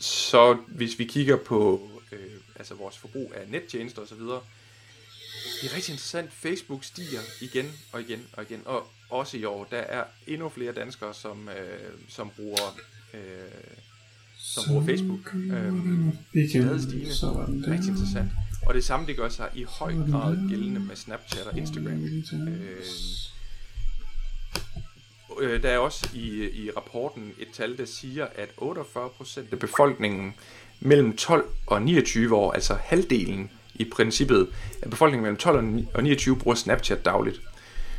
så 0.00 0.58
hvis 0.68 0.98
vi 0.98 1.04
kigger 1.04 1.36
på 1.36 1.90
øh, 2.12 2.18
altså 2.56 2.74
vores 2.74 2.98
forbrug 2.98 3.32
af 3.36 3.48
nettjenester 3.48 4.02
osv., 4.02 4.20
det 5.62 5.70
er 5.70 5.76
rigtig 5.76 5.92
interessant. 5.92 6.32
Facebook 6.32 6.84
stiger 6.84 7.20
igen 7.40 7.72
og 7.92 8.00
igen 8.00 8.26
og 8.32 8.42
igen, 8.42 8.62
og 8.64 8.86
også 9.10 9.36
i 9.36 9.44
år. 9.44 9.64
Der 9.64 9.76
er 9.76 10.04
endnu 10.26 10.48
flere 10.48 10.72
danskere, 10.72 11.14
som, 11.14 11.48
øh, 11.48 11.90
som 12.08 12.30
bruger 12.36 12.78
øh, 13.14 13.20
som 14.38 14.64
bruger 14.68 14.84
Facebook. 14.84 15.34
Øh, 15.34 15.72
stadig 16.48 16.80
stigende. 16.82 17.14
Rigtig 17.72 17.88
interessant. 17.88 18.30
Og 18.66 18.74
det 18.74 18.84
samme 18.84 19.06
det 19.06 19.16
gør 19.16 19.28
sig 19.28 19.50
i 19.54 19.62
høj 19.62 19.94
grad 20.10 20.48
gældende 20.48 20.80
med 20.80 20.96
Snapchat 20.96 21.46
og 21.46 21.58
Instagram. 21.58 22.04
Øh, 22.48 22.84
øh, 25.40 25.62
der 25.62 25.68
er 25.68 25.78
også 25.78 26.08
i, 26.14 26.50
i 26.50 26.70
rapporten 26.76 27.34
et 27.38 27.48
tal, 27.52 27.78
der 27.78 27.84
siger, 27.84 28.26
at 28.34 28.48
48% 28.62 29.40
af 29.52 29.58
befolkningen 29.58 30.34
mellem 30.80 31.16
12 31.16 31.44
og 31.66 31.82
29 31.82 32.36
år, 32.36 32.52
altså 32.52 32.74
halvdelen 32.80 33.50
i 33.74 33.84
princippet 33.84 34.48
af 34.82 34.90
befolkningen 34.90 35.22
mellem 35.22 35.36
12 35.36 35.86
og 35.94 36.02
29 36.02 36.36
bruger 36.36 36.54
Snapchat 36.54 37.04
dagligt. 37.04 37.40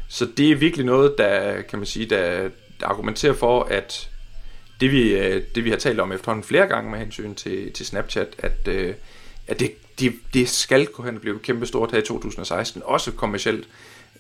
Så 0.08 0.28
det 0.38 0.52
er 0.52 0.56
virkelig 0.56 0.86
noget, 0.86 1.16
der 1.18 1.62
kan 1.62 1.80
man 1.80 1.86
sige, 1.86 2.06
der, 2.06 2.50
der 2.80 2.88
argumenterer 2.88 3.34
for, 3.34 3.64
at 3.64 4.10
det 4.82 4.92
vi, 4.92 5.14
øh, 5.14 5.44
det 5.56 5.66
vi 5.66 5.70
har 5.70 5.78
talt 5.78 6.00
om 6.00 6.12
efterhånden 6.12 6.44
flere 6.44 6.68
gange 6.68 6.92
med 6.92 7.00
hensyn 7.00 7.36
til, 7.36 7.74
til 7.74 7.86
Snapchat, 7.86 8.36
at, 8.38 8.68
øh, 8.68 8.94
at 9.48 9.60
det, 9.60 9.72
det, 10.00 10.14
det 10.34 10.50
skal 10.50 10.86
gå 10.86 11.04
hen 11.04 11.16
og 11.16 11.22
blive 11.22 11.40
kæmpe 11.40 11.66
stort 11.66 11.92
her 11.92 12.00
i 12.00 12.06
2016, 12.06 12.82
også 12.86 13.12
kommercielt. 13.12 13.68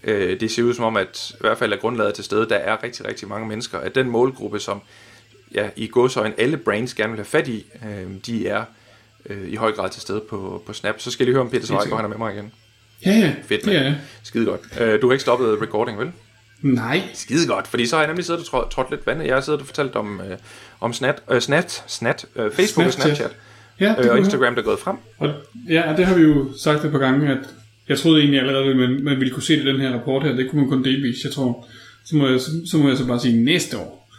Øh, 0.04 0.40
det 0.40 0.52
ser 0.52 0.64
ud 0.64 0.74
som 0.74 0.86
om, 0.86 0.98
at 0.98 1.32
i 1.32 1.38
hvert 1.40 1.58
fald 1.58 1.74
er 1.74 1.78
grundlaget 1.78 2.14
til 2.14 2.24
stede, 2.24 2.50
der 2.50 2.56
er 2.56 2.84
rigtig, 2.84 3.08
rigtig 3.08 3.28
mange 3.28 3.48
mennesker. 3.48 3.78
At 3.78 3.96
den 3.96 4.10
målgruppe, 4.10 4.60
som 4.60 4.82
ja, 5.54 5.70
i 5.76 5.88
godsøjen 5.88 6.34
alle 6.38 6.58
brains 6.58 6.94
gerne 6.94 7.12
vil 7.12 7.18
have 7.18 7.26
fat 7.26 7.48
i, 7.48 7.66
øh, 7.86 8.08
de 8.26 8.48
er 8.48 8.64
øh, 9.26 9.50
i 9.50 9.56
høj 9.56 9.72
grad 9.72 9.90
til 9.90 10.02
stede 10.02 10.22
på, 10.30 10.64
på 10.66 10.74
Snap. 10.74 10.96
Så 10.98 11.12
skal 11.12 11.28
I 11.28 11.32
høre 11.32 11.42
om 11.42 11.50
Peter 11.50 11.66
Svejgaard, 11.66 11.96
han 11.96 12.06
er 12.06 12.10
med 12.10 12.18
mig 12.18 12.34
igen. 12.34 12.52
Ja, 13.06 13.12
ja. 13.12 13.34
Fedt, 13.44 13.66
man. 13.66 13.76
Ja, 13.76 13.82
ja. 13.82 13.96
Skide 14.24 14.46
godt. 14.46 14.62
Øh, 14.82 15.02
du 15.02 15.08
har 15.08 15.14
ikke 15.14 15.22
stoppet 15.22 15.62
recording, 15.62 16.00
vel? 16.00 16.12
Nej. 16.62 17.02
Skide 17.14 17.48
godt, 17.48 17.68
fordi 17.68 17.88
så 17.88 17.96
har 17.96 18.04
jeg 18.04 18.08
nemlig 18.08 18.26
siddet 18.26 18.50
og 18.52 18.72
trådt 18.72 18.90
lidt 18.90 19.08
vandet. 19.08 19.28
Jeg 19.28 19.36
har 19.36 19.42
siddet 19.42 19.62
og 19.62 19.68
fortalt 19.68 19.96
om, 19.96 20.22
øh, 20.22 20.38
om 20.80 20.94
snat, 20.94 21.22
øh, 21.32 21.42
snat, 21.42 21.84
snat, 21.88 22.26
øh, 22.36 22.52
Facebook 22.52 22.92
Snapchat. 22.92 23.12
og 23.12 23.16
Snapchat. 23.18 23.36
Ja, 23.80 23.96
øh, 24.04 24.12
og 24.12 24.18
Instagram, 24.18 24.56
der 24.56 24.62
er 24.62 24.66
gået 24.66 24.80
frem. 24.80 24.98
Og, 25.18 25.34
ja, 25.70 25.94
det 25.98 26.06
har 26.06 26.16
vi 26.16 26.22
jo 26.22 26.48
sagt 26.64 26.86
et 26.86 26.92
par 26.92 27.00
gange, 27.00 27.32
at 27.32 27.38
jeg 27.90 27.98
troede 27.98 28.20
egentlig 28.20 28.40
allerede, 28.40 28.66
at 28.66 28.78
man, 28.78 29.04
man 29.04 29.20
ville 29.20 29.34
kunne 29.34 29.44
se 29.44 29.54
det 29.54 29.64
i 29.64 29.68
den 29.68 29.82
her 29.82 29.94
rapport 29.94 30.24
her. 30.24 30.36
Det 30.36 30.50
kunne 30.50 30.62
man 30.62 30.70
kun 30.70 30.84
delvis, 30.84 31.24
jeg 31.24 31.32
tror. 31.32 31.68
Så 32.06 32.16
må 32.16 32.28
jeg 32.28 32.40
så, 32.40 32.52
så, 32.66 32.78
må 32.78 32.88
jeg 32.88 32.98
så 32.98 33.06
bare 33.08 33.20
sige 33.20 33.44
næste 33.44 33.78
år. 33.78 34.10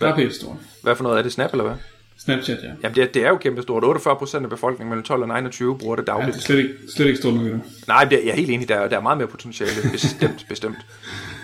Der 0.00 0.08
er 0.08 0.16
pænt 0.16 0.34
stort. 0.34 0.56
Hvad 0.82 0.96
for 0.96 1.02
noget 1.02 1.18
er 1.18 1.22
det? 1.22 1.32
Snap 1.32 1.52
eller 1.52 1.64
hvad? 1.64 1.74
Snapchat, 2.18 2.58
ja. 2.62 2.68
Jamen, 2.82 2.96
det, 2.96 3.14
det 3.14 3.24
er 3.24 3.28
jo 3.28 3.36
kæmpe 3.36 3.62
stort. 3.62 3.84
48% 3.84 4.42
af 4.42 4.50
befolkningen 4.50 4.88
mellem 4.88 5.04
12 5.04 5.22
og 5.22 5.28
29 5.28 5.78
bruger 5.78 5.96
det 5.96 6.06
dagligt. 6.06 6.28
Ja, 6.28 6.32
det 6.32 6.38
er 6.38 6.44
slet 6.44 6.58
ikke, 6.58 6.74
slet 6.94 7.06
ikke 7.06 7.18
stort 7.18 7.34
nok 7.34 7.42
endnu. 7.42 7.60
Nej, 7.88 8.08
jeg 8.10 8.20
er 8.26 8.34
helt 8.34 8.50
enig. 8.50 8.68
Der 8.68 8.74
er, 8.74 8.88
der 8.88 8.96
er 8.96 9.00
meget 9.00 9.18
mere 9.18 9.28
potentiale, 9.28 9.90
bestemt, 9.92 10.46
bestemt. 10.48 10.76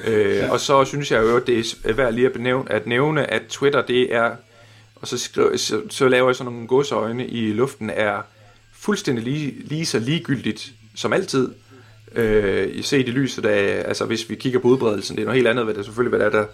Øh, 0.06 0.36
ja. 0.36 0.50
Og 0.50 0.60
så 0.60 0.84
synes 0.84 1.10
jeg 1.10 1.22
jo, 1.22 1.36
at 1.36 1.46
det 1.46 1.76
er 1.84 1.92
værd 1.92 2.14
lige 2.14 2.26
at, 2.26 2.32
benævne, 2.32 2.72
at 2.72 2.86
nævne, 2.86 3.30
at 3.30 3.42
Twitter, 3.48 3.82
det 3.82 4.14
er, 4.14 4.30
og 4.96 5.08
så, 5.08 5.18
skriver, 5.18 5.56
så, 5.56 5.80
så 5.90 6.08
laver 6.08 6.28
jeg 6.28 6.36
sådan 6.36 6.52
nogle 6.52 6.68
godsøjne 6.68 7.26
i 7.26 7.52
luften, 7.52 7.90
er 7.90 8.22
fuldstændig 8.72 9.24
lige, 9.24 9.54
lige 9.64 9.86
så 9.86 9.98
ligegyldigt 9.98 10.72
som 10.94 11.12
altid 11.12 11.48
øh, 12.16 12.82
set 12.82 13.08
i 13.08 13.10
lyset 13.10 13.46
af, 13.46 13.88
altså 13.88 14.04
hvis 14.04 14.30
vi 14.30 14.34
kigger 14.34 14.58
på 14.58 14.68
udbredelsen, 14.68 15.16
det 15.16 15.22
er 15.22 15.26
noget 15.26 15.36
helt 15.36 15.48
andet, 15.48 15.64
hvad 15.64 15.74
det 15.74 15.84
selvfølgelig 15.84 16.18
hvad 16.18 16.26
det 16.26 16.34
er, 16.34 16.40
der, 16.40 16.46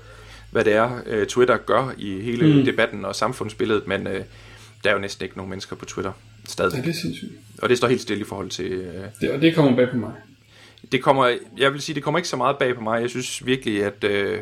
hvad 0.50 0.64
det 0.64 0.72
er 0.72 1.00
øh, 1.06 1.26
Twitter 1.26 1.56
gør 1.56 1.94
i 1.98 2.20
hele 2.20 2.58
mm. 2.58 2.64
debatten 2.64 3.04
og 3.04 3.16
samfundsbilledet, 3.16 3.86
men 3.86 4.06
øh, 4.06 4.20
der 4.84 4.90
er 4.90 4.94
jo 4.94 5.00
næsten 5.00 5.24
ikke 5.24 5.36
nogen 5.36 5.50
mennesker 5.50 5.76
på 5.76 5.84
Twitter 5.84 6.12
stadig. 6.48 6.76
Ja, 6.76 6.82
det 6.82 6.88
er 6.88 6.92
sindssygt. 6.92 7.32
Og 7.62 7.68
det 7.68 7.76
står 7.76 7.88
helt 7.88 8.00
stille 8.00 8.20
i 8.20 8.26
forhold 8.26 8.50
til... 8.50 8.72
Øh, 8.72 9.04
det, 9.20 9.30
og 9.30 9.40
det 9.40 9.54
kommer 9.54 9.76
bag 9.76 9.90
på 9.90 9.96
mig. 9.96 10.12
Det 10.92 11.02
kommer, 11.02 11.36
jeg 11.58 11.72
vil 11.72 11.80
sige, 11.80 11.94
det 11.94 12.02
kommer 12.02 12.18
ikke 12.18 12.28
så 12.28 12.36
meget 12.36 12.58
bag 12.58 12.74
på 12.74 12.80
mig. 12.80 13.02
Jeg 13.02 13.10
synes 13.10 13.46
virkelig, 13.46 13.84
at, 13.84 14.04
øh, 14.04 14.38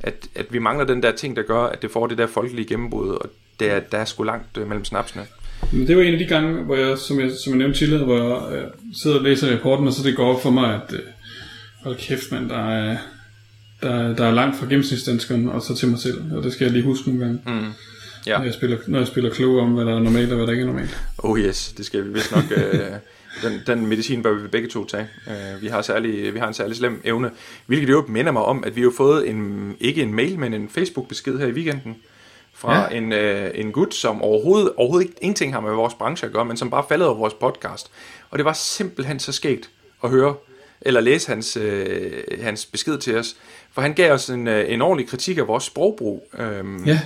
at, 0.00 0.28
at 0.34 0.52
vi 0.52 0.58
mangler 0.58 0.84
den 0.84 1.02
der 1.02 1.12
ting, 1.12 1.36
der 1.36 1.42
gør, 1.42 1.62
at 1.62 1.82
det 1.82 1.90
får 1.90 2.06
det 2.06 2.18
der 2.18 2.26
folkelige 2.26 2.68
gennembrud, 2.68 3.08
og 3.08 3.30
der, 3.60 3.80
der 3.80 3.98
er 3.98 4.04
sgu 4.04 4.22
langt 4.22 4.56
øh, 4.58 4.68
mellem 4.68 4.84
snapsene. 4.84 5.26
Men 5.72 5.86
det 5.86 5.96
var 5.96 6.02
en 6.02 6.12
af 6.12 6.18
de 6.18 6.26
gange, 6.26 6.62
hvor 6.62 6.76
jeg, 6.76 6.98
som 6.98 7.20
jeg, 7.20 7.30
som 7.44 7.52
jeg 7.52 7.58
nævnte 7.58 7.78
tidligere, 7.78 8.04
hvor 8.04 8.16
jeg 8.16 8.58
øh, 8.58 8.68
sidder 9.02 9.18
og 9.18 9.24
læser 9.24 9.56
rapporten, 9.56 9.86
og 9.86 9.92
så 9.92 10.02
det 10.02 10.16
går 10.16 10.34
op 10.34 10.42
for 10.42 10.50
mig, 10.50 10.74
at 10.74 10.92
øh, 10.92 11.00
hold 11.82 11.96
kæft 11.96 12.32
mand, 12.32 12.48
der 12.48 12.68
er, 12.70 12.96
der, 13.82 14.16
der 14.16 14.26
er 14.26 14.30
langt 14.30 14.58
fra 14.58 14.66
gennemsnitsdanskeren, 14.66 15.48
og 15.48 15.62
så 15.62 15.76
til 15.76 15.88
mig 15.88 15.98
selv, 15.98 16.32
og 16.32 16.42
det 16.42 16.52
skal 16.52 16.64
jeg 16.64 16.72
lige 16.72 16.84
huske 16.84 17.08
nogle 17.08 17.24
gange. 17.24 17.40
Mm. 17.46 17.72
Ja. 18.26 18.38
Når, 18.38 18.44
jeg 18.44 18.54
spiller, 18.54 18.76
når 18.86 18.98
jeg 18.98 19.06
spiller 19.06 19.30
klog 19.30 19.58
om, 19.58 19.72
hvad 19.72 19.84
der 19.84 19.94
er 19.94 20.00
normalt 20.00 20.30
og 20.30 20.36
hvad 20.36 20.46
der 20.46 20.52
ikke 20.52 20.62
er 20.62 20.66
normalt. 20.66 21.00
Oh 21.18 21.38
yes, 21.38 21.74
det 21.76 21.86
skal 21.86 22.04
vi 22.04 22.12
vist 22.12 22.32
nok... 22.32 22.44
øh, 22.56 22.80
den, 23.44 23.60
den 23.66 23.86
medicin 23.86 24.22
bør 24.22 24.34
vi 24.34 24.48
begge 24.48 24.68
to 24.68 24.86
tage. 24.86 25.06
Uh, 25.26 25.62
vi, 25.62 25.66
har 25.66 25.82
særlig, 25.82 26.34
vi 26.34 26.38
har 26.38 26.48
en 26.48 26.54
særlig 26.54 26.76
slem 26.76 27.00
evne, 27.04 27.30
hvilket 27.66 27.90
jo 27.90 28.04
minder 28.08 28.32
mig 28.32 28.42
om, 28.42 28.64
at 28.66 28.76
vi 28.76 28.82
har 28.82 28.92
fået 28.96 29.28
en, 29.28 29.72
ikke 29.80 30.02
en 30.02 30.14
mail, 30.14 30.38
men 30.38 30.54
en 30.54 30.68
Facebook-besked 30.68 31.38
her 31.38 31.46
i 31.46 31.52
weekenden, 31.52 31.96
fra 32.54 32.92
ja. 32.92 32.96
en, 32.96 33.12
øh, 33.12 33.50
en 33.54 33.72
gut, 33.72 33.94
som 33.94 34.22
overhovedet, 34.22 34.72
overhovedet 34.76 35.08
ikke 35.08 35.18
ingenting 35.20 35.52
har 35.52 35.60
med 35.60 35.72
vores 35.72 35.94
branche 35.94 36.26
at 36.26 36.32
gøre, 36.32 36.44
men 36.44 36.56
som 36.56 36.70
bare 36.70 36.84
faldet 36.88 37.08
over 37.08 37.18
vores 37.18 37.34
podcast. 37.34 37.90
Og 38.30 38.38
det 38.38 38.44
var 38.44 38.52
simpelthen 38.52 39.18
så 39.18 39.32
skægt 39.32 39.70
at 40.04 40.10
høre, 40.10 40.34
eller 40.80 41.00
læse 41.00 41.28
hans, 41.28 41.56
øh, 41.56 42.12
hans 42.42 42.66
besked 42.66 42.98
til 42.98 43.18
os. 43.18 43.36
For 43.72 43.82
han 43.82 43.94
gav 43.94 44.12
os 44.12 44.30
en, 44.30 44.48
øh, 44.48 44.72
en 44.72 44.82
ordentlig 44.82 45.08
kritik 45.08 45.38
af 45.38 45.48
vores 45.48 45.64
sprogbrug. 45.64 46.28
Øhm, 46.38 46.84
ja. 46.84 47.00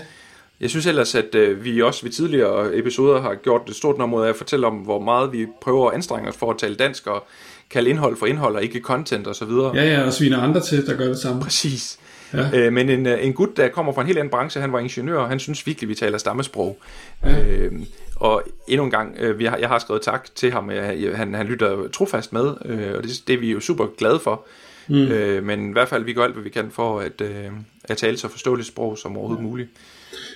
Jeg 0.60 0.70
synes 0.70 0.86
ellers, 0.86 1.14
at 1.14 1.34
øh, 1.34 1.64
vi 1.64 1.82
også 1.82 2.02
ved 2.02 2.10
tidligere 2.10 2.76
episoder 2.76 3.20
har 3.20 3.34
gjort 3.34 3.68
et 3.68 3.76
stort 3.76 3.98
nummer 3.98 4.24
af 4.24 4.28
at 4.28 4.36
fortælle 4.36 4.66
om, 4.66 4.74
hvor 4.74 5.00
meget 5.00 5.32
vi 5.32 5.46
prøver 5.60 5.88
at 5.88 5.94
anstrenge 5.94 6.28
os 6.28 6.36
for 6.36 6.50
at 6.50 6.58
tale 6.58 6.74
dansk 6.74 7.06
og 7.06 7.26
kalde 7.70 7.90
indhold 7.90 8.16
for 8.16 8.26
indhold 8.26 8.56
og 8.56 8.62
ikke 8.62 8.80
content 8.80 9.26
osv. 9.26 9.50
Ja, 9.74 9.84
ja, 9.84 10.02
og 10.02 10.12
sviner 10.12 10.42
andre 10.42 10.60
til, 10.60 10.86
der 10.86 10.96
gør 10.96 11.06
det 11.06 11.18
samme. 11.18 11.42
Præcis. 11.42 11.98
Ja. 12.32 12.50
Øh, 12.54 12.72
men 12.72 12.88
en, 12.88 13.06
øh, 13.06 13.24
en 13.24 13.32
gut, 13.32 13.56
der 13.56 13.68
kommer 13.68 13.92
fra 13.92 14.00
en 14.00 14.06
helt 14.06 14.18
anden 14.18 14.30
branche, 14.30 14.60
han 14.60 14.72
var 14.72 14.78
ingeniør, 14.78 15.18
og 15.18 15.28
han 15.28 15.38
synes 15.38 15.66
virkelig, 15.66 15.88
vi 15.88 15.94
taler 15.94 16.18
stammesprog. 16.18 16.78
Ja. 17.24 17.44
Øh, 17.44 17.72
og 18.16 18.42
endnu 18.68 18.84
en 18.84 18.90
gang, 18.90 19.16
øh, 19.18 19.38
vi 19.38 19.44
har, 19.44 19.56
jeg 19.56 19.68
har 19.68 19.78
skrevet 19.78 20.02
tak 20.02 20.28
til 20.34 20.52
ham, 20.52 20.70
han, 21.14 21.34
han 21.34 21.46
lytter 21.46 21.88
trofast 21.88 22.32
med, 22.32 22.54
øh, 22.64 22.92
og 22.96 23.02
det, 23.02 23.22
det 23.26 23.34
er 23.34 23.38
vi 23.38 23.52
jo 23.52 23.60
super 23.60 23.86
glade 23.98 24.20
for. 24.20 24.46
Mm. 24.88 24.96
Øh, 24.96 25.44
men 25.44 25.70
i 25.70 25.72
hvert 25.72 25.88
fald, 25.88 26.04
vi 26.04 26.12
gør 26.12 26.24
alt, 26.24 26.34
hvad 26.34 26.44
vi 26.44 26.50
kan 26.50 26.70
for 26.70 27.00
at, 27.00 27.20
øh, 27.20 27.46
at 27.84 27.96
tale 27.96 28.18
så 28.18 28.28
forståeligt 28.28 28.68
sprog 28.68 28.98
som 28.98 29.16
overhovedet 29.16 29.42
ja. 29.42 29.48
muligt. 29.48 29.68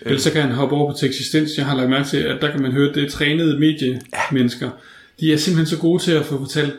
Ellers 0.02 0.22
så 0.22 0.32
kan 0.32 0.42
han 0.42 0.50
hoppe 0.50 0.76
over 0.76 0.92
på 0.92 0.98
til 0.98 1.08
eksistens. 1.08 1.50
Jeg 1.56 1.66
har 1.66 1.76
lagt 1.76 1.90
mærke 1.90 2.08
til, 2.08 2.16
at 2.16 2.42
der 2.42 2.50
kan 2.50 2.62
man 2.62 2.72
høre, 2.72 2.92
det 2.92 3.04
er 3.04 3.10
trænede 3.10 3.58
mediemennesker. 3.58 4.66
Ja 4.66 4.72
de 5.20 5.32
er 5.32 5.36
simpelthen 5.36 5.76
så 5.76 5.78
gode 5.80 6.02
til 6.02 6.12
at 6.12 6.24
få 6.24 6.38
fortalt 6.38 6.74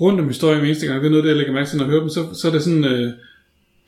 rundt 0.00 0.20
om 0.20 0.28
historien 0.28 0.64
eneste 0.64 0.86
gang. 0.86 1.00
Det 1.00 1.06
er 1.06 1.10
noget, 1.10 1.24
der 1.24 1.30
jeg 1.30 1.36
lægger 1.36 1.52
mærke 1.52 1.68
til, 1.68 1.78
når 1.78 1.84
jeg 1.84 1.90
hører 1.90 2.00
dem. 2.00 2.10
Så, 2.10 2.34
så 2.34 2.48
er 2.48 2.52
det 2.52 2.62
sådan, 2.62 2.84
øh, 2.84 3.12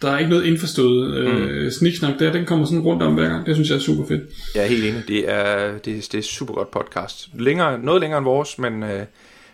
der 0.05 0.13
er 0.13 0.19
ikke 0.19 0.31
noget 0.31 0.45
indforstået 0.45 1.15
øh, 1.15 1.65
mm. 1.65 1.71
sniksnak 1.71 2.19
der. 2.19 2.33
Den 2.33 2.47
kommer 2.47 2.67
sådan 2.67 2.81
rundt 2.81 3.03
om 3.03 3.15
hver 3.15 3.29
gang. 3.29 3.47
Det 3.47 3.55
synes 3.55 3.71
jeg 3.71 3.77
er 3.77 3.81
super 3.81 4.07
fedt. 4.07 4.23
Jeg 4.55 4.63
er 4.63 4.67
helt 4.67 4.85
enig. 4.85 5.03
Det 5.09 5.31
er, 5.31 5.79
det, 5.79 6.09
det 6.13 6.19
er 6.19 6.23
super 6.23 6.55
godt 6.55 6.71
podcast. 6.71 7.29
Længere, 7.35 7.79
noget 7.79 8.01
længere 8.01 8.19
end 8.19 8.25
vores, 8.25 8.59
men, 8.59 8.83
øh, 8.83 9.03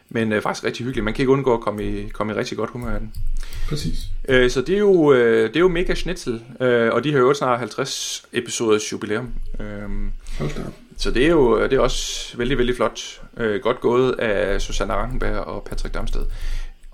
men 0.09 0.33
øh, 0.33 0.43
faktisk 0.43 0.65
rigtig 0.65 0.85
hyggeligt. 0.85 1.05
Man 1.05 1.15
kan 1.15 1.23
ikke 1.23 1.33
undgå 1.33 1.55
at 1.55 1.61
komme 1.61 1.85
i, 1.85 2.09
komme 2.09 2.33
i 2.33 2.37
rigtig 2.37 2.59
godt 2.59 2.71
humør 2.71 2.91
af 2.91 3.01
den. 3.01 3.13
Præcis. 3.69 3.99
Øh, 4.29 4.51
så 4.51 4.61
det 4.61 4.75
er 4.75 4.79
jo, 4.79 5.13
øh, 5.13 5.49
det 5.49 5.57
er 5.57 5.61
jo 5.61 5.69
mega 5.69 5.95
schnitzel, 5.95 6.41
øh, 6.61 6.93
og 6.93 7.05
de 7.05 7.13
har 7.13 7.19
jo 7.19 7.35
snart 7.35 7.59
50 7.59 8.25
episoders 8.33 8.93
jubilæum. 8.93 9.33
Øh, 9.61 9.67
Hold 10.39 10.55
da. 10.57 10.63
så 10.97 11.11
det 11.11 11.25
er 11.25 11.31
jo 11.31 11.63
det 11.63 11.73
er 11.73 11.81
også 11.81 12.37
vældig, 12.37 12.59
vældig 12.59 12.77
flot. 12.77 13.21
Øh, 13.37 13.61
godt 13.61 13.81
gået 13.81 14.13
af 14.13 14.61
Susanne 14.61 14.93
Rankenberg 14.93 15.39
og 15.39 15.65
Patrick 15.71 15.95
Damsted. 15.95 16.23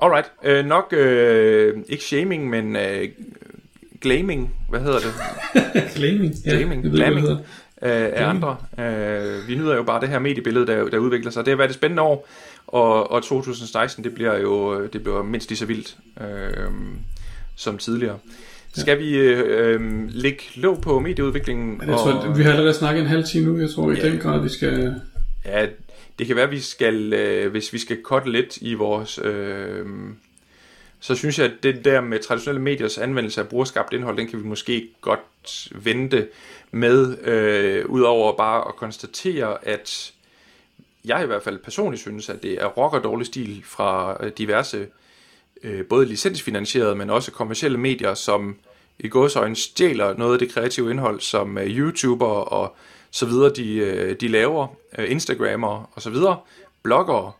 Alright, 0.02 0.26
øh, 0.44 0.64
nok 0.66 0.92
øh, 0.96 1.74
ikke 1.88 2.04
shaming, 2.04 2.50
men 2.50 2.76
øh, 2.76 3.08
glaming, 4.00 4.54
hvad 4.70 4.80
hedder 4.80 4.98
det? 4.98 5.12
Glaming. 5.96 6.34
Ja, 6.46 6.50
Glaming, 6.50 6.84
det 6.84 6.92
glamming 6.92 7.28
øh, 7.28 7.36
af 7.82 8.26
andre. 8.28 8.56
Øh, 8.78 9.48
vi 9.48 9.54
nyder 9.54 9.76
jo 9.76 9.82
bare 9.82 10.00
det 10.00 10.08
her 10.08 10.18
mediebillede, 10.18 10.66
der, 10.66 10.84
der 10.88 10.98
udvikler 10.98 11.30
sig. 11.30 11.44
Det 11.44 11.50
har 11.52 11.56
været 11.56 11.68
et 11.68 11.74
spændende 11.74 12.02
år, 12.02 12.28
og, 12.66 13.10
og 13.10 13.22
2016, 13.22 14.04
det 14.04 14.14
bliver 14.14 14.38
jo 14.38 14.86
det 14.86 15.02
bliver 15.02 15.22
mindst 15.22 15.48
lige 15.48 15.58
så 15.58 15.66
vildt 15.66 15.96
øh, 16.20 16.26
som 17.56 17.78
tidligere. 17.78 18.18
Skal 18.76 18.98
vi 18.98 19.16
øh, 19.18 19.74
øh, 19.74 19.80
lægge 20.08 20.42
låg 20.54 20.80
på 20.80 21.00
medieudviklingen? 21.00 21.80
Jeg 21.86 21.94
tror, 21.96 22.32
vi 22.36 22.42
har 22.42 22.50
allerede 22.50 22.74
snakket 22.74 23.00
en 23.02 23.06
halv 23.08 23.24
time 23.24 23.46
nu. 23.52 23.58
Jeg 23.60 23.70
tror 23.70 23.90
i 23.92 23.94
Ja. 23.94 24.08
den 24.08 24.18
grad, 24.18 24.42
vi 24.42 24.48
skal... 24.48 24.94
Ja, 25.44 25.66
det 26.18 26.26
kan 26.26 26.36
være, 26.36 26.44
at 26.44 26.50
vi 26.50 26.60
skal, 26.60 27.12
øh, 27.12 27.50
hvis 27.50 27.72
vi 27.72 27.78
skal 27.78 28.02
cutte 28.02 28.30
lidt 28.30 28.56
i 28.56 28.74
vores... 28.74 29.18
Øh, 29.24 29.86
så 31.00 31.14
synes 31.14 31.38
jeg, 31.38 31.46
at 31.46 31.62
det 31.62 31.84
der 31.84 32.00
med 32.00 32.18
traditionelle 32.18 32.62
mediers 32.62 32.98
anvendelse 32.98 33.40
af 33.40 33.48
brugerskabt 33.48 33.92
indhold, 33.92 34.16
den 34.16 34.28
kan 34.28 34.38
vi 34.38 34.48
måske 34.48 34.88
godt 35.00 35.20
vente 35.72 36.28
med, 36.70 37.18
øh, 37.18 37.86
udover 37.86 38.36
bare 38.36 38.68
at 38.68 38.76
konstatere, 38.76 39.68
at 39.68 40.12
jeg 41.04 41.22
i 41.22 41.26
hvert 41.26 41.42
fald 41.42 41.58
personligt 41.58 42.00
synes, 42.00 42.28
at 42.28 42.42
det 42.42 42.52
er 42.52 42.66
rock 42.66 42.94
og 42.94 43.04
dårlig 43.04 43.26
stil 43.26 43.62
fra 43.64 44.16
øh, 44.24 44.32
diverse, 44.38 44.86
øh, 45.62 45.86
både 45.86 46.06
licensfinansierede, 46.06 46.94
men 46.94 47.10
også 47.10 47.32
kommercielle 47.32 47.78
medier, 47.78 48.14
som 48.14 48.56
i 48.98 49.08
gåsøjne 49.08 49.56
stjæler 49.56 50.16
noget 50.16 50.32
af 50.32 50.38
det 50.38 50.52
kreative 50.52 50.90
indhold, 50.90 51.20
som 51.20 51.58
øh, 51.58 51.66
YouTuber 51.66 52.26
og 52.26 52.76
så 53.16 53.26
videre, 53.26 53.50
de, 53.50 53.74
øh, 53.74 54.16
de 54.20 54.28
laver, 54.28 54.66
øh, 54.98 55.10
Instagrammer 55.10 55.90
og 55.92 56.02
så 56.02 56.10
videre, 56.10 56.36
bloggere, 56.82 57.32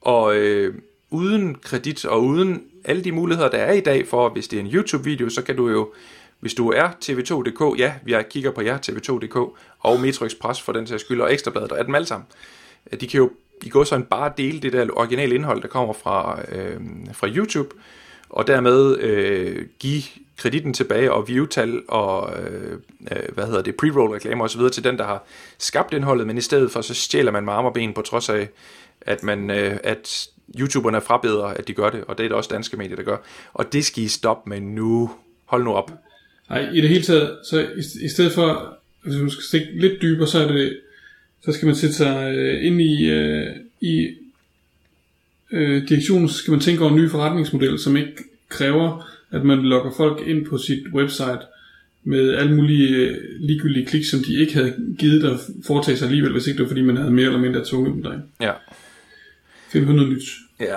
og 0.00 0.36
øh, 0.36 0.74
uden 1.10 1.54
kredit 1.54 2.04
og 2.04 2.24
uden 2.24 2.62
alle 2.84 3.04
de 3.04 3.12
muligheder, 3.12 3.50
der 3.50 3.58
er 3.58 3.72
i 3.72 3.80
dag 3.80 4.08
for, 4.08 4.28
hvis 4.28 4.48
det 4.48 4.56
er 4.56 4.60
en 4.60 4.70
YouTube-video, 4.72 5.28
så 5.28 5.42
kan 5.42 5.56
du 5.56 5.68
jo, 5.68 5.92
hvis 6.40 6.54
du 6.54 6.70
er 6.70 6.88
tv2.dk, 6.88 7.78
ja, 7.78 7.94
vi 8.02 8.14
kigger 8.30 8.50
på 8.50 8.62
jer, 8.62 8.78
tv2.dk, 8.78 9.36
og 9.78 10.00
Metro 10.00 10.24
Express 10.24 10.62
for 10.62 10.72
den 10.72 10.86
sags 10.86 11.02
skyld, 11.02 11.20
og 11.20 11.32
Ekstrabladet, 11.32 11.72
og 11.72 11.78
alt 11.78 11.86
dem 11.86 11.94
alle 11.94 12.06
sammen. 12.06 12.26
Øh, 12.92 13.00
de 13.00 13.06
kan 13.06 13.18
jo 13.18 13.30
i 13.62 13.68
går 13.68 13.84
sådan 13.84 14.06
bare 14.06 14.32
dele 14.36 14.60
det 14.60 14.72
der 14.72 14.86
originale 14.92 15.34
indhold, 15.34 15.62
der 15.62 15.68
kommer 15.68 15.94
fra, 15.94 16.40
øh, 16.52 16.80
fra 17.12 17.28
YouTube, 17.28 17.74
og 18.30 18.46
dermed 18.46 18.98
øh, 18.98 19.66
give 19.78 20.02
kreditten 20.36 20.74
tilbage 20.74 21.12
og 21.12 21.28
viewtal 21.28 21.82
og 21.88 22.32
øh, 22.42 22.72
øh 23.10 23.34
hvad 23.34 23.46
hedder 23.46 23.62
det, 23.62 23.74
pre-roll 23.82 24.14
reklamer 24.14 24.44
osv. 24.44 24.60
til 24.72 24.84
den, 24.84 24.98
der 24.98 25.04
har 25.04 25.24
skabt 25.58 25.94
indholdet, 25.94 26.26
men 26.26 26.38
i 26.38 26.40
stedet 26.40 26.70
for 26.70 26.80
så 26.80 26.94
stjæler 26.94 27.32
man 27.32 27.44
med 27.44 27.52
og 27.52 27.74
ben 27.74 27.92
på 27.92 28.02
trods 28.02 28.28
af, 28.28 28.48
at, 29.00 29.22
man, 29.22 29.50
øh, 29.50 29.76
at 29.84 30.28
YouTuberne 30.58 30.96
er 30.96 31.00
frabedre, 31.00 31.58
at 31.58 31.68
de 31.68 31.72
gør 31.72 31.90
det, 31.90 32.04
og 32.04 32.18
det 32.18 32.24
er 32.24 32.28
det 32.28 32.36
også 32.36 32.50
danske 32.52 32.76
medier, 32.76 32.96
der 32.96 33.02
gør. 33.02 33.16
Og 33.52 33.72
det 33.72 33.84
skal 33.84 34.02
I 34.02 34.08
stoppe 34.08 34.50
med 34.50 34.60
nu. 34.60 35.10
Hold 35.44 35.64
nu 35.64 35.72
op. 35.72 35.92
Nej, 36.50 36.68
i 36.72 36.80
det 36.80 36.88
hele 36.88 37.02
taget, 37.02 37.38
så 37.50 37.60
i, 37.60 38.04
i 38.04 38.08
stedet 38.08 38.32
for, 38.32 38.78
hvis 39.02 39.16
man 39.16 39.30
skal 39.30 39.44
stikke 39.44 39.80
lidt 39.80 40.02
dybere, 40.02 40.26
så 40.26 40.38
er 40.38 40.52
det, 40.52 40.78
så 41.44 41.52
skal 41.52 41.66
man 41.66 41.74
sætte 41.74 41.94
sig 41.94 42.34
øh, 42.36 42.66
ind 42.66 42.80
i, 42.80 43.10
øh, 43.10 43.46
i 43.80 44.08
øh, 45.52 45.88
direktionen, 45.88 46.28
så 46.28 46.34
skal 46.34 46.50
man 46.50 46.60
tænke 46.60 46.82
over 46.82 46.90
en 46.90 46.98
ny 46.98 47.10
forretningsmodel, 47.10 47.78
som 47.78 47.96
ikke 47.96 48.12
kræver, 48.48 49.10
at 49.30 49.44
man 49.44 49.58
logger 49.58 49.90
folk 49.96 50.26
ind 50.26 50.46
på 50.46 50.58
sit 50.58 50.86
website 50.94 51.40
med 52.04 52.34
alle 52.34 52.56
mulige 52.56 52.96
øh, 52.96 53.16
ligegyldige 53.40 53.86
klik, 53.86 54.04
som 54.04 54.20
de 54.20 54.40
ikke 54.40 54.54
havde 54.54 54.76
givet 54.98 55.24
at 55.24 55.40
foretage 55.66 55.96
sig 55.96 56.06
alligevel, 56.06 56.32
hvis 56.32 56.46
ikke 56.46 56.58
det 56.58 56.62
var 56.62 56.68
fordi, 56.68 56.82
man 56.82 56.96
havde 56.96 57.10
mere 57.10 57.26
eller 57.26 57.40
mindre 57.40 57.64
tvunget 57.64 57.94
dem 57.94 58.02
derind. 58.02 58.22
Ja. 58.40 58.52
Find 59.68 59.86
på 59.86 59.92
noget 59.92 60.10
nyt. 60.10 60.22
Ja, 60.60 60.76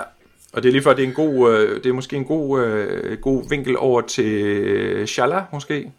og 0.52 0.62
det 0.62 0.68
er 0.68 0.72
lige 0.72 0.82
for, 0.82 0.90
at 0.90 0.96
det 0.96 1.02
er 1.02 1.08
en 1.08 1.14
god, 1.14 1.54
øh, 1.54 1.76
det 1.76 1.86
er 1.86 1.92
måske 1.92 2.16
en 2.16 2.24
god, 2.24 2.64
øh, 2.64 3.18
god 3.18 3.48
vinkel 3.50 3.76
over 3.76 4.00
til 4.00 4.32
øh, 4.44 5.06
Shala, 5.06 5.42
måske. 5.52 5.92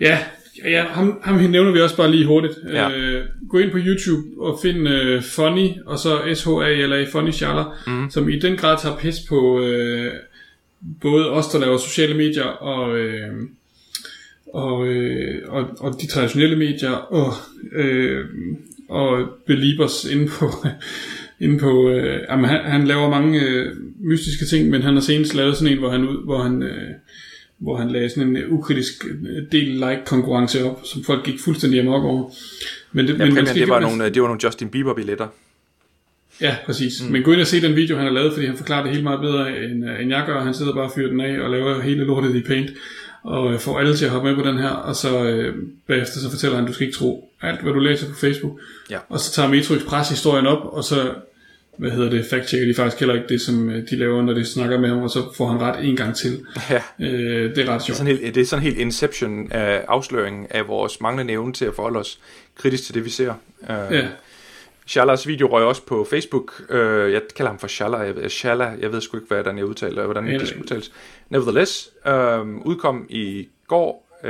Ja, 0.00 0.18
ja 0.64 0.84
ham, 0.84 1.20
ham 1.22 1.36
nævner 1.36 1.72
vi 1.72 1.80
også 1.80 1.96
bare 1.96 2.10
lige 2.10 2.26
hurtigt. 2.26 2.52
Ja. 2.72 2.90
Øh, 2.90 3.24
gå 3.48 3.58
ind 3.58 3.70
på 3.70 3.78
YouTube 3.78 4.40
og 4.40 4.58
find 4.62 4.88
øh, 4.88 5.22
Funny, 5.22 5.68
og 5.86 5.98
så 5.98 6.18
S-H-A-L-A, 6.34 7.04
Funny 7.12 7.30
Schaller, 7.30 7.78
mm. 7.86 8.10
som 8.10 8.28
i 8.28 8.38
den 8.38 8.56
grad 8.56 8.78
tager 8.82 8.96
pis 8.96 9.16
på 9.28 9.60
øh, 9.60 10.12
både 11.00 11.30
os, 11.30 11.48
der 11.48 11.58
laver 11.58 11.76
sociale 11.76 12.14
medier, 12.14 12.44
og, 12.44 12.98
øh, 12.98 13.28
og, 14.54 14.86
øh, 14.86 15.42
og, 15.48 15.70
og 15.78 16.00
de 16.00 16.06
traditionelle 16.06 16.56
medier, 16.56 16.90
og, 16.90 17.32
øh, 17.72 18.24
og 18.88 19.28
Beliebers 19.46 20.04
inde 20.04 20.28
på... 20.28 20.50
inde 21.40 21.58
på 21.58 21.90
øh, 21.90 22.20
jamen, 22.30 22.44
han, 22.44 22.60
han 22.64 22.86
laver 22.86 23.10
mange 23.10 23.40
øh, 23.40 23.76
mystiske 24.00 24.46
ting, 24.46 24.70
men 24.70 24.82
han 24.82 24.94
har 24.94 25.00
senest 25.00 25.34
lavet 25.34 25.56
sådan 25.56 25.72
en, 25.72 25.78
hvor 25.78 25.90
han, 25.90 26.08
ud, 26.08 26.24
hvor 26.24 26.42
han 26.42 26.62
øh, 26.62 26.90
hvor 27.62 27.76
han 27.76 27.90
lagde 27.90 28.10
sådan 28.10 28.28
en 28.28 28.36
øh, 28.36 28.52
ukritisk 28.52 29.04
øh, 29.04 29.42
del 29.52 29.64
like 29.64 30.02
konkurrence 30.06 30.64
op, 30.64 30.80
som 30.84 31.04
folk 31.04 31.24
gik 31.24 31.40
fuldstændig 31.40 31.80
amok 31.80 32.04
over. 32.04 32.30
Men 32.92 33.08
det, 33.08 33.18
Ja, 33.18 33.24
men 33.24 33.46
skal 33.46 33.60
det, 33.60 33.68
var 33.68 33.80
nogle, 33.80 34.04
øh, 34.04 34.14
det 34.14 34.22
var 34.22 34.28
nogle 34.28 34.40
Justin 34.44 34.68
Bieber 34.68 34.94
billetter. 34.94 35.28
Ja, 36.40 36.56
præcis. 36.66 37.02
Mm. 37.02 37.12
Men 37.12 37.22
gå 37.22 37.32
ind 37.32 37.40
og 37.40 37.46
se 37.46 37.62
den 37.62 37.76
video, 37.76 37.96
han 37.96 38.06
har 38.06 38.12
lavet, 38.12 38.32
fordi 38.32 38.46
han 38.46 38.56
forklarer 38.56 38.82
det 38.82 38.92
helt 38.92 39.04
meget 39.04 39.20
bedre, 39.20 39.64
end, 39.64 39.84
end 39.84 40.10
jeg 40.10 40.24
gør. 40.26 40.40
Han 40.40 40.54
sidder 40.54 40.74
bare 40.74 40.84
og 40.84 40.92
fyrer 40.94 41.10
den 41.10 41.20
af 41.20 41.40
og 41.40 41.50
laver 41.50 41.80
hele 41.80 42.04
lortet 42.04 42.36
i 42.36 42.42
paint, 42.42 42.70
og 43.24 43.60
får 43.60 43.78
alle 43.78 43.96
til 43.96 44.04
at 44.04 44.10
hoppe 44.10 44.28
med 44.28 44.42
på 44.42 44.48
den 44.48 44.58
her, 44.58 44.68
og 44.68 44.96
så 44.96 45.24
øh, 45.24 45.54
bagefter 45.86 46.20
så 46.20 46.30
fortæller 46.30 46.56
han, 46.56 46.66
du 46.66 46.72
skal 46.72 46.86
ikke 46.86 46.98
tro 46.98 47.30
alt, 47.42 47.62
hvad 47.62 47.72
du 47.72 47.78
læser 47.78 48.08
på 48.08 48.14
Facebook. 48.14 48.60
Ja. 48.90 48.98
Og 49.08 49.20
så 49.20 49.32
tager 49.32 49.48
Metro 49.48 49.74
Express 49.74 50.10
historien 50.10 50.46
op, 50.46 50.64
og 50.72 50.84
så 50.84 51.14
hvad 51.78 51.90
hedder 51.90 52.10
det, 52.10 52.24
fact-checker 52.24 52.66
de 52.66 52.74
faktisk 52.74 53.00
heller 53.00 53.14
ikke 53.14 53.28
det, 53.28 53.40
som 53.40 53.70
øh, 53.70 53.90
de 53.90 53.96
laver, 53.96 54.22
når 54.22 54.32
de 54.32 54.44
snakker 54.44 54.78
med 54.78 54.88
ham, 54.88 55.02
og 55.02 55.10
så 55.10 55.34
får 55.36 55.46
han 55.46 55.60
ret 55.60 55.84
en 55.84 55.96
gang 55.96 56.16
til. 56.16 56.44
Ja. 56.70 56.82
Øh, 57.00 57.56
det 57.56 57.68
er 57.68 57.74
ret 57.74 57.82
sjovt. 57.82 57.96
Sådan 57.96 58.16
helt, 58.16 58.34
det 58.34 58.40
er 58.40 58.46
sådan 58.46 58.62
helt 58.62 58.78
inception 58.78 59.52
af 59.52 59.84
afsløringen 59.88 60.46
af 60.50 60.68
vores 60.68 61.00
manglende 61.00 61.32
evne 61.32 61.52
til 61.52 61.64
at 61.64 61.74
forholde 61.74 61.98
os 61.98 62.18
kritisk 62.56 62.84
til 62.84 62.94
det, 62.94 63.04
vi 63.04 63.10
ser. 63.10 63.34
Uh, 63.60 63.68
Ja. 63.68 64.08
Shalas 64.86 65.28
video 65.28 65.46
røg 65.46 65.64
også 65.64 65.86
på 65.86 66.06
Facebook. 66.10 66.62
Uh, 66.70 66.76
jeg 66.76 67.22
kalder 67.36 67.50
ham 67.50 67.58
for 67.58 67.66
Shala. 67.66 67.96
Jeg, 67.96 68.30
Shala, 68.30 68.64
jeg 68.80 68.92
ved 68.92 69.00
sgu 69.00 69.16
ikke, 69.16 69.28
hvad 69.28 69.44
den 69.44 69.58
er 69.58 69.62
udtalt, 69.62 69.90
eller 69.90 70.04
hvordan 70.04 70.26
det 70.26 70.48
skal 70.48 70.60
udtales. 70.60 70.92
Nevertheless, 71.28 71.90
uh, 72.06 72.66
udkom 72.66 73.06
i 73.08 73.48
går, 73.68 74.18
uh, 74.24 74.28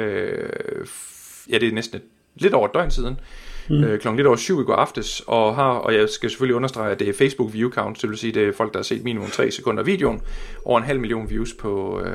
ja, 1.50 1.59
det 1.59 1.68
er 1.68 1.72
næsten 1.72 1.96
et, 1.96 2.02
lidt 2.35 2.55
over 2.55 2.68
et 2.68 2.74
døgn 2.74 2.90
siden, 2.90 3.20
mm. 3.68 3.77
uh, 3.77 3.83
klokken 3.98 4.16
lidt 4.16 4.27
over 4.27 4.37
syv 4.37 4.61
i 4.61 4.64
går 4.64 4.75
aftes, 4.75 5.22
og, 5.27 5.55
har, 5.55 5.70
og 5.72 5.94
jeg 5.94 6.09
skal 6.09 6.31
selvfølgelig 6.31 6.57
understrege, 6.57 6.92
at 6.92 7.01
det 7.01 7.09
er 7.09 7.12
Facebook 7.12 7.53
view 7.55 7.70
count, 7.70 8.03
det 8.03 8.11
vil 8.11 8.18
sige, 8.18 8.33
det 8.33 8.42
er 8.48 8.53
folk, 8.53 8.72
der 8.72 8.79
har 8.79 8.85
set 8.85 9.05
minimum 9.05 9.31
3 9.31 9.51
sekunder 9.51 9.81
af 9.83 9.87
videoen, 9.87 10.20
over 10.64 10.79
en 10.79 10.85
halv 10.87 11.01
million 11.01 11.31
views 11.31 11.53
på, 11.55 12.01
uh, 12.01 12.07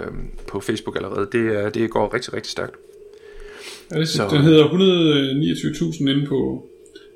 på 0.48 0.60
Facebook 0.60 0.96
allerede. 0.96 1.28
Det, 1.32 1.56
er- 1.56 1.70
det 1.70 1.90
går 1.90 2.14
rigtig, 2.14 2.34
rigtig 2.34 2.52
stærkt. 2.52 2.76
Ja, 3.92 4.00
det, 4.00 4.10
Så- 4.10 4.28
Den 4.32 4.42
hedder 4.42 4.66
129.000 4.68 6.10
inde 6.10 6.26
på 6.28 6.68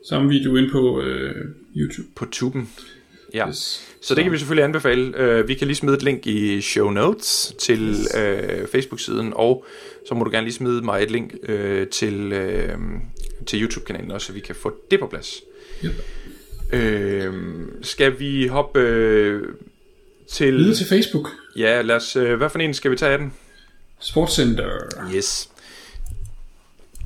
samme 0.10 0.30
video 0.30 0.56
inde 0.56 0.70
på 0.72 1.02
øh, 1.02 1.36
YouTube. 1.77 2.08
På 2.15 2.25
tuben. 2.32 2.69
Ja. 3.34 3.48
Yes. 3.50 3.88
Så 4.02 4.15
det 4.15 4.23
kan 4.23 4.32
vi 4.34 4.38
selvfølgelig 4.38 4.63
anbefale. 4.63 5.40
Uh, 5.42 5.48
vi 5.48 5.54
kan 5.54 5.67
lige 5.67 5.75
smide 5.75 5.96
et 5.98 6.04
link 6.04 6.27
i 6.27 6.62
show 6.62 6.90
notes 6.90 7.56
til 7.60 7.90
uh, 7.92 8.67
Facebook-siden, 8.71 9.34
og 9.36 9.65
så 10.08 10.15
må 10.15 10.23
du 10.23 10.32
gerne 10.32 10.44
lige 10.46 10.54
smide 10.54 10.82
mig 10.82 11.04
et 11.04 11.12
link 11.12 11.34
uh, 11.50 11.88
til, 11.92 12.34
uh, 12.34 12.82
til 13.46 13.62
YouTube-kanalen 13.62 14.12
også, 14.12 14.27
så 14.27 14.33
vi 14.33 14.39
kan 14.39 14.56
få 14.56 14.75
det 14.92 15.00
på 15.00 15.08
plads. 15.08 15.42
Yep. 15.85 15.92
Uh, 16.73 17.33
skal 17.81 18.19
vi 18.19 18.48
hoppe 18.48 18.79
uh, 18.79 19.42
til... 20.29 20.58
Videre 20.58 20.75
til 20.75 20.87
Facebook. 20.87 21.27
Ja, 21.56 21.81
lad 21.81 21.96
os... 21.96 22.15
Uh, 22.15 22.33
hvad 22.33 22.50
for 22.50 22.60
en 22.60 22.73
skal 22.73 22.92
vi 22.92 22.96
tage 22.96 23.12
af 23.12 23.17
den? 23.17 23.33
Sportscenter. 24.00 24.69
Yes. 25.15 25.50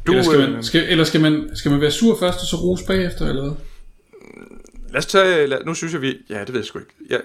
Du, 0.08 0.12
eller 0.12 0.24
skal, 0.24 0.40
man, 0.40 0.56
øh, 0.56 0.64
skal, 0.64 0.90
eller 0.90 1.04
skal, 1.04 1.22
man, 1.22 1.50
skal 1.56 1.72
man 1.72 1.82
være 1.82 1.92
sur 1.92 2.18
først, 2.20 2.40
og 2.40 2.48
så 2.48 2.56
rose 2.56 2.86
bagefter, 2.86 3.28
eller 3.28 3.42
hvad? 3.42 3.52
Lad 4.90 4.98
os 4.98 5.06
tage... 5.06 5.48
Lad, 5.48 5.58
nu 5.66 5.74
synes 5.74 5.94
jeg, 5.94 6.02
vi... 6.02 6.18
Ja, 6.30 6.40
det 6.40 6.50
ved 6.50 6.60
jeg 6.60 6.66
sgu 6.66 6.80
ikke. 6.80 6.92
Ja, 7.10 7.18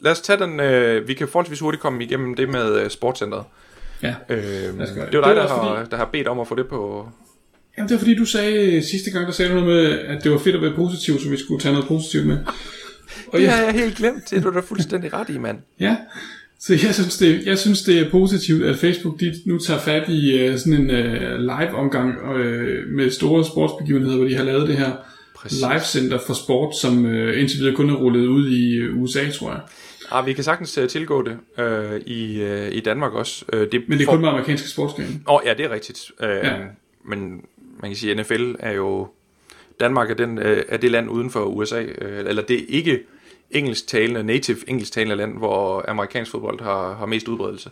lad 0.00 0.12
os 0.12 0.20
tage 0.20 0.38
den... 0.38 0.60
Uh, 0.60 1.08
vi 1.08 1.14
kan 1.14 1.28
forholdsvis 1.28 1.60
hurtigt 1.60 1.82
komme 1.82 2.04
igennem 2.04 2.34
det 2.34 2.48
med 2.48 2.84
uh, 2.84 2.90
sportscenteret. 2.90 3.44
Ja. 4.02 4.14
Øh, 4.28 4.38
gøre 4.38 5.10
det 5.12 5.18
var 5.18 5.26
dig, 5.26 5.36
der 5.36 5.42
også 5.42 5.54
har, 5.54 5.76
fordi- 5.76 5.90
der 5.90 5.96
har 5.96 6.04
bedt 6.12 6.28
om 6.28 6.40
at 6.40 6.48
få 6.48 6.54
det 6.54 6.68
på... 6.68 7.08
Jamen, 7.78 7.88
det 7.88 7.94
var 7.94 7.98
fordi, 7.98 8.14
du 8.14 8.24
sagde 8.24 8.82
sidste 8.82 9.10
gang, 9.10 9.26
der 9.26 9.32
sagde 9.32 9.50
du 9.50 9.60
noget 9.60 9.74
med, 9.74 9.98
at 9.98 10.24
det 10.24 10.32
var 10.32 10.38
fedt 10.38 10.56
at 10.56 10.62
være 10.62 10.74
positiv, 10.76 11.20
så 11.20 11.30
vi 11.30 11.36
skulle 11.36 11.60
tage 11.60 11.72
noget 11.72 11.88
positivt 11.88 12.26
med. 12.26 12.36
det 13.32 13.42
jeg, 13.42 13.56
har 13.56 13.62
jeg 13.62 13.72
helt 13.72 13.96
glemt. 13.96 14.30
Det 14.30 14.38
er 14.38 14.42
du 14.42 14.54
da 14.54 14.60
fuldstændig 14.60 15.12
ret 15.12 15.28
i, 15.28 15.38
mand. 15.38 15.58
Ja, 15.80 15.96
så 16.60 16.72
jeg 16.72 16.94
synes, 16.94 17.18
det, 17.18 17.46
jeg 17.46 17.58
synes, 17.58 17.82
det 17.82 17.98
er 17.98 18.10
positivt, 18.10 18.64
at 18.64 18.78
Facebook 18.78 19.20
de 19.20 19.34
nu 19.46 19.58
tager 19.58 19.80
fat 19.80 20.08
i 20.08 20.48
uh, 20.48 20.58
sådan 20.58 20.72
en 20.72 20.90
uh, 20.90 21.40
live-omgang 21.40 22.14
uh, 22.30 22.40
med 22.96 23.10
store 23.10 23.44
sportsbegivenheder, 23.44 24.16
hvor 24.16 24.26
de 24.26 24.36
har 24.36 24.44
lavet 24.44 24.68
det 24.68 24.76
her 24.76 24.92
Præcis. 25.36 25.58
live 25.60 25.84
center 25.84 26.18
for 26.26 26.34
sport, 26.34 26.76
som 26.76 27.04
uh, 27.04 27.40
indtil 27.40 27.58
videre 27.58 27.74
kun 27.74 27.90
er 27.90 27.94
rullet 27.94 28.26
ud 28.26 28.50
i 28.50 28.88
uh, 28.88 29.02
USA, 29.02 29.30
tror 29.30 29.50
jeg. 29.50 29.60
Ah, 30.10 30.26
vi 30.26 30.32
kan 30.32 30.44
sagtens 30.44 30.78
uh, 30.78 30.86
tilgå 30.86 31.22
det 31.22 31.38
uh, 31.58 31.96
i, 32.06 32.42
uh, 32.42 32.68
i 32.72 32.80
Danmark 32.80 33.12
også. 33.12 33.44
Uh, 33.52 33.60
det 33.60 33.72
men 33.72 33.98
det 33.98 34.00
er 34.00 34.04
for... 34.04 34.12
kun 34.12 34.20
med 34.20 34.28
amerikanske 34.28 34.68
sportsgrene. 34.68 35.20
Åh, 35.28 35.34
oh, 35.34 35.40
ja, 35.46 35.54
det 35.54 35.64
er 35.64 35.70
rigtigt. 35.70 36.10
Uh, 36.22 36.28
ja. 36.28 36.54
Men 37.08 37.40
man 37.82 37.90
kan 37.90 37.96
sige, 37.96 38.14
NFL 38.14 38.54
er 38.58 38.72
jo... 38.72 39.08
Danmark 39.80 40.10
er, 40.10 40.14
den, 40.14 40.38
uh, 40.38 40.44
er 40.68 40.76
det 40.76 40.90
land 40.90 41.10
uden 41.10 41.30
for 41.30 41.44
USA, 41.44 41.82
uh, 41.82 41.88
eller 42.00 42.42
det 42.42 42.60
er 42.60 42.64
ikke 42.68 43.00
engelsktalende, 43.50 44.22
native 44.22 44.58
engelsktalende 44.66 45.16
land, 45.16 45.38
hvor 45.38 45.84
amerikansk 45.88 46.30
fodbold 46.30 46.60
har, 46.60 46.94
har 46.94 47.06
mest 47.06 47.28
udbredelse. 47.28 47.70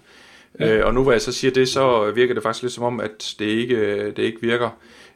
Ja. 0.61 0.77
Øh, 0.77 0.87
og 0.87 0.95
nu 0.95 1.03
hvor 1.03 1.13
jeg 1.13 1.21
så 1.21 1.33
siger 1.33 1.51
det, 1.51 1.69
så 1.69 2.11
virker 2.11 2.35
det 2.35 2.43
faktisk 2.43 2.63
lidt 2.63 2.73
som 2.73 2.85
om, 2.85 3.01
at 3.01 3.35
det 3.39 3.45
ikke, 3.45 4.07
det 4.11 4.19
ikke 4.19 4.41
virker. 4.41 4.71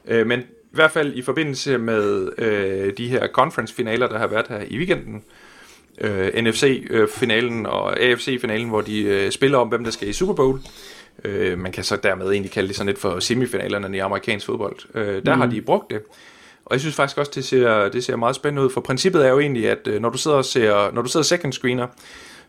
Øh, 0.08 0.26
men 0.26 0.40
i 0.40 0.44
hvert 0.72 0.90
fald 0.90 1.14
i 1.14 1.22
forbindelse 1.22 1.78
med 1.78 2.28
øh, 2.38 2.92
de 2.96 3.08
her 3.08 3.26
conference-finaler, 3.26 4.08
der 4.08 4.18
har 4.18 4.26
været 4.26 4.48
her 4.48 4.60
i 4.68 4.78
weekenden, 4.78 5.22
øh, 6.00 6.42
NFC-finalen 6.42 7.66
og 7.66 8.00
AFC-finalen, 8.00 8.68
hvor 8.68 8.80
de 8.80 9.02
øh, 9.02 9.30
spiller 9.30 9.58
om, 9.58 9.68
hvem 9.68 9.84
der 9.84 9.90
skal 9.90 10.08
i 10.08 10.12
Super 10.12 10.34
Bowl. 10.34 10.56
Øh, 10.56 10.62
man 11.58 11.72
kan 11.72 11.84
så 11.84 11.96
dermed 11.96 12.26
egentlig 12.30 12.50
kalde 12.50 12.68
det 12.68 12.76
sådan 12.76 12.86
lidt 12.86 12.98
for 12.98 13.20
semifinalerne 13.20 13.96
i 13.96 14.00
amerikansk 14.00 14.46
fodbold. 14.46 14.76
Øh, 14.94 15.22
der 15.26 15.34
mm. 15.34 15.40
har 15.40 15.48
de 15.48 15.60
brugt 15.60 15.90
det. 15.90 16.00
Og 16.64 16.74
jeg 16.74 16.80
synes 16.80 16.94
faktisk 16.94 17.18
også, 17.18 17.32
det 17.34 17.44
ser, 17.44 17.88
det 17.88 18.04
ser 18.04 18.16
meget 18.16 18.36
spændende 18.36 18.62
ud, 18.62 18.70
for 18.70 18.80
princippet 18.80 19.26
er 19.26 19.30
jo 19.30 19.40
egentlig, 19.40 19.68
at 19.68 19.86
øh, 19.86 20.00
når 20.02 20.10
du 20.10 20.18
sidder 20.18 20.36
og 20.36 20.44
ser, 20.44 20.94
når 20.94 21.02
du 21.02 21.08
sidder 21.08 21.24
second 21.24 21.52
screener, 21.52 21.86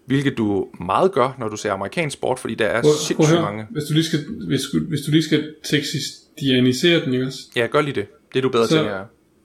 hvilket 0.06 0.38
du 0.38 0.68
meget 0.80 1.12
gør, 1.12 1.36
når 1.40 1.50
du 1.50 1.58
ser 1.58 1.74
amerikansk 1.74 2.14
sport, 2.14 2.40
fordi 2.40 2.56
der 2.56 2.66
er 2.66 2.82
sindssygt 2.82 3.42
mange. 3.42 3.68
Hvis 3.70 3.84
du 3.84 3.94
lige 3.94 4.06
skal, 4.06 4.20
hvis, 4.48 4.62
hvis 4.88 5.02
du 5.02 5.12
lige 5.12 5.24
skal 5.24 5.54
textianisere 5.64 7.06
den, 7.06 7.14
ikke 7.14 7.26
også? 7.26 7.40
Ja, 7.56 7.68
gør 7.68 7.82
lige 7.82 7.96
det. 7.96 8.06
Det 8.34 8.40
er 8.40 8.42
du 8.42 8.50
bedre 8.50 8.68
så, 8.68 8.78
til, 8.78 8.86
ja. 8.86 9.02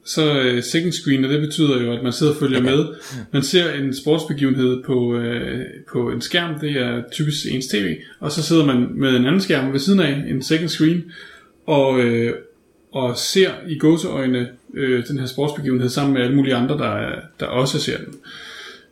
Så 0.07 0.55
uh, 0.57 0.63
second 0.63 0.93
screen, 0.93 1.25
og 1.25 1.31
det 1.31 1.41
betyder 1.41 1.83
jo, 1.83 1.93
at 1.93 2.03
man 2.03 2.13
sidder 2.13 2.33
og 2.33 2.39
følger 2.39 2.59
okay. 2.59 2.71
med. 2.71 2.85
Man 3.33 3.43
ser 3.43 3.73
en 3.73 3.95
sportsbegivenhed 3.95 4.83
på, 4.83 4.95
uh, 4.95 5.23
på 5.93 6.11
en 6.11 6.21
skærm, 6.21 6.61
det 6.61 6.71
er 6.71 7.03
typisk 7.13 7.47
ens 7.51 7.67
tv, 7.67 7.97
og 8.21 8.33
så 8.33 8.43
sidder 8.43 8.65
man 8.65 8.89
med 8.95 9.17
en 9.17 9.27
anden 9.27 9.41
skærm 9.41 9.73
ved 9.73 9.81
siden 9.81 10.01
af, 10.01 10.25
en 10.29 10.43
second 10.43 10.69
screen, 10.69 11.05
og, 11.67 11.93
uh, 11.93 12.31
og 12.93 13.17
ser 13.17 13.51
i 13.69 13.79
gåseøjne 13.79 14.49
øh, 14.75 15.07
den 15.09 15.19
her 15.19 15.27
sportsbegivenhed 15.27 15.89
sammen 15.89 16.15
med 16.15 16.23
alle 16.23 16.37
mulige 16.37 16.55
andre, 16.55 16.79
der, 16.79 17.15
der 17.41 17.47
også 17.47 17.81
ser 17.81 17.99
den. 17.99 18.15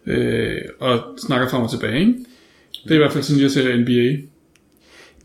Øh, 0.06 0.60
og 0.78 1.18
snakker 1.18 1.48
frem 1.48 1.62
og 1.62 1.70
tilbage. 1.70 2.00
Ikke? 2.00 2.14
Det 2.84 2.90
er 2.90 2.94
i 2.94 2.98
hvert 2.98 3.12
fald 3.12 3.24
sådan, 3.24 3.42
jeg 3.42 3.50
ser 3.50 3.76
NBA. 3.76 4.22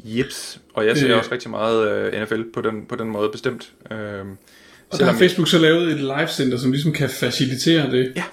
Jeps, 0.03 0.61
og 0.73 0.85
jeg 0.85 0.97
ser 0.97 1.11
øh, 1.11 1.17
også 1.17 1.31
rigtig 1.31 1.49
meget 1.49 1.91
øh, 1.91 2.23
NFL 2.23 2.41
på 2.53 2.61
den, 2.61 2.85
på 2.89 2.95
den 2.95 3.09
måde 3.09 3.29
bestemt. 3.31 3.71
Øh, 3.91 4.25
og 4.91 4.99
der 4.99 5.05
har 5.05 5.19
Facebook 5.19 5.47
så 5.47 5.57
lavet 5.57 5.91
et 5.91 5.99
live 5.99 6.27
center, 6.27 6.57
som 6.57 6.71
ligesom 6.71 6.93
kan 6.93 7.09
facilitere 7.09 7.91
det. 7.91 8.13
Ja. 8.15 8.23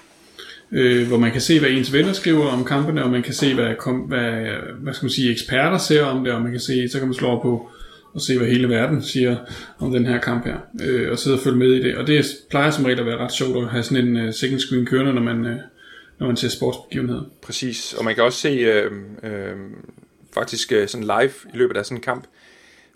Øh, 0.71 1.07
hvor 1.07 1.17
man 1.17 1.31
kan 1.31 1.41
se, 1.41 1.59
hvad 1.59 1.69
ens 1.69 1.93
venner 1.93 2.13
skriver 2.13 2.47
om 2.47 2.65
kampene, 2.65 3.03
og 3.03 3.09
man 3.09 3.23
kan 3.23 3.33
se, 3.33 3.53
hvad, 3.53 3.75
kom, 3.75 3.95
hvad, 3.95 4.31
hvad 4.79 4.93
skal 4.93 5.05
man 5.05 5.11
sige, 5.11 5.31
eksperter 5.31 5.77
ser 5.77 6.03
om 6.03 6.23
det, 6.23 6.33
og 6.33 6.41
man 6.41 6.51
kan 6.51 6.59
se, 6.59 6.89
så 6.89 6.99
kan 6.99 7.07
man 7.07 7.15
slå 7.15 7.41
på 7.41 7.69
og 8.13 8.21
se, 8.21 8.37
hvad 8.37 8.47
hele 8.47 8.69
verden 8.69 9.03
siger 9.03 9.37
om 9.79 9.91
den 9.91 10.05
her 10.05 10.19
kamp 10.19 10.45
her, 10.45 10.57
øh, 10.81 11.11
og 11.11 11.19
sidde 11.19 11.37
og 11.37 11.43
følge 11.43 11.57
med 11.57 11.73
i 11.73 11.83
det. 11.83 11.97
Og 11.97 12.07
det 12.07 12.25
plejer 12.49 12.71
som 12.71 12.85
regel 12.85 12.99
at 12.99 13.05
være 13.05 13.17
ret 13.17 13.31
sjovt 13.31 13.63
at 13.63 13.69
have 13.69 13.83
sådan 13.83 14.07
en 14.07 14.27
uh, 14.27 14.33
second 14.33 14.59
screen 14.59 14.85
kørende, 14.85 15.13
når 15.13 15.21
man, 15.21 15.39
uh, 15.45 15.57
når 16.19 16.27
man 16.27 16.37
ser 16.37 16.49
sportsbegivenheder. 16.49 17.21
Præcis, 17.41 17.93
og 17.93 18.05
man 18.05 18.15
kan 18.15 18.23
også 18.23 18.39
se 18.39 18.49
øh, 18.49 18.91
øh, 19.23 19.55
faktisk 20.33 20.73
uh, 20.81 20.87
sådan 20.87 21.03
live 21.03 21.31
i 21.53 21.57
løbet 21.57 21.77
af 21.77 21.85
sådan 21.85 21.97
en 21.97 22.01
kamp, 22.01 22.23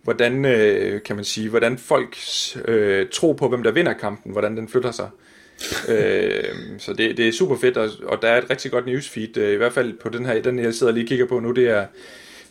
hvordan, 0.04 0.46
øh, 0.46 1.02
kan 1.04 1.16
man 1.16 1.26
sige, 1.26 1.50
hvordan 1.50 1.78
folk 1.78 2.18
øh, 2.66 3.08
tror 3.12 3.34
på, 3.34 3.50
hvem 3.50 3.64
der 3.64 3.72
vinder 3.72 3.94
kampen, 3.94 4.32
hvordan 4.32 4.58
den 4.58 4.68
flytter 4.68 4.92
sig. 4.92 5.10
øh, 5.90 6.44
så 6.78 6.94
det, 6.94 7.18
det 7.18 7.28
er 7.28 7.32
super 7.32 7.58
fedt, 7.58 7.78
og, 7.78 7.90
og 8.04 8.22
der 8.22 8.28
er 8.28 8.38
et 8.38 8.50
rigtig 8.50 8.72
godt 8.72 8.86
newsfeed, 8.86 9.38
øh, 9.38 9.54
i 9.54 9.56
hvert 9.56 9.74
fald 9.74 9.94
på 9.94 10.10
den 10.10 10.26
her, 10.26 10.42
den 10.42 10.60
jeg 10.60 10.74
sidder 10.74 10.94
lige 10.94 11.04
og 11.04 11.08
kigger 11.08 11.26
på 11.26 11.40
nu, 11.40 11.52
det 11.52 11.70
er 11.70 11.86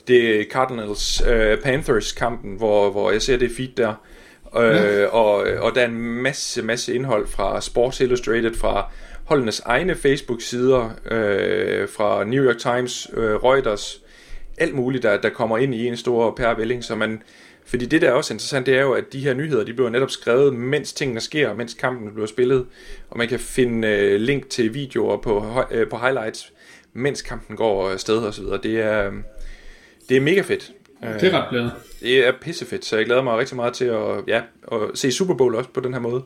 det 0.09 0.40
er 0.40 0.44
Cardinals 0.51 1.22
uh, 1.22 1.62
Panthers 1.62 2.12
kampen, 2.12 2.57
hvor, 2.57 2.90
hvor 2.90 3.11
jeg 3.11 3.22
ser 3.22 3.36
det 3.36 3.51
feed 3.57 3.68
der. 3.76 3.94
Uh, 4.57 4.62
ja. 4.62 5.07
og, 5.07 5.34
og 5.59 5.74
der 5.74 5.80
er 5.80 5.84
en 5.84 6.22
masse, 6.22 6.62
masse 6.62 6.94
indhold 6.94 7.26
fra 7.26 7.61
Sports 7.61 8.01
Illustrated, 8.01 8.55
fra 8.55 8.92
holdenes 9.24 9.61
egne 9.61 9.94
Facebook-sider, 9.94 10.84
uh, 10.84 11.88
fra 11.88 12.24
New 12.24 12.44
York 12.44 12.59
Times, 12.59 13.09
uh, 13.12 13.22
Reuters, 13.22 14.03
alt 14.61 14.74
muligt, 14.74 15.02
der, 15.02 15.20
der 15.20 15.28
kommer 15.28 15.58
ind 15.58 15.74
i 15.74 15.86
en 15.86 15.96
stor 15.96 16.30
pærevælling, 16.30 16.84
så 16.84 16.94
man, 16.94 17.22
fordi 17.64 17.86
det, 17.86 18.02
der 18.02 18.08
er 18.08 18.12
også 18.12 18.34
interessant, 18.34 18.66
det 18.66 18.76
er 18.76 18.82
jo, 18.82 18.92
at 18.92 19.12
de 19.12 19.20
her 19.20 19.34
nyheder, 19.34 19.64
de 19.64 19.72
bliver 19.72 19.90
netop 19.90 20.11
skrevet, 20.11 20.54
mens 20.54 20.92
tingene 20.92 21.20
sker, 21.20 21.54
mens 21.54 21.74
kampen 21.74 22.14
bliver 22.14 22.26
spillet, 22.26 22.66
og 23.11 23.18
man 23.18 23.28
kan 23.28 23.38
finde 23.38 23.88
uh, 23.88 24.20
link 24.20 24.48
til 24.48 24.74
videoer 24.74 25.16
på, 25.16 25.38
uh, 25.38 25.88
på 25.90 25.96
highlights, 25.96 26.52
mens 26.92 27.22
kampen 27.22 27.56
går 27.56 27.90
afsted 27.90 28.18
og 28.18 28.34
så 28.34 28.42
videre. 28.42 28.61
Det 28.62 28.80
er, 28.80 29.11
det 30.08 30.16
er 30.16 30.20
mega 30.20 30.40
fedt. 30.40 30.72
Det 31.02 31.34
er 31.34 31.42
ret 31.42 31.50
glad. 31.50 31.70
Det 32.00 32.26
er 32.26 32.32
pissefedt, 32.40 32.84
så 32.84 32.96
jeg 32.96 33.06
glæder 33.06 33.22
mig 33.22 33.38
rigtig 33.38 33.56
meget 33.56 33.74
til 33.74 33.84
at, 33.84 34.24
ja, 34.26 34.42
at 34.72 34.78
se 34.94 35.12
Super 35.12 35.34
Bowl 35.34 35.54
også 35.54 35.70
på 35.70 35.80
den 35.80 35.92
her 35.92 36.00
måde. 36.00 36.22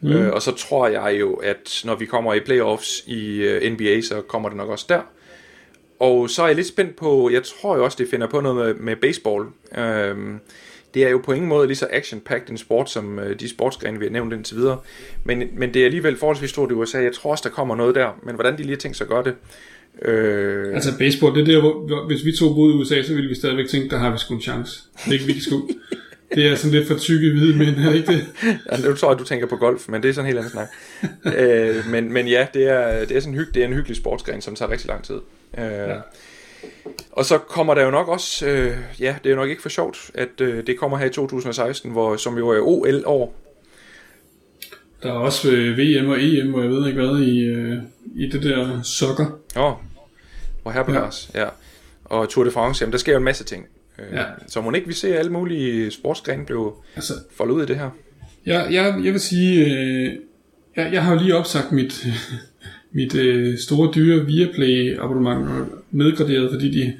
Mm. 0.00 0.12
Øh, 0.12 0.32
og 0.32 0.42
så 0.42 0.52
tror 0.52 0.88
jeg 0.88 1.20
jo, 1.20 1.34
at 1.34 1.82
når 1.84 1.94
vi 1.94 2.06
kommer 2.06 2.34
i 2.34 2.40
playoffs 2.40 3.02
i 3.06 3.36
øh, 3.36 3.72
NBA, 3.72 4.00
så 4.00 4.20
kommer 4.20 4.48
det 4.48 4.56
nok 4.56 4.68
også 4.68 4.86
der. 4.88 5.00
Og 5.98 6.30
så 6.30 6.42
er 6.42 6.46
jeg 6.46 6.56
lidt 6.56 6.66
spændt 6.66 6.96
på, 6.96 7.30
jeg 7.32 7.42
tror 7.42 7.76
jo 7.76 7.84
også, 7.84 7.96
det 8.00 8.08
finder 8.10 8.26
på 8.26 8.40
noget 8.40 8.56
med, 8.56 8.74
med 8.74 8.96
baseball. 8.96 9.44
Øhm, 9.78 10.38
det 10.94 11.04
er 11.04 11.08
jo 11.08 11.18
på 11.24 11.32
ingen 11.32 11.48
måde 11.48 11.66
lige 11.66 11.76
så 11.76 11.86
action-packed 11.92 12.50
en 12.50 12.58
sport, 12.58 12.90
som 12.90 13.18
øh, 13.18 13.40
de 13.40 13.48
sportsgrene, 13.48 13.98
vi 13.98 14.04
har 14.04 14.12
nævnt 14.12 14.32
indtil 14.32 14.56
videre. 14.56 14.78
Men, 15.24 15.42
men 15.52 15.74
det 15.74 15.82
er 15.82 15.86
alligevel 15.86 16.16
forholdsvis 16.16 16.50
stort 16.50 16.70
i 16.70 16.74
USA. 16.74 16.98
Jeg 16.98 17.12
tror 17.12 17.30
også, 17.30 17.48
der 17.48 17.54
kommer 17.54 17.76
noget 17.76 17.94
der. 17.94 18.20
Men 18.22 18.34
hvordan 18.34 18.52
de 18.52 18.58
lige 18.58 18.70
har 18.70 18.76
tænkt 18.76 18.96
sig 18.96 19.04
at 19.04 19.08
gøre 19.08 19.24
det, 19.24 19.34
Øh... 20.02 20.74
Altså 20.74 20.98
baseball, 20.98 21.34
det 21.34 21.48
er 21.48 21.52
der, 21.52 21.60
hvor, 21.60 22.06
hvis 22.06 22.24
vi 22.24 22.32
to 22.38 22.54
boede 22.54 22.74
i 22.74 22.76
USA, 22.76 23.02
så 23.02 23.14
ville 23.14 23.28
vi 23.28 23.34
stadigvæk 23.34 23.68
tænke, 23.68 23.88
der 23.88 23.98
har 23.98 24.12
vi 24.12 24.18
sgu 24.18 24.34
en 24.34 24.40
chance. 24.40 24.82
Det 25.04 25.08
er 25.08 25.12
ikke 25.12 25.24
vi 25.24 25.40
sgu. 25.40 25.68
Det 26.34 26.46
er 26.46 26.54
sådan 26.54 26.74
lidt 26.78 26.88
for 26.88 26.98
tykke 26.98 27.30
hvide 27.30 27.58
mænd, 27.58 27.76
er 27.76 27.90
det 27.90 27.96
ikke 27.96 28.12
det? 28.12 28.26
ja, 28.72 28.76
nu 28.88 28.94
tror 28.94 29.10
jeg, 29.10 29.18
du 29.18 29.24
tænker 29.24 29.46
på 29.46 29.56
golf, 29.56 29.88
men 29.88 30.02
det 30.02 30.08
er 30.08 30.12
sådan 30.12 30.30
en 30.30 30.36
helt 30.36 30.38
anden 30.38 30.52
snak. 30.52 30.68
øh, 31.38 31.90
men, 31.90 32.12
men 32.12 32.28
ja, 32.28 32.46
det 32.54 32.68
er, 32.68 33.04
det, 33.04 33.16
er 33.16 33.20
sådan 33.20 33.34
hyg, 33.34 33.54
det 33.54 33.62
er 33.62 33.66
en 33.66 33.72
hyggelig 33.72 33.96
sportsgren, 33.96 34.40
som 34.40 34.54
tager 34.54 34.70
rigtig 34.70 34.88
lang 34.88 35.04
tid. 35.04 35.16
Øh, 35.58 35.88
ja. 35.88 35.96
Og 37.12 37.24
så 37.24 37.38
kommer 37.38 37.74
der 37.74 37.84
jo 37.84 37.90
nok 37.90 38.08
også, 38.08 38.46
øh, 38.46 38.76
ja, 39.00 39.16
det 39.24 39.30
er 39.30 39.34
jo 39.34 39.36
nok 39.36 39.48
ikke 39.48 39.62
for 39.62 39.68
sjovt, 39.68 40.10
at 40.14 40.40
øh, 40.40 40.66
det 40.66 40.78
kommer 40.78 40.98
her 40.98 41.06
i 41.06 41.10
2016, 41.10 41.90
hvor, 41.90 42.16
som 42.16 42.38
jo 42.38 42.48
er 42.48 42.60
OL-år. 42.60 43.34
Der 45.02 45.08
er 45.08 45.16
også 45.16 45.50
øh, 45.50 45.78
VM 45.78 46.08
og 46.08 46.22
EM, 46.22 46.54
og 46.54 46.62
jeg 46.62 46.70
ved 46.70 46.86
ikke 46.86 47.00
hvad, 47.00 47.20
i, 47.20 47.44
øh, 47.44 47.78
i 48.16 48.28
det 48.28 48.42
der 48.42 48.82
sokker. 48.82 49.26
Åh, 49.56 49.64
oh, 49.64 49.72
hvor 50.62 50.70
her 50.70 51.10
ja. 51.34 51.40
ja. 51.40 51.48
Og 52.04 52.28
Tour 52.28 52.44
de 52.44 52.50
France, 52.50 52.82
jamen 52.82 52.92
der 52.92 52.98
sker 52.98 53.12
jo 53.12 53.18
en 53.18 53.24
masse 53.24 53.44
ting. 53.44 53.66
Øh, 53.98 54.04
ja. 54.12 54.24
Så 54.48 54.60
må 54.60 54.72
ikke 54.72 54.86
vi 54.86 54.92
se 54.92 55.18
alle 55.18 55.32
mulige 55.32 55.90
sportsgrene 55.90 56.46
blive 56.46 56.72
altså, 56.96 57.14
foldet 57.36 57.54
ud 57.54 57.62
i 57.62 57.66
det 57.66 57.76
her? 57.76 57.90
Ja, 58.46 58.60
jeg, 58.60 59.00
jeg 59.04 59.12
vil 59.12 59.20
sige, 59.20 59.64
øh, 59.64 60.12
jeg, 60.76 60.92
jeg 60.92 61.04
har 61.04 61.12
jo 61.12 61.18
lige 61.18 61.36
opsagt 61.36 61.72
mit, 61.72 62.06
mit 62.96 63.14
øh, 63.14 63.58
store 63.58 63.92
dyre 63.94 64.26
Viaplay 64.26 64.98
abonnement 64.98 65.48
nedgraderet, 65.90 66.50
fordi 66.50 66.70
de 66.70 66.92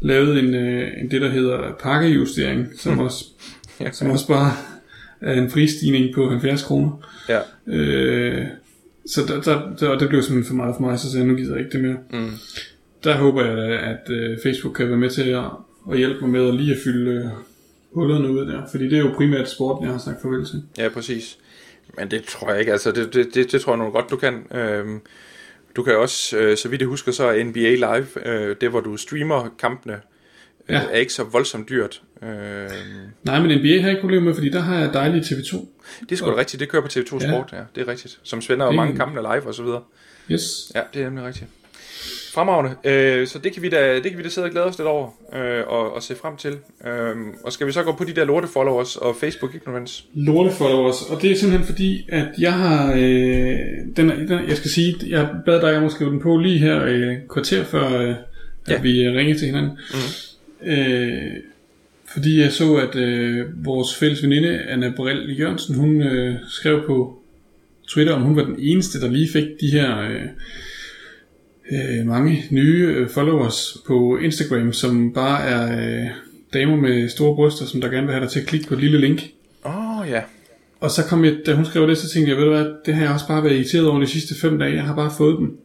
lavede 0.00 0.38
en, 0.38 0.54
øh, 0.54 0.88
en 1.00 1.10
det, 1.10 1.20
der 1.20 1.28
hedder 1.28 1.72
pakkejustering, 1.80 2.68
som, 2.76 2.92
hmm. 2.92 3.04
også, 3.04 3.24
ja. 3.80 3.92
som 3.92 4.10
også 4.10 4.26
bare 4.26 4.52
er 5.20 5.32
en 5.32 5.50
prisstigning 5.50 6.14
på 6.14 6.28
70 6.30 6.62
kroner. 6.62 6.90
Ja. 7.28 7.40
Øh, 7.66 8.46
så 9.06 9.20
der, 9.28 9.40
der, 9.40 9.76
der, 9.80 9.98
det 9.98 10.08
blev 10.08 10.22
simpelthen 10.22 10.48
for 10.48 10.54
meget 10.54 10.74
for 10.76 10.82
mig, 10.82 10.98
så 10.98 11.10
sagde 11.10 11.24
jeg, 11.24 11.32
nu 11.32 11.38
gider 11.38 11.56
jeg 11.56 11.64
ikke 11.64 11.78
det 11.78 11.84
mere. 11.84 11.96
Mm. 12.12 12.30
Der 13.04 13.16
håber 13.16 13.44
jeg 13.44 13.80
at 13.80 14.10
uh, 14.10 14.38
Facebook 14.42 14.74
kan 14.74 14.88
være 14.88 14.96
med 14.96 15.10
til 15.10 15.22
at, 15.22 15.44
at 15.90 15.98
hjælpe 15.98 16.20
mig 16.20 16.30
med 16.30 16.48
at 16.48 16.54
lige 16.54 16.72
at 16.72 16.78
fylde 16.84 17.24
uh, 17.24 17.30
hullerne 17.94 18.30
ud 18.30 18.46
der. 18.46 18.62
Fordi 18.70 18.84
det 18.84 18.92
er 18.92 18.98
jo 18.98 19.12
primært 19.16 19.50
sporten, 19.50 19.84
jeg 19.84 19.92
har 19.92 19.98
sagt 19.98 20.22
farvel 20.22 20.46
til. 20.46 20.62
Ja, 20.78 20.88
præcis. 20.88 21.38
Men 21.96 22.10
det 22.10 22.24
tror 22.24 22.50
jeg 22.50 22.60
ikke, 22.60 22.72
altså 22.72 22.92
det, 22.92 23.14
det, 23.14 23.34
det, 23.34 23.52
det 23.52 23.60
tror 23.60 23.72
jeg 23.72 23.78
nu 23.78 23.90
godt, 23.90 24.10
du 24.10 24.16
kan. 24.16 24.46
Øhm, 24.50 25.00
du 25.76 25.82
kan 25.82 25.96
også, 25.96 26.38
øh, 26.38 26.56
så 26.56 26.68
vidt 26.68 26.80
jeg 26.80 26.88
husker, 26.88 27.12
så 27.12 27.24
er 27.24 27.44
NBA 27.44 27.74
Live, 27.74 28.26
øh, 28.26 28.56
det 28.60 28.70
hvor 28.70 28.80
du 28.80 28.96
streamer 28.96 29.48
kampene, 29.58 30.00
ja. 30.68 30.82
er 30.90 30.96
ikke 30.96 31.12
så 31.12 31.24
voldsomt 31.24 31.68
dyrt. 31.68 32.02
Øh... 32.22 32.28
Nej, 33.22 33.40
men 33.40 33.58
NBA 33.58 33.68
har 33.68 33.80
jeg 33.80 33.90
ikke 33.90 34.00
problemer 34.00 34.24
med, 34.24 34.34
fordi 34.34 34.48
der 34.48 34.60
har 34.60 34.78
jeg 34.78 34.92
dejligt 34.92 35.24
TV2. 35.24 35.66
Det 36.00 36.12
er 36.12 36.16
sgu 36.16 36.30
da 36.30 36.36
rigtigt, 36.36 36.60
det 36.60 36.68
kører 36.68 36.82
på 36.82 36.88
TV2 36.88 37.04
Sport, 37.04 37.50
ja, 37.52 37.62
det 37.74 37.82
er 37.82 37.88
rigtigt. 37.88 38.18
Som 38.22 38.40
spænder 38.40 38.66
jo 38.66 38.72
mange 38.72 38.96
kampe 38.96 39.20
live 39.20 39.46
og 39.46 39.54
så 39.54 39.62
videre. 39.62 39.82
Yes. 40.30 40.72
Ja, 40.74 40.80
det 40.94 41.02
er 41.02 41.04
nemlig 41.04 41.24
rigtigt. 41.24 41.46
Fremragende. 42.36 42.74
Øh, 42.84 43.26
så 43.26 43.38
det 43.38 43.52
kan, 43.52 43.62
vi 43.62 43.68
da, 43.68 43.94
det 43.94 44.02
kan 44.02 44.18
vi 44.18 44.22
da 44.22 44.28
sidde 44.28 44.44
og 44.44 44.50
glæde 44.50 44.66
os 44.66 44.78
lidt 44.78 44.88
over 44.88 45.08
øh, 45.34 45.62
og, 45.66 45.94
og 45.94 46.02
se 46.02 46.14
frem 46.14 46.36
til. 46.36 46.52
Øh, 46.86 47.16
og 47.44 47.52
skal 47.52 47.66
vi 47.66 47.72
så 47.72 47.82
gå 47.82 47.92
på 47.92 48.04
de 48.04 48.12
der 48.12 48.24
lorte 48.24 48.48
followers 48.48 48.96
og 48.96 49.16
Facebook 49.20 49.54
ignorance? 49.54 50.04
Lorte 50.14 50.50
followers, 50.50 51.02
og 51.10 51.22
det 51.22 51.30
er 51.30 51.36
simpelthen 51.36 51.66
fordi, 51.66 52.06
at 52.08 52.28
jeg 52.38 52.52
har, 52.52 52.92
øh, 52.92 53.58
den, 53.96 54.10
den, 54.28 54.48
jeg 54.48 54.56
skal 54.56 54.70
sige, 54.70 54.94
jeg 55.06 55.28
bad 55.46 55.60
dig 55.60 55.76
om 55.76 55.84
at 55.84 55.92
skrive 55.92 56.10
den 56.10 56.20
på 56.20 56.36
lige 56.36 56.58
her 56.58 56.84
øh, 56.84 57.16
kvarter 57.30 57.64
før, 57.64 58.00
øh, 58.00 58.10
at 58.10 58.16
ja. 58.68 58.80
vi 58.80 59.08
ringede 59.08 59.38
til 59.38 59.46
hinanden. 59.46 59.78
Mm. 59.92 60.68
Øh, 60.68 61.32
fordi 62.12 62.40
jeg 62.40 62.52
så, 62.52 62.74
at 62.76 62.96
øh, 62.96 63.46
vores 63.64 63.94
fælles 63.94 64.22
veninde, 64.22 64.60
Anna 64.68 64.92
Borrell 64.96 65.38
Jørgensen, 65.38 65.74
hun 65.74 66.02
øh, 66.02 66.34
skrev 66.48 66.86
på 66.86 67.18
Twitter, 67.88 68.14
om 68.14 68.22
hun 68.22 68.36
var 68.36 68.44
den 68.44 68.56
eneste, 68.58 69.00
der 69.00 69.10
lige 69.10 69.28
fik 69.32 69.46
de 69.60 69.70
her... 69.72 70.00
Øh, 70.00 70.26
øh, 71.72 72.06
mange 72.06 72.44
nye 72.50 72.94
øh, 72.96 73.08
followers 73.08 73.76
på 73.86 74.18
Instagram, 74.22 74.72
som 74.72 75.12
bare 75.12 75.44
er 75.44 75.62
øh, 76.02 76.06
damer 76.54 76.76
med 76.76 77.08
store 77.08 77.34
bryster, 77.34 77.66
som 77.66 77.80
der 77.80 77.88
gerne 77.88 78.06
vil 78.06 78.14
have 78.14 78.24
dig 78.24 78.30
til 78.30 78.40
at 78.40 78.46
klikke 78.46 78.68
på 78.68 78.74
et 78.74 78.80
lille 78.80 79.00
link. 79.00 79.22
Åh, 79.64 80.00
oh, 80.00 80.08
ja. 80.08 80.22
Og 80.80 80.90
så 80.90 81.04
kom 81.04 81.24
jeg, 81.24 81.36
da 81.46 81.54
hun 81.54 81.64
skrev 81.64 81.88
det, 81.88 81.98
så 81.98 82.08
tænkte 82.08 82.30
jeg, 82.30 82.38
ved 82.38 82.44
du 82.44 82.50
hvad, 82.50 82.66
det 82.86 82.94
har 82.94 83.02
jeg 83.02 83.12
også 83.12 83.26
bare 83.28 83.44
været 83.44 83.54
irriteret 83.54 83.88
over 83.88 84.00
de 84.00 84.06
sidste 84.06 84.34
fem 84.40 84.58
dage. 84.58 84.74
Jeg 84.74 84.84
har 84.84 84.94
bare 84.94 85.10
fået 85.18 85.38
dem 85.38 85.58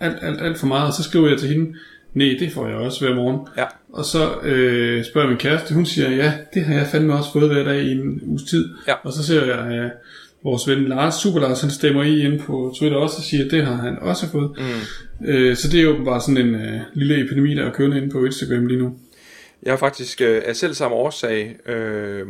alt, 0.00 0.16
alt, 0.22 0.40
alt 0.40 0.58
for 0.58 0.66
meget. 0.66 0.86
Og 0.86 0.92
så 0.92 1.02
skriver 1.02 1.28
jeg 1.28 1.38
til 1.38 1.48
hende, 1.48 1.74
nej, 2.14 2.36
det 2.38 2.52
får 2.52 2.66
jeg 2.66 2.76
også 2.76 3.06
hver 3.06 3.14
morgen. 3.14 3.40
Ja. 3.56 3.64
Og 3.92 4.04
så 4.04 4.40
øh, 4.42 5.04
spørger 5.04 5.28
min 5.28 5.36
kæreste, 5.36 5.74
hun 5.74 5.86
siger, 5.86 6.10
ja, 6.10 6.32
det 6.54 6.64
har 6.64 6.74
jeg 6.74 6.86
fandme 6.86 7.14
også 7.14 7.32
fået 7.32 7.52
hver 7.52 7.64
dag 7.64 7.82
i 7.82 7.92
en 7.92 8.20
uges 8.22 8.42
tid. 8.42 8.68
Ja. 8.88 8.94
Og 9.02 9.12
så 9.12 9.22
ser 9.22 9.44
jeg, 9.44 9.78
øh, 9.78 9.90
vores 10.44 10.68
ven 10.68 10.88
Lars, 10.88 11.14
Super 11.14 11.40
Lars, 11.40 11.60
han 11.60 11.70
stemmer 11.70 12.02
i 12.02 12.20
ind 12.20 12.40
på 12.40 12.74
Twitter 12.78 12.98
også 12.98 13.16
og 13.18 13.22
siger, 13.22 13.44
at 13.44 13.50
det 13.50 13.66
har 13.66 13.74
han 13.74 13.98
også 13.98 14.30
fået. 14.30 14.50
Mm. 14.58 15.26
Øh, 15.26 15.56
så 15.56 15.68
det 15.68 15.80
er 15.80 15.84
jo 15.84 16.04
bare 16.04 16.20
sådan 16.20 16.46
en 16.46 16.54
øh, 16.54 16.80
lille 16.94 17.24
epidemi, 17.24 17.54
der 17.54 17.64
er 17.64 17.72
kørende 17.72 17.96
inde 17.96 18.10
på 18.10 18.24
Instagram 18.24 18.66
lige 18.66 18.78
nu. 18.78 18.96
Jeg 19.62 19.72
har 19.72 19.78
faktisk 19.78 20.20
øh, 20.20 20.42
af 20.44 20.56
selv 20.56 20.74
samme 20.74 20.96
årsag 20.96 21.56
øh, 21.68 22.26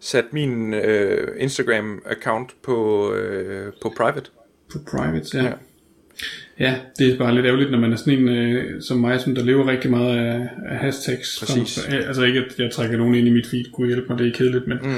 sat 0.00 0.24
min 0.32 0.74
øh, 0.74 1.28
Instagram-account 1.40 2.56
på, 2.62 3.12
øh, 3.14 3.72
på 3.82 3.92
private. 3.96 4.30
På 4.72 4.78
private, 4.90 5.38
ja. 5.38 5.44
ja. 5.44 5.52
Ja, 6.58 6.76
det 6.98 7.12
er 7.12 7.18
bare 7.18 7.34
lidt 7.34 7.46
ærgerligt, 7.46 7.70
når 7.70 7.78
man 7.78 7.92
er 7.92 7.96
sådan 7.96 8.18
en 8.18 8.28
øh, 8.28 8.82
som 8.82 8.98
mig, 8.98 9.20
som 9.20 9.34
der 9.34 9.44
lever 9.44 9.66
rigtig 9.66 9.90
meget 9.90 10.18
af, 10.18 10.48
af 10.66 10.78
hashtags. 10.78 11.38
Præcis. 11.40 11.68
Som, 11.68 11.92
altså 11.92 12.22
ikke, 12.22 12.40
at 12.40 12.58
jeg 12.58 12.70
trækker 12.70 12.98
nogen 12.98 13.14
ind 13.14 13.28
i 13.28 13.30
mit 13.30 13.46
feed, 13.46 13.64
kunne 13.72 13.86
hjælpe 13.86 14.06
mig, 14.08 14.18
det 14.18 14.28
er 14.28 14.32
kedeligt, 14.32 14.66
men, 14.66 14.78
mm. 14.82 14.90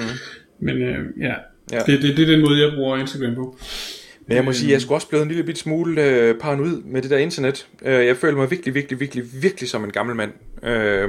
men 0.61 0.83
øh, 0.83 0.99
ja, 1.21 1.35
Ja. 1.73 1.79
Det, 1.79 2.03
det, 2.03 2.17
det 2.17 2.29
er 2.29 2.33
den 2.33 2.41
måde, 2.41 2.61
jeg 2.61 2.73
bruger 2.75 2.97
Instagram 2.97 3.35
på. 3.35 3.59
Men 4.27 4.37
jeg 4.37 4.45
må 4.45 4.53
sige, 4.53 4.73
jeg 4.73 4.81
skulle 4.81 4.97
også 4.97 5.09
blive 5.09 5.23
en 5.23 5.29
lille 5.29 5.45
bit 5.45 5.59
smule 5.59 6.03
øh, 6.03 6.39
paranoid 6.39 6.83
med 6.85 7.03
det 7.03 7.11
der 7.11 7.19
internet. 7.19 7.67
Øh, 7.83 8.07
jeg 8.07 8.17
føler 8.17 8.37
mig 8.37 8.51
virkelig, 8.51 8.75
virkelig, 8.75 9.01
virkelig, 9.01 9.25
virkelig 9.43 9.69
som 9.69 9.85
en 9.85 9.91
gammel 9.91 10.17
mand. 10.17 10.33
Øh, 10.63 11.09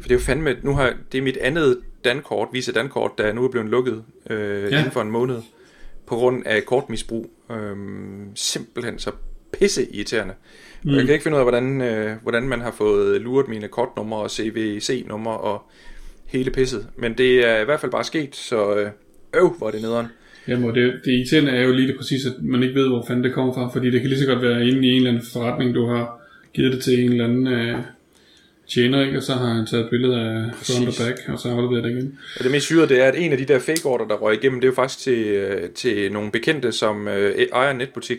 for 0.00 0.02
det 0.02 0.10
er 0.10 0.14
jo 0.14 0.20
fandme, 0.20 0.56
nu 0.62 0.74
har 0.74 0.94
det 1.12 1.18
er 1.18 1.22
mit 1.22 1.36
andet 1.36 1.80
dankort, 2.04 2.48
Visa 2.52 2.72
dankort, 2.72 3.18
der 3.18 3.32
nu 3.32 3.44
er 3.44 3.48
blevet 3.48 3.68
lukket 3.68 4.04
øh, 4.30 4.72
ja. 4.72 4.78
inden 4.78 4.92
for 4.92 5.00
en 5.00 5.10
måned. 5.10 5.36
På 6.06 6.16
grund 6.16 6.46
af 6.46 6.64
kortmisbrug. 6.64 7.30
Øh, 7.50 7.76
simpelthen 8.34 8.98
så 8.98 9.10
pisse 9.52 9.94
irriterende. 9.94 10.34
Mm. 10.82 10.90
Jeg 10.90 11.04
kan 11.04 11.12
ikke 11.12 11.22
finde 11.22 11.36
ud 11.36 11.40
af, 11.40 11.44
hvordan, 11.44 11.80
øh, 11.80 12.16
hvordan 12.22 12.42
man 12.42 12.60
har 12.60 12.70
fået 12.70 13.20
luret 13.20 13.48
mine 13.48 13.68
kortnumre 13.68 14.18
og 14.18 14.30
CVC-numre 14.30 15.36
og 15.36 15.62
hele 16.26 16.50
pisset. 16.50 16.86
Men 16.96 17.18
det 17.18 17.48
er 17.48 17.60
i 17.60 17.64
hvert 17.64 17.80
fald 17.80 17.92
bare 17.92 18.04
sket, 18.04 18.36
så... 18.36 18.76
Øh, 18.76 18.90
øv, 19.34 19.54
hvor 19.58 19.66
er 19.66 19.70
det 19.70 19.82
nederen. 19.82 20.06
Jamen, 20.48 20.68
og 20.68 20.74
det, 20.74 21.00
det 21.04 21.12
irriterende 21.12 21.50
er 21.50 21.62
jo 21.62 21.72
lige 21.72 21.88
det 21.88 21.96
præcis, 21.96 22.26
at 22.26 22.32
man 22.42 22.62
ikke 22.62 22.74
ved, 22.74 22.88
hvor 22.88 23.04
fanden 23.06 23.24
det 23.24 23.34
kommer 23.34 23.54
fra, 23.54 23.70
fordi 23.72 23.90
det 23.90 24.00
kan 24.00 24.10
lige 24.10 24.20
så 24.20 24.26
godt 24.26 24.42
være 24.42 24.66
inde 24.66 24.88
i 24.88 24.90
en 24.90 24.96
eller 24.96 25.10
anden 25.10 25.26
forretning, 25.32 25.74
du 25.74 25.86
har 25.86 26.20
givet 26.54 26.72
det 26.72 26.82
til 26.82 27.04
en 27.04 27.12
eller 27.12 27.24
anden 27.24 27.46
øh, 27.46 27.78
tjener, 28.68 29.04
ikke? 29.04 29.16
og 29.16 29.22
så 29.22 29.32
har 29.32 29.54
han 29.54 29.66
taget 29.66 29.84
et 29.84 29.90
billede 29.90 30.20
af 30.20 30.50
front 30.54 30.88
og 30.88 30.94
back, 31.06 31.28
og 31.28 31.38
så 31.38 31.48
afleveret 31.48 31.84
det 31.84 31.90
igen. 31.90 32.18
Og 32.38 32.44
det 32.44 32.52
mest 32.52 32.66
syre, 32.66 32.88
det 32.88 33.00
er, 33.00 33.04
at 33.04 33.14
en 33.18 33.32
af 33.32 33.38
de 33.38 33.44
der 33.44 33.58
fake 33.58 33.84
order, 33.84 34.04
der 34.04 34.14
røg 34.14 34.34
igennem, 34.34 34.60
det 34.60 34.66
er 34.66 34.70
jo 34.70 34.74
faktisk 34.74 35.00
til, 35.00 35.26
øh, 35.26 35.70
til 35.70 36.12
nogle 36.12 36.30
bekendte, 36.30 36.72
som 36.72 37.08
øh, 37.08 37.46
ejer 37.52 37.70
en 37.70 37.76
netbutik, 37.76 38.18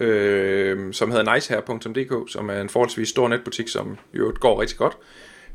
øh, 0.00 0.92
som 0.92 1.10
hedder 1.10 1.34
nicehair.dk, 1.34 2.32
som 2.32 2.48
er 2.50 2.60
en 2.60 2.68
forholdsvis 2.68 3.08
stor 3.08 3.28
netbutik, 3.28 3.68
som 3.68 3.98
jo 4.14 4.32
går 4.40 4.60
rigtig 4.60 4.78
godt. 4.78 4.96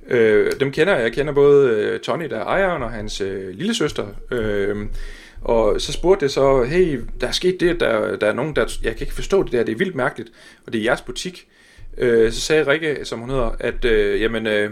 Øh, 0.09 0.51
dem 0.59 0.71
kender 0.71 0.95
jeg. 0.95 1.03
Jeg 1.03 1.11
kender 1.11 1.33
både 1.33 1.69
øh, 1.69 1.99
Tony, 1.99 2.29
der 2.29 2.39
er 2.39 2.43
ejeren, 2.43 2.83
og 2.83 2.91
hans 2.91 3.21
øh, 3.21 3.49
lille 3.49 3.75
søster. 3.75 4.07
Øh, 4.31 4.77
og 5.41 5.81
så 5.81 5.91
spurgte 5.91 6.23
jeg 6.23 6.31
så, 6.31 6.63
hey, 6.63 7.01
der 7.21 7.27
er 7.27 7.31
sket 7.31 7.59
det, 7.59 7.79
der, 7.79 8.15
der 8.15 8.27
er 8.27 8.33
nogen, 8.33 8.55
der, 8.55 8.77
jeg 8.83 8.91
kan 8.91 9.01
ikke 9.01 9.13
forstå 9.13 9.43
det 9.43 9.51
der, 9.51 9.63
det 9.63 9.71
er 9.71 9.77
vildt 9.77 9.95
mærkeligt, 9.95 10.31
og 10.65 10.73
det 10.73 10.79
er 10.79 10.83
jeres 10.83 11.01
butik. 11.01 11.47
Øh, 11.97 12.31
så 12.31 12.41
sagde 12.41 12.71
Rikke, 12.71 13.05
som 13.05 13.19
hun 13.19 13.29
hedder, 13.29 13.55
at 13.59 13.85
øh, 13.85 14.21
jamen, 14.21 14.47
øh, 14.47 14.71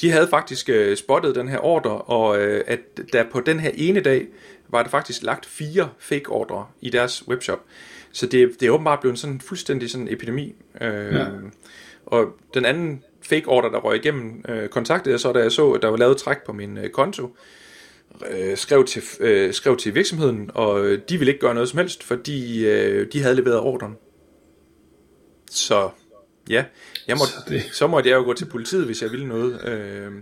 de 0.00 0.10
havde 0.10 0.28
faktisk 0.28 0.68
øh, 0.68 0.96
spottet 0.96 1.34
den 1.34 1.48
her 1.48 1.58
ordre, 1.58 1.90
og 1.90 2.40
øh, 2.40 2.64
at 2.66 2.80
der 3.12 3.24
på 3.32 3.40
den 3.40 3.60
her 3.60 3.70
ene 3.74 4.00
dag, 4.00 4.26
var 4.68 4.82
der 4.82 4.90
faktisk 4.90 5.22
lagt 5.22 5.46
fire 5.46 5.88
fake 5.98 6.28
ordre 6.28 6.66
i 6.80 6.90
deres 6.90 7.28
webshop. 7.28 7.60
Så 8.12 8.26
det, 8.26 8.60
det 8.60 8.66
er 8.66 8.70
åbenbart 8.70 9.00
blevet 9.00 9.18
sådan 9.18 9.40
fuldstændig 9.40 9.90
sådan 9.90 10.08
en 10.08 10.12
epidemi. 10.14 10.54
Øh, 10.80 11.14
ja. 11.14 11.26
Og 12.06 12.26
den 12.54 12.64
anden 12.64 13.02
fake 13.22 13.48
order, 13.48 13.68
der 13.68 13.78
røg 13.78 13.96
igennem, 13.96 14.44
øh, 14.48 14.68
kontaktede 14.68 15.12
jeg 15.12 15.20
så, 15.20 15.32
da 15.32 15.38
jeg 15.38 15.52
så, 15.52 15.72
at 15.72 15.82
der 15.82 15.88
var 15.88 15.96
lavet 15.96 16.16
træk 16.16 16.44
på 16.46 16.52
min 16.52 16.78
øh, 16.78 16.90
konto, 16.90 17.36
øh, 18.30 18.56
skrev, 18.56 18.84
til, 18.84 19.02
øh, 19.20 19.52
skrev 19.54 19.76
til 19.76 19.94
virksomheden, 19.94 20.50
og 20.54 20.96
de 21.08 21.18
ville 21.18 21.32
ikke 21.32 21.40
gøre 21.40 21.54
noget 21.54 21.68
som 21.68 21.78
helst, 21.78 22.02
fordi 22.02 22.66
øh, 22.66 23.06
de 23.12 23.22
havde 23.22 23.34
leveret 23.34 23.58
ordren. 23.58 23.96
Så 25.50 25.90
ja, 26.50 26.64
jeg 27.08 27.16
måtte, 27.16 27.32
så, 27.32 27.40
det... 27.48 27.62
så 27.72 27.86
måtte 27.86 28.10
jeg 28.10 28.16
jo 28.16 28.22
gå 28.22 28.32
til 28.32 28.44
politiet, 28.44 28.86
hvis 28.86 29.02
jeg 29.02 29.10
ville 29.10 29.28
noget. 29.28 29.68
Øh, 29.68 30.12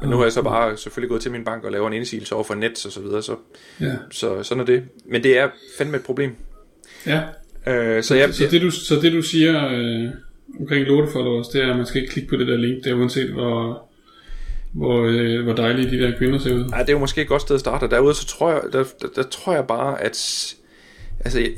men 0.00 0.10
nu 0.10 0.16
har 0.16 0.22
jeg 0.24 0.32
så 0.32 0.42
bare 0.42 0.76
selvfølgelig 0.76 1.08
gået 1.08 1.22
til 1.22 1.30
min 1.30 1.44
bank 1.44 1.64
og 1.64 1.72
lavet 1.72 1.86
en 1.86 1.92
indsigelse 1.92 2.34
over 2.34 2.44
for 2.44 2.54
net 2.54 2.86
og 2.86 2.92
så 2.92 3.00
videre, 3.00 3.22
så, 3.22 3.36
ja. 3.80 3.94
så 4.10 4.42
sådan 4.42 4.60
er 4.60 4.64
det. 4.64 4.84
Men 5.04 5.22
det 5.22 5.38
er 5.38 5.48
fandme 5.78 5.96
et 5.96 6.02
problem. 6.02 6.36
Ja. 7.06 7.22
Øh, 7.66 8.02
så, 8.02 8.14
jeg, 8.14 8.34
så, 8.34 8.38
så, 8.38 8.48
det, 8.50 8.62
du, 8.62 8.70
så 8.70 8.94
det 8.94 9.12
du 9.12 9.22
siger... 9.22 9.68
Øh 9.68 10.10
omkring 10.60 10.86
followers, 11.12 11.48
det 11.48 11.62
er, 11.62 11.70
at 11.70 11.76
man 11.76 11.86
skal 11.86 12.00
ikke 12.00 12.12
klikke 12.12 12.30
på 12.30 12.36
det 12.36 12.46
der 12.46 12.56
link, 12.56 12.84
der 12.84 12.94
uanset 12.94 13.30
hvor, 13.30 13.82
hvor, 14.72 15.04
øh, 15.04 15.44
hvor 15.44 15.52
dejlige 15.52 15.90
de 15.90 15.98
der 15.98 16.18
kvinder 16.18 16.38
ser 16.38 16.54
ud. 16.54 16.64
Ja, 16.72 16.80
det 16.80 16.88
er 16.88 16.92
jo 16.92 16.98
måske 16.98 17.20
et 17.22 17.28
godt 17.28 17.42
sted 17.42 17.54
at 17.54 17.60
starte. 17.60 17.88
Derude, 17.88 18.14
så 18.14 18.26
tror 18.26 18.50
jeg, 18.50 18.62
der, 18.72 18.84
der, 19.02 19.08
der 19.16 19.22
tror 19.22 19.54
jeg 19.54 19.66
bare, 19.66 20.02
at 20.02 20.54
altså, 21.20 21.48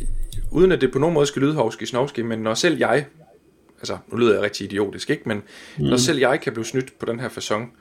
uden 0.51 0.73
at 0.73 0.81
det 0.81 0.93
på 0.93 0.99
nogen 0.99 1.15
måde 1.15 1.27
skal 1.27 1.43
lyde 1.43 1.55
hovski 1.55 1.87
snovski, 1.87 2.23
men 2.23 2.39
når 2.39 2.55
selv 2.55 2.79
jeg, 2.79 3.07
altså 3.79 3.99
nu 4.09 4.19
lyder 4.19 4.33
jeg 4.35 4.43
rigtig 4.43 4.65
idiotisk, 4.65 5.11
ikke? 5.11 5.23
men 5.27 5.43
mm. 5.79 5.85
når 5.85 5.97
selv 5.97 6.19
jeg 6.19 6.41
kan 6.41 6.53
blive 6.53 6.65
snydt 6.65 6.99
på 6.99 7.07
den 7.07 7.21
her 7.21 7.29
fasong, 7.29 7.73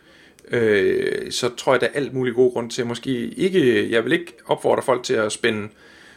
øh, 0.51 1.31
så 1.31 1.49
tror 1.57 1.73
jeg, 1.73 1.81
der 1.81 1.87
er 1.87 1.91
alt 1.93 2.13
muligt 2.13 2.35
god 2.35 2.53
grund 2.53 2.69
til, 2.69 2.85
måske 2.85 3.27
ikke, 3.27 3.91
jeg 3.91 4.03
vil 4.03 4.13
ikke 4.13 4.33
opfordre 4.45 4.83
folk 4.83 5.03
til 5.03 5.13
at 5.13 5.31
spænde 5.31 5.67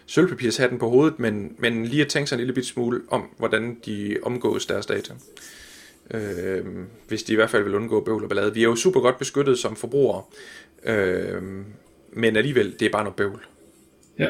sølvpapirshatten 0.08 0.78
på 0.78 0.88
hovedet, 0.88 1.18
men, 1.18 1.52
men 1.58 1.86
lige 1.86 2.02
at 2.02 2.08
tænke 2.08 2.28
sig 2.28 2.36
en 2.36 2.40
lille 2.40 2.52
bit 2.52 2.66
smule 2.66 3.00
om, 3.08 3.22
hvordan 3.38 3.76
de 3.86 4.16
omgås 4.22 4.66
deres 4.66 4.86
data. 4.86 5.12
Øh, 6.14 6.64
hvis 7.08 7.22
de 7.22 7.32
i 7.32 7.36
hvert 7.36 7.50
fald 7.50 7.64
vil 7.64 7.74
undgå 7.74 8.00
bøvl 8.00 8.22
og 8.22 8.28
ballade. 8.28 8.54
Vi 8.54 8.60
er 8.60 8.64
jo 8.64 8.76
super 8.76 9.00
godt 9.00 9.18
beskyttet 9.18 9.58
som 9.58 9.76
forbrugere, 9.76 10.22
øh, 10.84 11.42
men 12.12 12.36
alligevel, 12.36 12.74
det 12.80 12.86
er 12.86 12.90
bare 12.90 13.04
noget 13.04 13.16
bøvl. 13.16 13.46
Ja. 14.18 14.28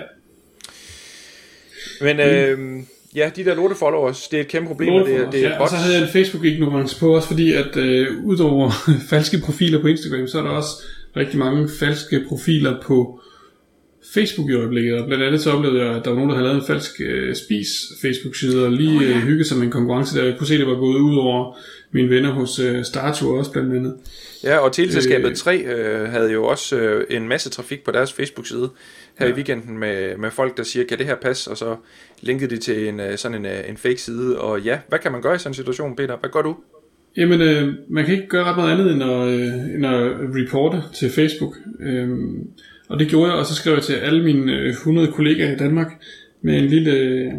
Men 2.00 2.20
øh, 2.20 2.82
ja, 3.14 3.30
de 3.36 3.44
der 3.44 3.54
lorte 3.54 3.74
followers, 3.74 4.28
det 4.28 4.36
er 4.36 4.40
et 4.40 4.48
kæmpe 4.48 4.68
problem. 4.68 4.92
Og, 4.92 5.06
det, 5.06 5.28
det 5.32 5.44
er 5.44 5.50
ja, 5.50 5.60
og 5.60 5.68
så 5.68 5.76
havde 5.76 5.94
jeg 5.94 6.02
en 6.02 6.08
Facebook-ignorance 6.08 7.00
på 7.00 7.14
også, 7.14 7.28
fordi 7.28 7.52
at 7.52 7.76
øh, 7.76 8.24
udover 8.24 8.70
falske 9.10 9.38
profiler 9.44 9.80
på 9.80 9.86
Instagram, 9.86 10.26
så 10.26 10.38
er 10.38 10.42
der 10.42 10.50
også 10.50 10.82
rigtig 11.16 11.38
mange 11.38 11.68
falske 11.80 12.24
profiler 12.28 12.82
på 12.82 13.20
Facebook 14.14 14.50
i 14.50 14.54
øjeblikket, 14.54 15.00
og 15.00 15.06
blandt 15.06 15.24
andet 15.24 15.40
så 15.40 15.50
oplevede 15.50 15.84
jeg, 15.84 15.96
at 15.96 16.04
der 16.04 16.10
var 16.10 16.16
nogen, 16.16 16.30
der 16.30 16.36
havde 16.36 16.48
lavet 16.48 16.60
en 16.60 16.66
falsk 16.66 17.00
øh, 17.00 17.34
spis 17.34 17.68
Facebook-side, 18.02 18.64
og 18.64 18.72
lige 18.72 18.96
oh, 18.96 19.02
ja. 19.02 19.08
øh, 19.08 19.16
hygget 19.16 19.46
sig 19.46 19.56
med 19.56 19.66
en 19.66 19.72
konkurrence, 19.72 20.18
der 20.18 20.24
jeg 20.24 20.34
kunne 20.38 20.46
se, 20.46 20.58
det 20.58 20.66
var 20.66 20.74
gået 20.74 21.00
ud 21.00 21.16
over 21.16 21.56
mine 21.90 22.10
venner 22.10 22.30
hos 22.30 22.58
øh, 22.58 22.84
Startur 22.84 23.38
også 23.38 23.52
blandt 23.52 23.74
andet. 23.74 23.94
Ja, 24.44 24.58
og 24.58 24.72
Teleselskabet 24.72 25.30
øh, 25.30 25.36
3 25.36 25.56
øh, 25.56 26.08
havde 26.08 26.32
jo 26.32 26.44
også 26.44 26.78
øh, 26.78 27.04
en 27.10 27.28
masse 27.28 27.50
trafik 27.50 27.84
på 27.84 27.90
deres 27.90 28.12
Facebook-side 28.12 28.70
her 29.18 29.26
ja. 29.26 29.32
i 29.32 29.34
weekenden 29.34 29.78
med, 29.78 30.16
med 30.16 30.30
folk, 30.30 30.56
der 30.56 30.62
siger, 30.62 30.86
kan 30.86 30.98
det 30.98 31.06
her 31.06 31.16
passe, 31.16 31.50
og 31.50 31.56
så 31.56 31.76
linkede 32.20 32.56
de 32.56 32.60
til 32.60 32.88
en, 32.88 33.00
øh, 33.00 33.18
sådan 33.18 33.36
en, 33.36 33.46
øh, 33.46 33.68
en 33.68 33.76
fake 33.76 34.00
side, 34.00 34.38
og 34.38 34.60
ja, 34.60 34.78
hvad 34.88 34.98
kan 34.98 35.12
man 35.12 35.22
gøre 35.22 35.34
i 35.34 35.38
sådan 35.38 35.50
en 35.50 35.54
situation, 35.54 35.96
Peter? 35.96 36.16
Hvad 36.16 36.30
gør 36.30 36.42
du? 36.42 36.56
Jamen, 37.16 37.40
øh, 37.40 37.74
man 37.88 38.04
kan 38.04 38.14
ikke 38.14 38.28
gøre 38.28 38.44
ret 38.44 38.56
meget 38.56 38.72
andet 38.72 38.92
end 38.92 39.02
at, 39.02 39.28
øh, 39.28 39.74
end 39.74 39.86
at 39.86 40.12
reporte 40.36 40.82
til 40.94 41.10
Facebook. 41.10 41.54
Øh, 41.80 42.08
og 42.88 42.98
det 42.98 43.08
gjorde 43.08 43.30
jeg, 43.30 43.38
og 43.38 43.46
så 43.46 43.54
skrev 43.54 43.74
jeg 43.74 43.82
til 43.82 43.92
alle 43.92 44.24
mine 44.24 44.68
100 44.68 45.08
øh, 45.08 45.14
kollegaer 45.14 45.52
i 45.52 45.56
Danmark 45.56 45.92
med 46.42 46.58
en 46.58 46.66
lille, 46.66 47.32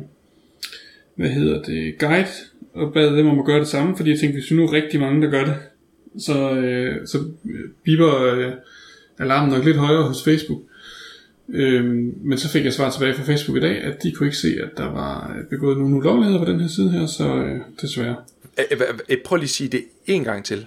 hvad 1.16 1.30
hedder 1.30 1.62
det, 1.62 1.98
guide, 2.00 2.28
og 2.74 2.94
bad 2.94 3.18
dem 3.18 3.28
om 3.28 3.40
at 3.40 3.46
gøre 3.46 3.60
det 3.60 3.68
samme, 3.68 3.98
fordi 3.98 4.10
jeg 4.10 4.20
tænkte, 4.20 4.40
hvis 4.40 4.52
vi 4.52 4.56
nu 4.56 4.64
er 4.64 4.74
rigtig 4.74 5.00
mange, 5.00 5.22
der 5.22 5.30
gør 5.30 5.46
det, 5.46 5.56
så, 6.18 6.52
øh, 6.52 7.08
så 7.08 7.18
biber 7.84 8.24
øh, 8.24 8.52
alarmen 9.20 9.54
nok 9.54 9.66
lidt 9.66 9.78
højere 9.78 10.04
hos 10.04 10.24
Facebook. 10.24 10.62
Øhm, 11.54 12.14
men 12.22 12.38
så 12.38 12.50
fik 12.50 12.66
jeg 12.66 12.74
svar 12.74 12.90
tilbage 12.90 13.14
fra 13.14 13.24
Facebook 13.24 13.58
i 13.58 13.62
dag, 13.62 13.82
at 13.84 14.04
de 14.04 14.12
kunne 14.12 14.28
ikke 14.28 14.38
se, 14.38 14.58
at 14.64 14.78
der 14.78 14.92
var 14.92 15.38
begået 15.50 15.78
nogle 15.78 15.96
ulovligheder 15.96 16.46
på 16.46 16.52
den 16.52 16.60
her 16.60 16.68
side 16.68 16.92
her, 16.92 17.06
så 17.06 17.36
øh, 17.36 17.60
desværre. 17.82 18.16
Prøv 19.26 19.36
lige 19.36 19.44
at 19.44 19.50
sige 19.50 19.70
det 19.70 19.84
en 20.06 20.24
gang 20.24 20.46
til. 20.46 20.66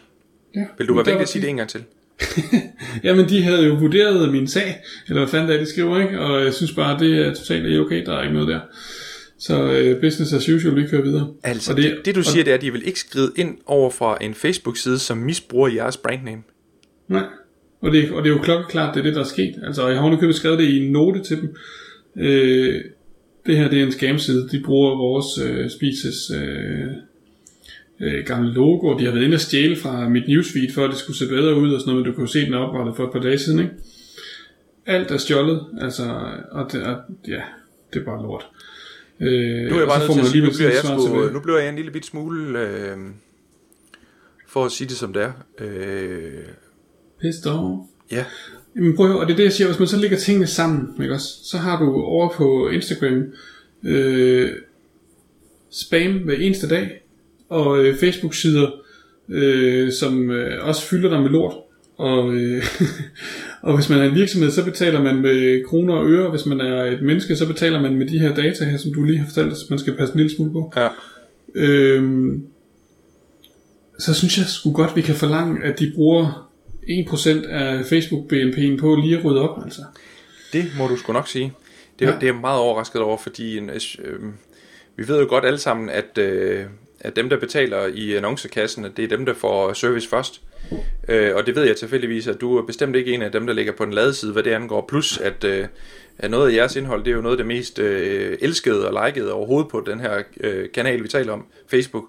Ja, 0.55 0.65
Vil 0.79 0.89
du 0.89 0.95
være 0.95 1.05
vigtig 1.05 1.21
at 1.21 1.29
sige 1.29 1.43
det 1.43 1.51
en 1.51 1.57
gang 1.57 1.69
til? 1.69 1.85
Jamen, 3.05 3.29
de 3.29 3.43
havde 3.43 3.67
jo 3.67 3.75
vurderet 3.75 4.33
min 4.33 4.47
sag, 4.47 4.77
eller 5.09 5.21
hvad 5.21 5.29
fanden 5.29 5.49
det 5.49 5.57
er, 5.57 5.61
de 5.61 5.67
skriver, 5.67 6.01
ikke? 6.01 6.21
Og 6.21 6.45
jeg 6.45 6.55
synes 6.55 6.73
bare, 6.73 6.99
det 6.99 7.27
er 7.27 7.35
totalt 7.35 7.81
okay, 7.81 8.05
der 8.07 8.13
er 8.13 8.23
ikke 8.23 8.35
noget 8.35 8.49
der. 8.49 8.61
Så 9.39 9.73
øh, 9.73 10.01
business 10.01 10.33
as 10.33 10.49
usual, 10.49 10.77
vi 10.77 10.87
kører 10.87 11.03
videre. 11.03 11.29
Altså, 11.45 11.71
og 11.71 11.77
det, 11.77 11.85
det, 11.85 12.05
det 12.05 12.15
du 12.15 12.23
siger, 12.23 12.45
det 12.45 12.51
er, 12.51 12.55
at 12.55 12.63
de 12.63 12.73
vil 12.73 12.87
ikke 12.87 13.01
skride 13.01 13.33
ind 13.37 13.59
over 13.67 13.91
fra 13.91 14.19
en 14.21 14.35
Facebook-side, 14.35 14.99
som 14.99 15.19
misbruger 15.19 15.69
jeres 15.69 15.97
brandname. 15.97 16.43
Nej, 17.09 17.25
og 17.81 17.93
det, 17.93 18.11
og 18.11 18.25
det 18.25 18.31
er 18.31 18.35
jo 18.35 18.43
klokkeklart, 18.43 18.95
det 18.95 19.01
er 19.01 19.05
det, 19.05 19.15
der 19.15 19.21
er 19.21 19.25
sket. 19.25 19.55
Altså, 19.67 19.89
jeg 19.89 19.99
har 19.99 20.07
underkøbet 20.07 20.35
skrevet 20.35 20.59
det 20.59 20.65
i 20.65 20.87
en 20.87 20.93
note 20.93 21.23
til 21.23 21.41
dem. 21.41 21.57
Øh, 22.17 22.85
det 23.47 23.57
her, 23.57 23.69
det 23.69 23.79
er 23.79 23.87
en 23.87 23.93
scam-side. 23.93 24.49
De 24.49 24.63
bruger 24.65 24.97
vores 24.97 25.39
øh, 25.49 25.71
spises 25.71 26.31
øh, 26.31 26.87
øh, 28.03 28.27
gamle 28.27 28.53
logo. 28.53 28.99
De 28.99 29.05
har 29.05 29.13
været 29.13 29.25
inde 29.25 29.35
og 29.35 29.41
stjæle 29.41 29.77
fra 29.77 30.09
mit 30.09 30.29
newsfeed, 30.29 30.73
for 30.75 30.85
at 30.85 30.91
det 30.91 30.99
skulle 30.99 31.19
se 31.19 31.29
bedre 31.29 31.55
ud 31.55 31.73
og 31.73 31.81
sådan 31.81 31.91
noget, 31.91 32.07
men 32.07 32.13
du 32.13 32.19
kunne 32.19 32.29
se 32.29 32.41
den 32.47 32.55
oprettet 32.55 32.97
for 32.97 33.05
et 33.07 33.13
par 33.13 33.21
dage 33.21 33.39
siden, 33.39 33.59
ikke? 33.59 33.73
Alt 34.87 35.11
er 35.11 35.17
stjålet, 35.17 35.67
altså, 35.81 36.03
og 36.51 36.73
det, 36.73 36.83
og, 36.83 36.97
ja, 37.29 37.43
det 37.93 38.01
er 38.01 38.05
bare 38.05 38.23
lort. 38.23 38.47
Øh, 39.21 39.71
nu 39.71 39.75
er 39.75 39.79
jeg 39.79 39.89
bare 39.89 39.99
nødt 39.99 40.13
til 40.13 40.21
at 40.21 40.27
sige, 40.27 40.45
nu 40.45 40.51
bliver 40.57 40.71
jeg, 40.71 40.79
sgu, 40.79 41.31
nu 41.33 41.41
bliver 41.41 41.59
jeg 41.59 41.69
en 41.69 41.77
lille 41.77 41.91
bit 41.91 42.07
smule, 42.07 42.61
øh, 42.61 42.97
for 44.49 44.65
at 44.65 44.73
sige 44.73 44.89
det 44.89 44.97
som 44.97 45.13
det 45.13 45.23
er. 45.23 45.33
Øh, 45.61 46.45
Pissed 47.21 47.47
off. 47.47 47.89
Ja. 48.11 48.25
Jamen 48.77 48.97
prøv 48.97 49.11
at 49.11 49.17
og 49.17 49.27
det 49.27 49.33
er 49.33 49.37
det 49.37 49.45
jeg 49.45 49.53
siger, 49.53 49.69
hvis 49.69 49.79
man 49.79 49.89
så 49.89 49.97
lægger 49.97 50.17
tingene 50.17 50.47
sammen, 50.47 51.03
ikke 51.03 51.15
også? 51.15 51.29
så 51.45 51.59
har 51.59 51.85
du 51.85 52.03
over 52.03 52.29
på 52.37 52.69
Instagram 52.69 53.25
øh, 53.85 54.51
spam 55.71 56.13
hver 56.13 56.35
eneste 56.35 56.69
dag, 56.69 57.02
og 57.53 57.85
øh, 57.85 57.97
Facebook-sider, 57.97 58.71
øh, 59.29 59.93
som 59.93 60.31
øh, 60.31 60.69
også 60.69 60.83
fylder 60.83 61.11
dig 61.11 61.23
med 61.23 61.31
lort. 61.31 61.55
Og, 61.97 62.35
øh, 62.35 62.65
og 63.63 63.75
hvis 63.75 63.89
man 63.89 63.99
er 63.99 64.05
en 64.05 64.15
virksomhed, 64.15 64.51
så 64.51 64.65
betaler 64.65 65.03
man 65.03 65.17
med 65.17 65.65
kroner 65.65 65.95
og 65.95 66.11
øre. 66.11 66.31
Hvis 66.31 66.47
man 66.47 66.61
er 66.61 66.85
et 66.85 67.03
menneske, 67.03 67.37
så 67.37 67.47
betaler 67.47 67.81
man 67.81 67.95
med 67.95 68.07
de 68.07 68.19
her 68.19 68.35
data 68.35 68.65
her, 68.65 68.79
som 68.79 68.95
du 68.95 69.03
lige 69.03 69.19
har 69.19 69.27
fortalt 69.27 69.53
os, 69.53 69.71
man 69.71 69.79
skal 69.79 69.97
passe 69.97 70.15
en 70.15 70.21
lille 70.21 70.37
smule 70.37 70.53
på. 70.53 70.73
Ja. 70.77 70.89
Øhm, 71.55 72.47
så 73.99 74.15
synes 74.15 74.39
jeg 74.39 74.47
sgu 74.47 74.73
godt, 74.73 74.97
vi 74.97 75.01
kan 75.01 75.15
forlange, 75.15 75.65
at 75.65 75.79
de 75.79 75.93
bruger 75.95 76.51
1% 76.83 77.47
af 77.49 77.81
Facebook-BNP'en 77.81 78.81
på 78.81 78.95
lige 78.95 79.19
at 79.19 79.25
rydde 79.25 79.41
op, 79.41 79.65
altså. 79.65 79.83
Det 80.53 80.65
må 80.79 80.87
du 80.87 80.97
sgu 80.97 81.13
nok 81.13 81.29
sige. 81.29 81.53
Det, 81.99 82.07
ja. 82.07 82.11
det 82.13 82.23
er 82.23 82.27
jeg 82.27 82.35
meget 82.35 82.61
overrasket 82.61 83.03
over, 83.03 83.17
fordi 83.17 83.59
øh, 83.59 83.69
øh, 84.05 84.21
vi 84.97 85.09
ved 85.09 85.21
jo 85.21 85.27
godt 85.29 85.45
alle 85.45 85.59
sammen, 85.59 85.91
at, 85.91 86.19
øh, 86.19 86.65
at 87.05 87.17
dem, 87.17 87.29
der 87.29 87.37
betaler 87.37 87.87
i 87.87 88.15
annoncekassen, 88.15 88.87
det 88.97 89.05
er 89.05 89.09
dem, 89.09 89.27
der 89.27 89.35
får 89.35 89.73
service 89.73 90.09
først. 90.09 90.41
Øh, 91.09 91.37
og 91.37 91.47
det 91.47 91.57
ved 91.57 91.65
jeg 91.65 91.77
tilfældigvis, 91.77 92.27
at 92.27 92.41
du 92.41 92.59
er 92.59 92.63
bestemt 92.63 92.97
ikke 92.97 93.13
en 93.13 93.23
af 93.23 93.33
dem, 93.33 93.47
der 93.47 93.55
ligger 93.55 93.73
på 93.73 93.85
den 93.85 93.93
lade 93.93 94.15
side, 94.15 94.33
hvad 94.33 94.43
det 94.43 94.51
angår. 94.51 94.85
Plus, 94.89 95.19
at, 95.19 95.45
øh, 95.45 95.67
at 96.19 96.31
noget 96.31 96.51
af 96.51 96.55
jeres 96.57 96.77
indhold, 96.77 97.05
det 97.05 97.11
er 97.11 97.15
jo 97.15 97.23
noget 97.23 97.35
af 97.35 97.37
det 97.37 97.47
mest 97.47 97.79
øh, 97.79 98.39
elskede 98.41 98.89
og 98.89 99.07
likede 99.07 99.33
overhovedet 99.33 99.71
på 99.71 99.83
den 99.87 100.01
her 100.01 100.23
øh, 100.41 100.69
kanal, 100.75 101.03
vi 101.03 101.09
taler 101.09 101.33
om, 101.33 101.47
Facebook. 101.69 102.05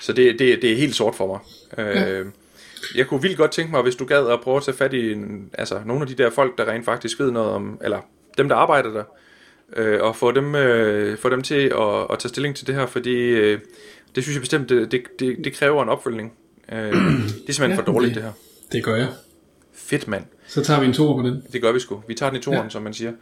Så 0.00 0.12
det, 0.12 0.38
det, 0.38 0.62
det 0.62 0.72
er 0.72 0.76
helt 0.76 0.94
sort 0.94 1.14
for 1.14 1.26
mig. 1.26 1.38
Øh, 1.86 1.96
ja. 1.96 2.22
Jeg 2.94 3.06
kunne 3.06 3.22
vildt 3.22 3.36
godt 3.36 3.50
tænke 3.50 3.70
mig, 3.70 3.82
hvis 3.82 3.96
du 3.96 4.04
gad 4.04 4.26
at 4.26 4.40
prøve 4.40 4.56
at 4.56 4.62
tage 4.62 4.76
fat 4.76 4.92
i 4.92 5.12
en, 5.12 5.50
altså, 5.52 5.80
nogle 5.86 6.02
af 6.02 6.08
de 6.08 6.14
der 6.14 6.30
folk, 6.30 6.58
der 6.58 6.64
rent 6.64 6.84
faktisk 6.84 7.20
ved 7.20 7.30
noget 7.30 7.50
om, 7.50 7.80
eller 7.84 8.00
dem, 8.38 8.48
der 8.48 8.56
arbejder 8.56 8.92
der, 8.92 9.04
øh, 9.76 10.02
og 10.02 10.16
få 10.16 10.32
dem, 10.32 10.54
øh, 10.54 11.18
få 11.18 11.28
dem 11.28 11.42
til 11.42 11.72
at, 11.78 12.06
at 12.10 12.18
tage 12.18 12.28
stilling 12.28 12.56
til 12.56 12.66
det 12.66 12.74
her, 12.74 12.86
fordi 12.86 13.16
øh, 13.16 13.58
det 14.14 14.22
synes 14.22 14.34
jeg 14.34 14.42
bestemt, 14.42 14.68
det, 14.68 14.92
det, 14.92 15.02
det, 15.18 15.36
det 15.44 15.52
kræver 15.52 15.82
en 15.82 15.88
opfølgning. 15.88 16.32
Øh, 16.72 16.78
det 16.78 16.92
er 16.92 16.92
simpelthen 16.92 17.70
ja, 17.70 17.76
for 17.76 17.82
dårligt, 17.82 18.14
det, 18.14 18.16
det 18.16 18.22
her. 18.22 18.32
Det 18.72 18.84
gør 18.84 18.96
jeg. 18.96 19.08
Fedt, 19.74 20.08
mand. 20.08 20.24
Så 20.46 20.64
tager 20.64 20.80
vi 20.80 20.86
en 20.86 20.92
tor 20.92 21.16
på 21.16 21.28
den. 21.28 21.42
Det 21.52 21.62
gør 21.62 21.72
vi 21.72 21.80
sgu. 21.80 22.02
Vi 22.08 22.14
tager 22.14 22.30
den 22.30 22.38
i 22.40 22.42
toren, 22.42 22.62
ja. 22.62 22.68
som 22.68 22.82
man 22.82 22.94
siger. 22.94 23.12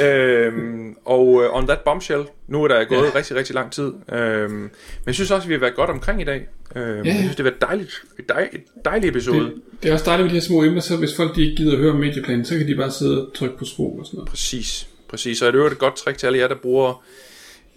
øhm, 0.00 0.96
og 1.04 1.26
uh, 1.26 1.56
on 1.56 1.66
that 1.66 1.80
bombshell, 1.80 2.24
nu 2.48 2.64
er 2.64 2.68
der 2.68 2.84
gået 2.84 3.06
ja. 3.06 3.18
rigtig, 3.18 3.36
rigtig 3.36 3.54
lang 3.54 3.72
tid. 3.72 3.92
Øhm, 4.12 4.52
men 4.52 4.70
jeg 5.06 5.14
synes 5.14 5.30
også, 5.30 5.44
at 5.44 5.48
vi 5.48 5.54
har 5.54 5.60
været 5.60 5.74
godt 5.74 5.90
omkring 5.90 6.20
i 6.20 6.24
dag. 6.24 6.48
Øhm, 6.76 6.86
ja. 6.86 7.02
Jeg 7.04 7.14
synes, 7.14 7.36
det 7.36 7.44
har 7.44 7.50
været 7.50 7.60
dejligt, 7.60 8.02
et, 8.18 8.28
dej, 8.28 8.48
et 8.52 8.60
dejligt 8.84 9.10
episode. 9.10 9.44
Det, 9.44 9.54
det, 9.82 9.88
er 9.88 9.92
også 9.92 10.04
dejligt 10.04 10.24
med 10.24 10.30
de 10.30 10.40
her 10.40 10.46
små 10.46 10.62
emner, 10.62 10.80
så 10.80 10.96
hvis 10.96 11.16
folk 11.16 11.36
de 11.36 11.42
ikke 11.42 11.56
gider 11.56 11.72
at 11.72 11.78
høre 11.78 11.92
om 11.92 11.98
medieplanen, 11.98 12.44
så 12.44 12.58
kan 12.58 12.68
de 12.68 12.74
bare 12.74 12.90
sidde 12.90 13.26
og 13.26 13.34
trykke 13.34 13.58
på 13.58 13.64
sprog 13.64 13.98
og 13.98 14.06
sådan 14.06 14.16
noget. 14.16 14.28
Præcis, 14.28 14.88
præcis. 15.08 15.42
Og 15.42 15.48
er 15.48 15.52
det 15.52 15.72
et 15.72 15.78
godt 15.78 15.96
trick 15.96 16.18
til 16.18 16.26
alle 16.26 16.38
jer, 16.38 16.48
der 16.48 16.54
bruger 16.54 17.04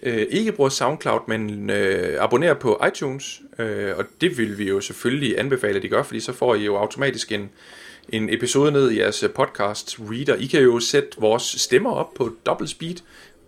øh, 0.06 0.28
ikke 0.30 0.52
bruger 0.52 0.70
SoundCloud, 0.70 1.20
men 1.28 1.70
øh, 1.70 2.24
abonnerer 2.24 2.54
på 2.54 2.84
iTunes. 2.88 3.42
Øh, 3.60 3.98
og 3.98 4.06
det 4.22 4.38
vil 4.38 4.58
vi 4.58 4.70
jo 4.70 4.82
selvfølgelig 4.82 5.40
anbefale, 5.40 5.78
at 5.78 5.84
I 5.84 5.88
gør, 5.88 6.04
fordi 6.04 6.20
så 6.20 6.34
får 6.34 6.56
I 6.56 6.64
jo 6.66 6.78
automatisk 6.78 7.32
en, 7.32 7.50
en 8.10 8.34
episode 8.34 8.72
ned 8.72 8.92
i 8.92 9.00
jeres 9.00 9.26
podcast 9.36 10.00
reader. 10.00 10.36
I 10.36 10.46
kan 10.46 10.62
jo 10.62 10.80
sætte 10.80 11.10
vores 11.18 11.44
stemmer 11.44 11.92
op 11.92 12.14
på 12.14 12.32
dobbelt 12.46 12.70
speed 12.70 12.96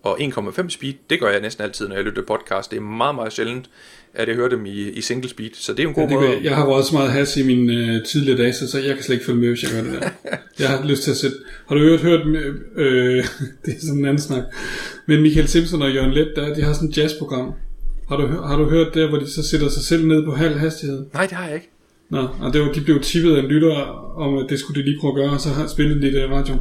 og 0.06 0.22
1,5 0.22 0.70
speed. 0.70 0.93
Det 1.10 1.20
gør 1.20 1.30
jeg 1.30 1.41
næsten 1.41 1.64
altid, 1.64 1.88
når 1.88 1.95
jeg 1.95 2.03
lytter 2.03 2.22
podcast. 2.22 2.72
Det 2.72 2.78
er 2.78 2.82
meget, 2.82 3.16
meget 3.16 3.34
sjældent, 3.34 3.70
at 4.14 4.28
jeg 4.28 4.36
hører 4.36 4.49
dem 4.49 4.66
i, 4.66 4.89
i 4.89 5.01
single 5.01 5.30
speed. 5.30 5.49
Så 5.53 5.74
det 5.74 5.84
er 5.84 5.88
en 5.88 5.93
god 5.93 6.08
ja, 6.10 6.14
måde. 6.14 6.30
Jeg, 6.30 6.43
jeg 6.43 6.56
har 6.56 6.64
også 6.64 6.95
meget 6.95 7.12
has 7.12 7.38
i 7.38 7.43
mine 7.43 7.74
øh, 7.74 8.06
tidligere 8.06 8.38
dage, 8.38 8.53
så 8.53 8.80
jeg 8.80 8.95
kan 8.95 9.03
slet 9.03 9.16
ikke 9.16 9.26
følge 9.26 9.39
med, 9.39 9.47
hvis 9.47 9.64
jeg 9.64 9.72
gør 9.72 9.91
det 9.91 10.01
der. 10.01 10.10
jeg 10.60 10.70
har 10.70 10.88
lyst 10.88 11.03
til 11.03 11.12
at 11.12 11.18
sætte... 11.18 11.38
Har 11.68 11.76
du 11.76 11.82
hørt, 11.82 11.99
hørt 11.99 12.28
øh, 12.76 13.16
det 13.66 13.74
er 13.74 13.80
sådan 13.80 13.99
en 13.99 14.06
anden 14.06 14.22
snak. 14.22 14.43
Men 15.06 15.22
Michael 15.22 15.47
Simpson 15.47 15.82
og 15.82 15.93
Jørgen 15.93 16.12
Let, 16.12 16.34
der, 16.36 16.53
de 16.53 16.62
har 16.62 16.74
sådan 16.74 16.89
et 16.89 16.97
jazzprogram. 16.97 17.53
Har 18.10 18.18
du, 18.18 18.28
har 18.28 18.58
du 18.58 18.70
hørt 18.70 18.93
der, 18.93 19.10
hvor 19.10 19.18
de 19.18 19.32
så 19.32 19.47
sætter 19.47 19.70
sig 19.70 19.84
selv 19.84 20.08
ned 20.08 20.26
på 20.26 20.32
halv 20.32 20.58
hastighed? 20.58 21.06
Nej, 21.14 21.26
det 21.26 21.32
har 21.32 21.45
jeg 21.45 21.56
ikke. 21.56 21.70
Nå, 22.10 22.28
og 22.41 22.53
det 22.53 22.62
var, 22.62 22.72
de 22.72 22.82
blev 22.82 23.01
tippet 23.01 23.36
af 23.36 23.39
en 23.39 23.45
lytter 23.45 23.76
om, 24.18 24.38
at 24.38 24.45
det 24.49 24.60
skulle 24.60 24.82
de 24.82 24.86
lige 24.86 24.99
prøve 24.99 25.12
at 25.12 25.16
gøre, 25.16 25.34
og 25.34 25.41
så 25.41 25.49
har 25.49 25.68
spillet 25.68 25.97
lidt 25.97 26.16
i 26.16 26.26
radio. 26.26 26.56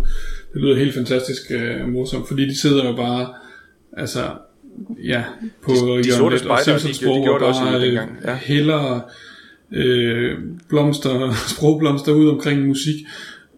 Det 0.54 0.62
lyder 0.62 0.76
helt 0.76 0.94
fantastisk 0.94 1.42
uh, 1.50 1.88
morsomt, 1.88 2.28
fordi 2.28 2.48
de 2.48 2.60
sidder 2.60 2.88
jo 2.88 2.96
bare, 2.96 3.34
altså, 3.96 4.30
ja, 5.04 5.22
på 5.62 5.72
Jørgen 5.72 6.32
Let 6.32 6.46
og 6.46 6.58
Simpsons 6.60 6.96
sprog, 6.96 7.16
de, 7.16 7.22
de 7.22 7.30
og 7.30 7.40
bare 7.40 7.48
også 7.48 7.80
dengang. 7.80 8.18
Ja. 8.24 8.34
hælder 8.34 9.00
øh, 9.72 10.38
blomster, 10.68 11.32
sprogblomster 11.54 12.12
ud 12.12 12.28
omkring 12.28 12.66
musik. 12.66 12.94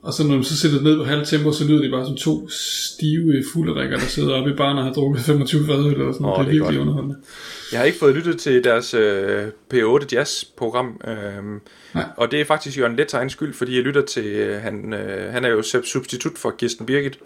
Og 0.06 0.12
så 0.12 0.26
når 0.26 0.36
de 0.36 0.44
så 0.44 0.56
sætter 0.56 0.82
ned 0.82 0.96
på 0.96 1.04
halv 1.04 1.26
tempo, 1.26 1.52
så 1.52 1.64
lyder 1.64 1.82
det 1.82 1.90
bare 1.90 2.06
som 2.06 2.16
to 2.16 2.48
stive 2.48 3.44
fulderikker, 3.52 3.98
der 3.98 4.06
sidder 4.06 4.34
oppe 4.34 4.50
i 4.50 4.54
barnet 4.54 4.78
og 4.78 4.84
har 4.84 4.92
drukket 4.92 5.22
25 5.32 5.66
fadøl 5.66 5.92
eller 5.92 6.12
sådan. 6.12 6.26
Oh, 6.26 6.32
det 6.32 6.38
er, 6.38 6.44
det 6.44 6.48
er 6.48 6.52
virkelig 6.52 6.66
godt. 6.66 6.78
underholdende. 6.78 7.16
Jeg 7.72 7.80
har 7.80 7.84
ikke 7.84 7.98
fået 7.98 8.14
lyttet 8.14 8.38
til 8.38 8.64
deres 8.64 8.94
øh, 8.94 9.48
P8 9.74 10.06
Jazz 10.12 10.44
program, 10.56 11.00
øh, 11.08 12.02
og 12.16 12.30
det 12.30 12.40
er 12.40 12.44
faktisk 12.44 12.78
Jørgen 12.78 12.96
Lets 12.96 13.14
egen 13.14 13.30
skyld, 13.30 13.54
fordi 13.54 13.76
jeg 13.76 13.82
lytter 13.82 14.02
til, 14.02 14.24
øh, 14.26 14.62
han, 14.62 14.92
øh, 14.92 15.32
han 15.32 15.44
er 15.44 15.48
jo 15.48 15.62
substitut 15.62 16.38
for 16.38 16.54
Kirsten 16.58 16.86
Birgit 16.86 17.18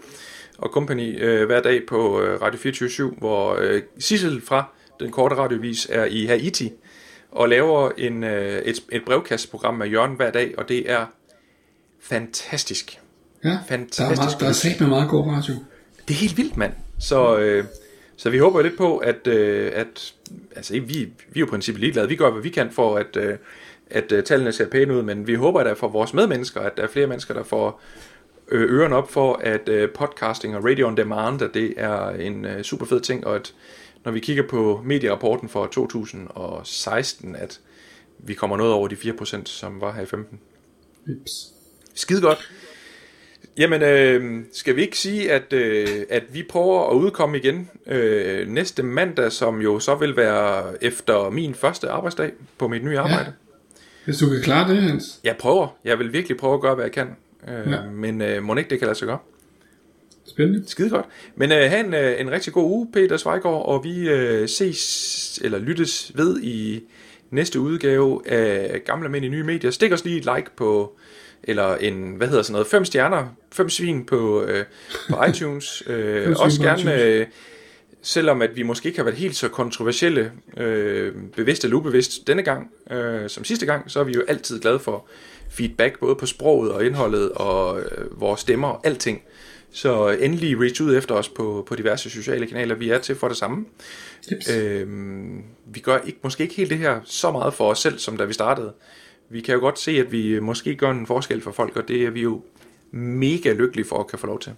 og 0.57 0.69
company 0.73 1.23
øh, 1.23 1.45
hver 1.45 1.61
dag 1.61 1.81
på 1.87 2.21
øh, 2.21 2.41
Radio 2.41 2.59
24 2.59 3.13
hvor 3.17 3.57
øh, 3.61 3.81
Sissel 3.99 4.41
fra 4.41 4.65
den 4.99 5.11
korte 5.11 5.35
radiovis 5.35 5.87
er 5.89 6.05
i 6.05 6.25
Haiti 6.25 6.71
og 7.31 7.49
laver 7.49 7.89
en, 7.97 8.23
øh, 8.23 8.61
et, 8.61 8.83
et 8.91 9.01
brevkastprogram 9.05 9.73
med 9.73 9.87
Jørgen 9.87 10.15
hver 10.15 10.31
dag, 10.31 10.53
og 10.57 10.69
det 10.69 10.91
er 10.91 11.05
fantastisk. 12.01 12.99
Ja, 13.43 13.59
fantastisk 13.67 13.99
der 13.99 14.05
er, 14.05 14.15
meget, 14.15 14.39
der 14.39 14.69
er 14.69 14.75
med 14.79 14.87
meget 14.87 15.09
god 15.09 15.27
radio. 15.27 15.53
Det 16.07 16.13
er 16.13 16.17
helt 16.17 16.37
vildt, 16.37 16.57
mand. 16.57 16.73
Så, 16.99 17.37
øh, 17.37 17.65
så 18.17 18.29
vi 18.29 18.37
håber 18.37 18.61
lidt 18.61 18.77
på, 18.77 18.97
at, 18.97 19.27
øh, 19.27 19.71
at 19.75 20.13
altså, 20.55 20.73
vi, 20.73 20.81
vi 20.83 21.05
er 21.35 21.39
jo 21.39 21.45
i 21.45 21.49
princippet 21.49 21.81
ligeglade. 21.81 22.07
Vi 22.07 22.15
gør, 22.15 22.31
hvad 22.31 22.41
vi 22.41 22.49
kan 22.49 22.71
for, 22.71 22.97
at, 22.97 23.15
øh, 23.15 23.37
at 23.89 24.11
øh, 24.11 24.23
tallene 24.23 24.51
ser 24.51 24.67
pæne 24.67 24.97
ud, 24.97 25.01
men 25.01 25.27
vi 25.27 25.35
håber 25.35 25.63
der 25.63 25.75
for 25.75 25.87
vores 25.87 26.13
medmennesker, 26.13 26.61
at 26.61 26.77
der 26.77 26.83
er 26.83 26.87
flere 26.87 27.07
mennesker, 27.07 27.33
der 27.33 27.43
får 27.43 27.81
øh, 28.51 28.71
ørerne 28.71 28.95
op 28.95 29.11
for, 29.11 29.33
at 29.43 29.69
øh, 29.69 29.89
podcasting 29.89 30.55
og 30.55 30.65
radio 30.65 30.87
on 30.87 30.97
demand, 30.97 31.41
at 31.41 31.53
det 31.53 31.73
er 31.77 32.09
en 32.09 32.45
øh, 32.45 32.63
super 32.63 32.85
fed 32.85 33.01
ting, 33.01 33.27
og 33.27 33.35
at 33.35 33.53
når 34.05 34.11
vi 34.11 34.19
kigger 34.19 34.43
på 34.47 34.81
medierapporten 34.85 35.49
for 35.49 35.65
2016, 35.65 37.35
at 37.35 37.59
vi 38.17 38.33
kommer 38.33 38.57
noget 38.57 38.73
over 38.73 38.87
de 38.87 38.95
4%, 38.95 39.45
som 39.45 39.81
var 39.81 39.93
her 39.93 40.01
i 40.01 40.05
15. 40.05 40.39
Ups. 41.07 41.53
Skide 41.95 42.21
godt. 42.21 42.51
Jamen, 43.57 43.81
øh, 43.81 44.43
skal 44.53 44.75
vi 44.75 44.81
ikke 44.81 44.97
sige, 44.97 45.31
at, 45.31 45.53
øh, 45.53 45.87
at 46.09 46.23
vi 46.33 46.43
prøver 46.43 46.89
at 46.89 46.95
udkomme 46.95 47.37
igen 47.37 47.69
øh, 47.87 48.47
næste 48.47 48.83
mandag, 48.83 49.31
som 49.31 49.61
jo 49.61 49.79
så 49.79 49.95
vil 49.95 50.15
være 50.15 50.83
efter 50.83 51.29
min 51.29 51.55
første 51.55 51.89
arbejdsdag 51.89 52.31
på 52.57 52.67
mit 52.67 52.83
nye 52.83 52.99
arbejde. 52.99 53.25
Ja. 53.25 53.31
Hvis 54.05 54.17
du 54.17 54.29
kan 54.29 54.41
klare 54.41 54.73
det, 54.73 54.81
Hans. 54.81 55.19
Jeg 55.23 55.35
prøver. 55.39 55.77
Jeg 55.85 55.99
vil 55.99 56.13
virkelig 56.13 56.37
prøve 56.37 56.53
at 56.53 56.61
gøre, 56.61 56.75
hvad 56.75 56.85
jeg 56.85 56.91
kan. 56.91 57.07
Øh, 57.47 57.71
ja. 57.71 57.81
Men 57.81 58.21
øh, 58.21 58.43
må 58.43 58.55
ikke 58.55 58.69
det 58.69 58.79
kan 58.79 58.85
lade 58.85 58.97
sig 58.97 59.07
gøre. 59.07 59.19
Spændende. 60.25 60.63
Skide 60.67 60.89
godt. 60.89 61.05
Men 61.35 61.51
øh, 61.51 61.57
have 61.57 61.85
en, 61.85 61.93
øh, 61.93 62.21
en 62.21 62.31
rigtig 62.31 62.53
god 62.53 62.63
uge, 62.63 62.87
Peter 62.93 63.17
Svejgaard, 63.17 63.65
og 63.65 63.83
vi 63.83 64.09
øh, 64.09 64.49
ses, 64.49 65.39
eller 65.43 65.59
lyttes 65.59 66.11
ved 66.15 66.41
i 66.41 66.83
næste 67.29 67.59
udgave 67.59 68.27
af 68.27 68.81
Gamle 68.85 69.09
Mænd 69.09 69.25
i 69.25 69.27
Nye 69.27 69.43
Medier. 69.43 69.71
Stik 69.71 69.91
os 69.91 70.05
lige 70.05 70.17
et 70.17 70.27
like 70.35 70.51
på 70.55 70.97
eller 71.43 71.75
en, 71.75 72.13
hvad 72.15 72.27
hedder 72.27 72.43
sådan 72.43 72.53
noget, 72.53 72.67
fem 72.67 72.85
stjerner, 72.85 73.35
fem 73.51 73.69
svin 73.69 74.05
på, 74.05 74.41
øh, 74.43 74.65
på 75.09 75.23
iTunes. 75.29 75.83
Øh, 75.87 76.35
også 76.39 76.61
gerne, 76.61 77.01
øh, 77.03 77.27
selvom 78.01 78.41
at 78.41 78.55
vi 78.55 78.63
måske 78.63 78.87
ikke 78.87 78.99
har 78.99 79.03
været 79.03 79.17
helt 79.17 79.35
så 79.35 79.47
kontroversielle, 79.47 80.31
øh, 80.57 81.13
bevidst 81.35 81.63
eller 81.63 81.77
ubevidst 81.77 82.27
denne 82.27 82.43
gang, 82.43 82.71
øh, 82.91 83.29
som 83.29 83.43
sidste 83.43 83.65
gang, 83.65 83.91
så 83.91 83.99
er 83.99 84.03
vi 84.03 84.13
jo 84.13 84.23
altid 84.27 84.59
glade 84.59 84.79
for 84.79 85.07
feedback, 85.49 85.99
både 85.99 86.15
på 86.15 86.25
sproget 86.25 86.71
og 86.71 86.85
indholdet 86.85 87.31
og 87.31 87.79
øh, 87.79 88.21
vores 88.21 88.41
stemmer 88.41 88.67
og 88.67 88.87
alting. 88.87 89.21
Så 89.73 90.09
endelig 90.09 90.61
reach 90.61 90.81
ud 90.81 90.95
efter 90.95 91.15
os 91.15 91.29
på, 91.29 91.65
på 91.67 91.75
diverse 91.75 92.09
sociale 92.09 92.47
kanaler. 92.47 92.75
Vi 92.75 92.89
er 92.89 92.99
til 92.99 93.15
for 93.15 93.27
det 93.27 93.37
samme. 93.37 93.65
Yes. 94.33 94.49
Øhm, 94.49 95.43
vi 95.73 95.79
gør 95.79 95.97
ikke, 96.05 96.19
måske 96.23 96.43
ikke 96.43 96.55
helt 96.55 96.69
det 96.69 96.77
her 96.77 96.99
så 97.05 97.31
meget 97.31 97.53
for 97.53 97.71
os 97.71 97.79
selv, 97.79 97.99
som 97.99 98.17
da 98.17 98.25
vi 98.25 98.33
startede. 98.33 98.73
Vi 99.31 99.41
kan 99.41 99.53
jo 99.53 99.59
godt 99.59 99.79
se, 99.79 99.91
at 99.91 100.11
vi 100.11 100.39
måske 100.39 100.75
gør 100.75 100.91
en 100.91 101.07
forskel 101.07 101.41
for 101.41 101.51
folk, 101.51 101.75
og 101.77 101.87
det 101.87 102.03
er 102.05 102.09
vi 102.09 102.21
jo 102.21 102.41
mega 102.91 103.53
lykkelige 103.53 103.85
for 103.85 103.99
at 103.99 104.07
kan 104.07 104.19
få 104.19 104.27
lov 104.27 104.39
til. 104.39 104.53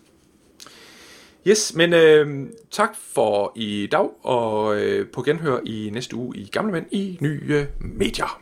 Yes, 1.48 1.74
men 1.76 1.94
øh, 1.94 2.48
tak 2.72 2.96
for 2.96 3.54
i 3.56 3.88
dag, 3.92 4.10
og 4.24 4.82
øh, 4.82 5.08
på 5.08 5.22
genhør 5.22 5.60
i 5.66 5.90
næste 5.94 6.16
uge 6.16 6.38
i 6.38 6.50
Gamle 6.52 6.72
Mænd 6.72 6.86
i 6.92 7.18
nye 7.22 7.68
medier. 7.80 8.42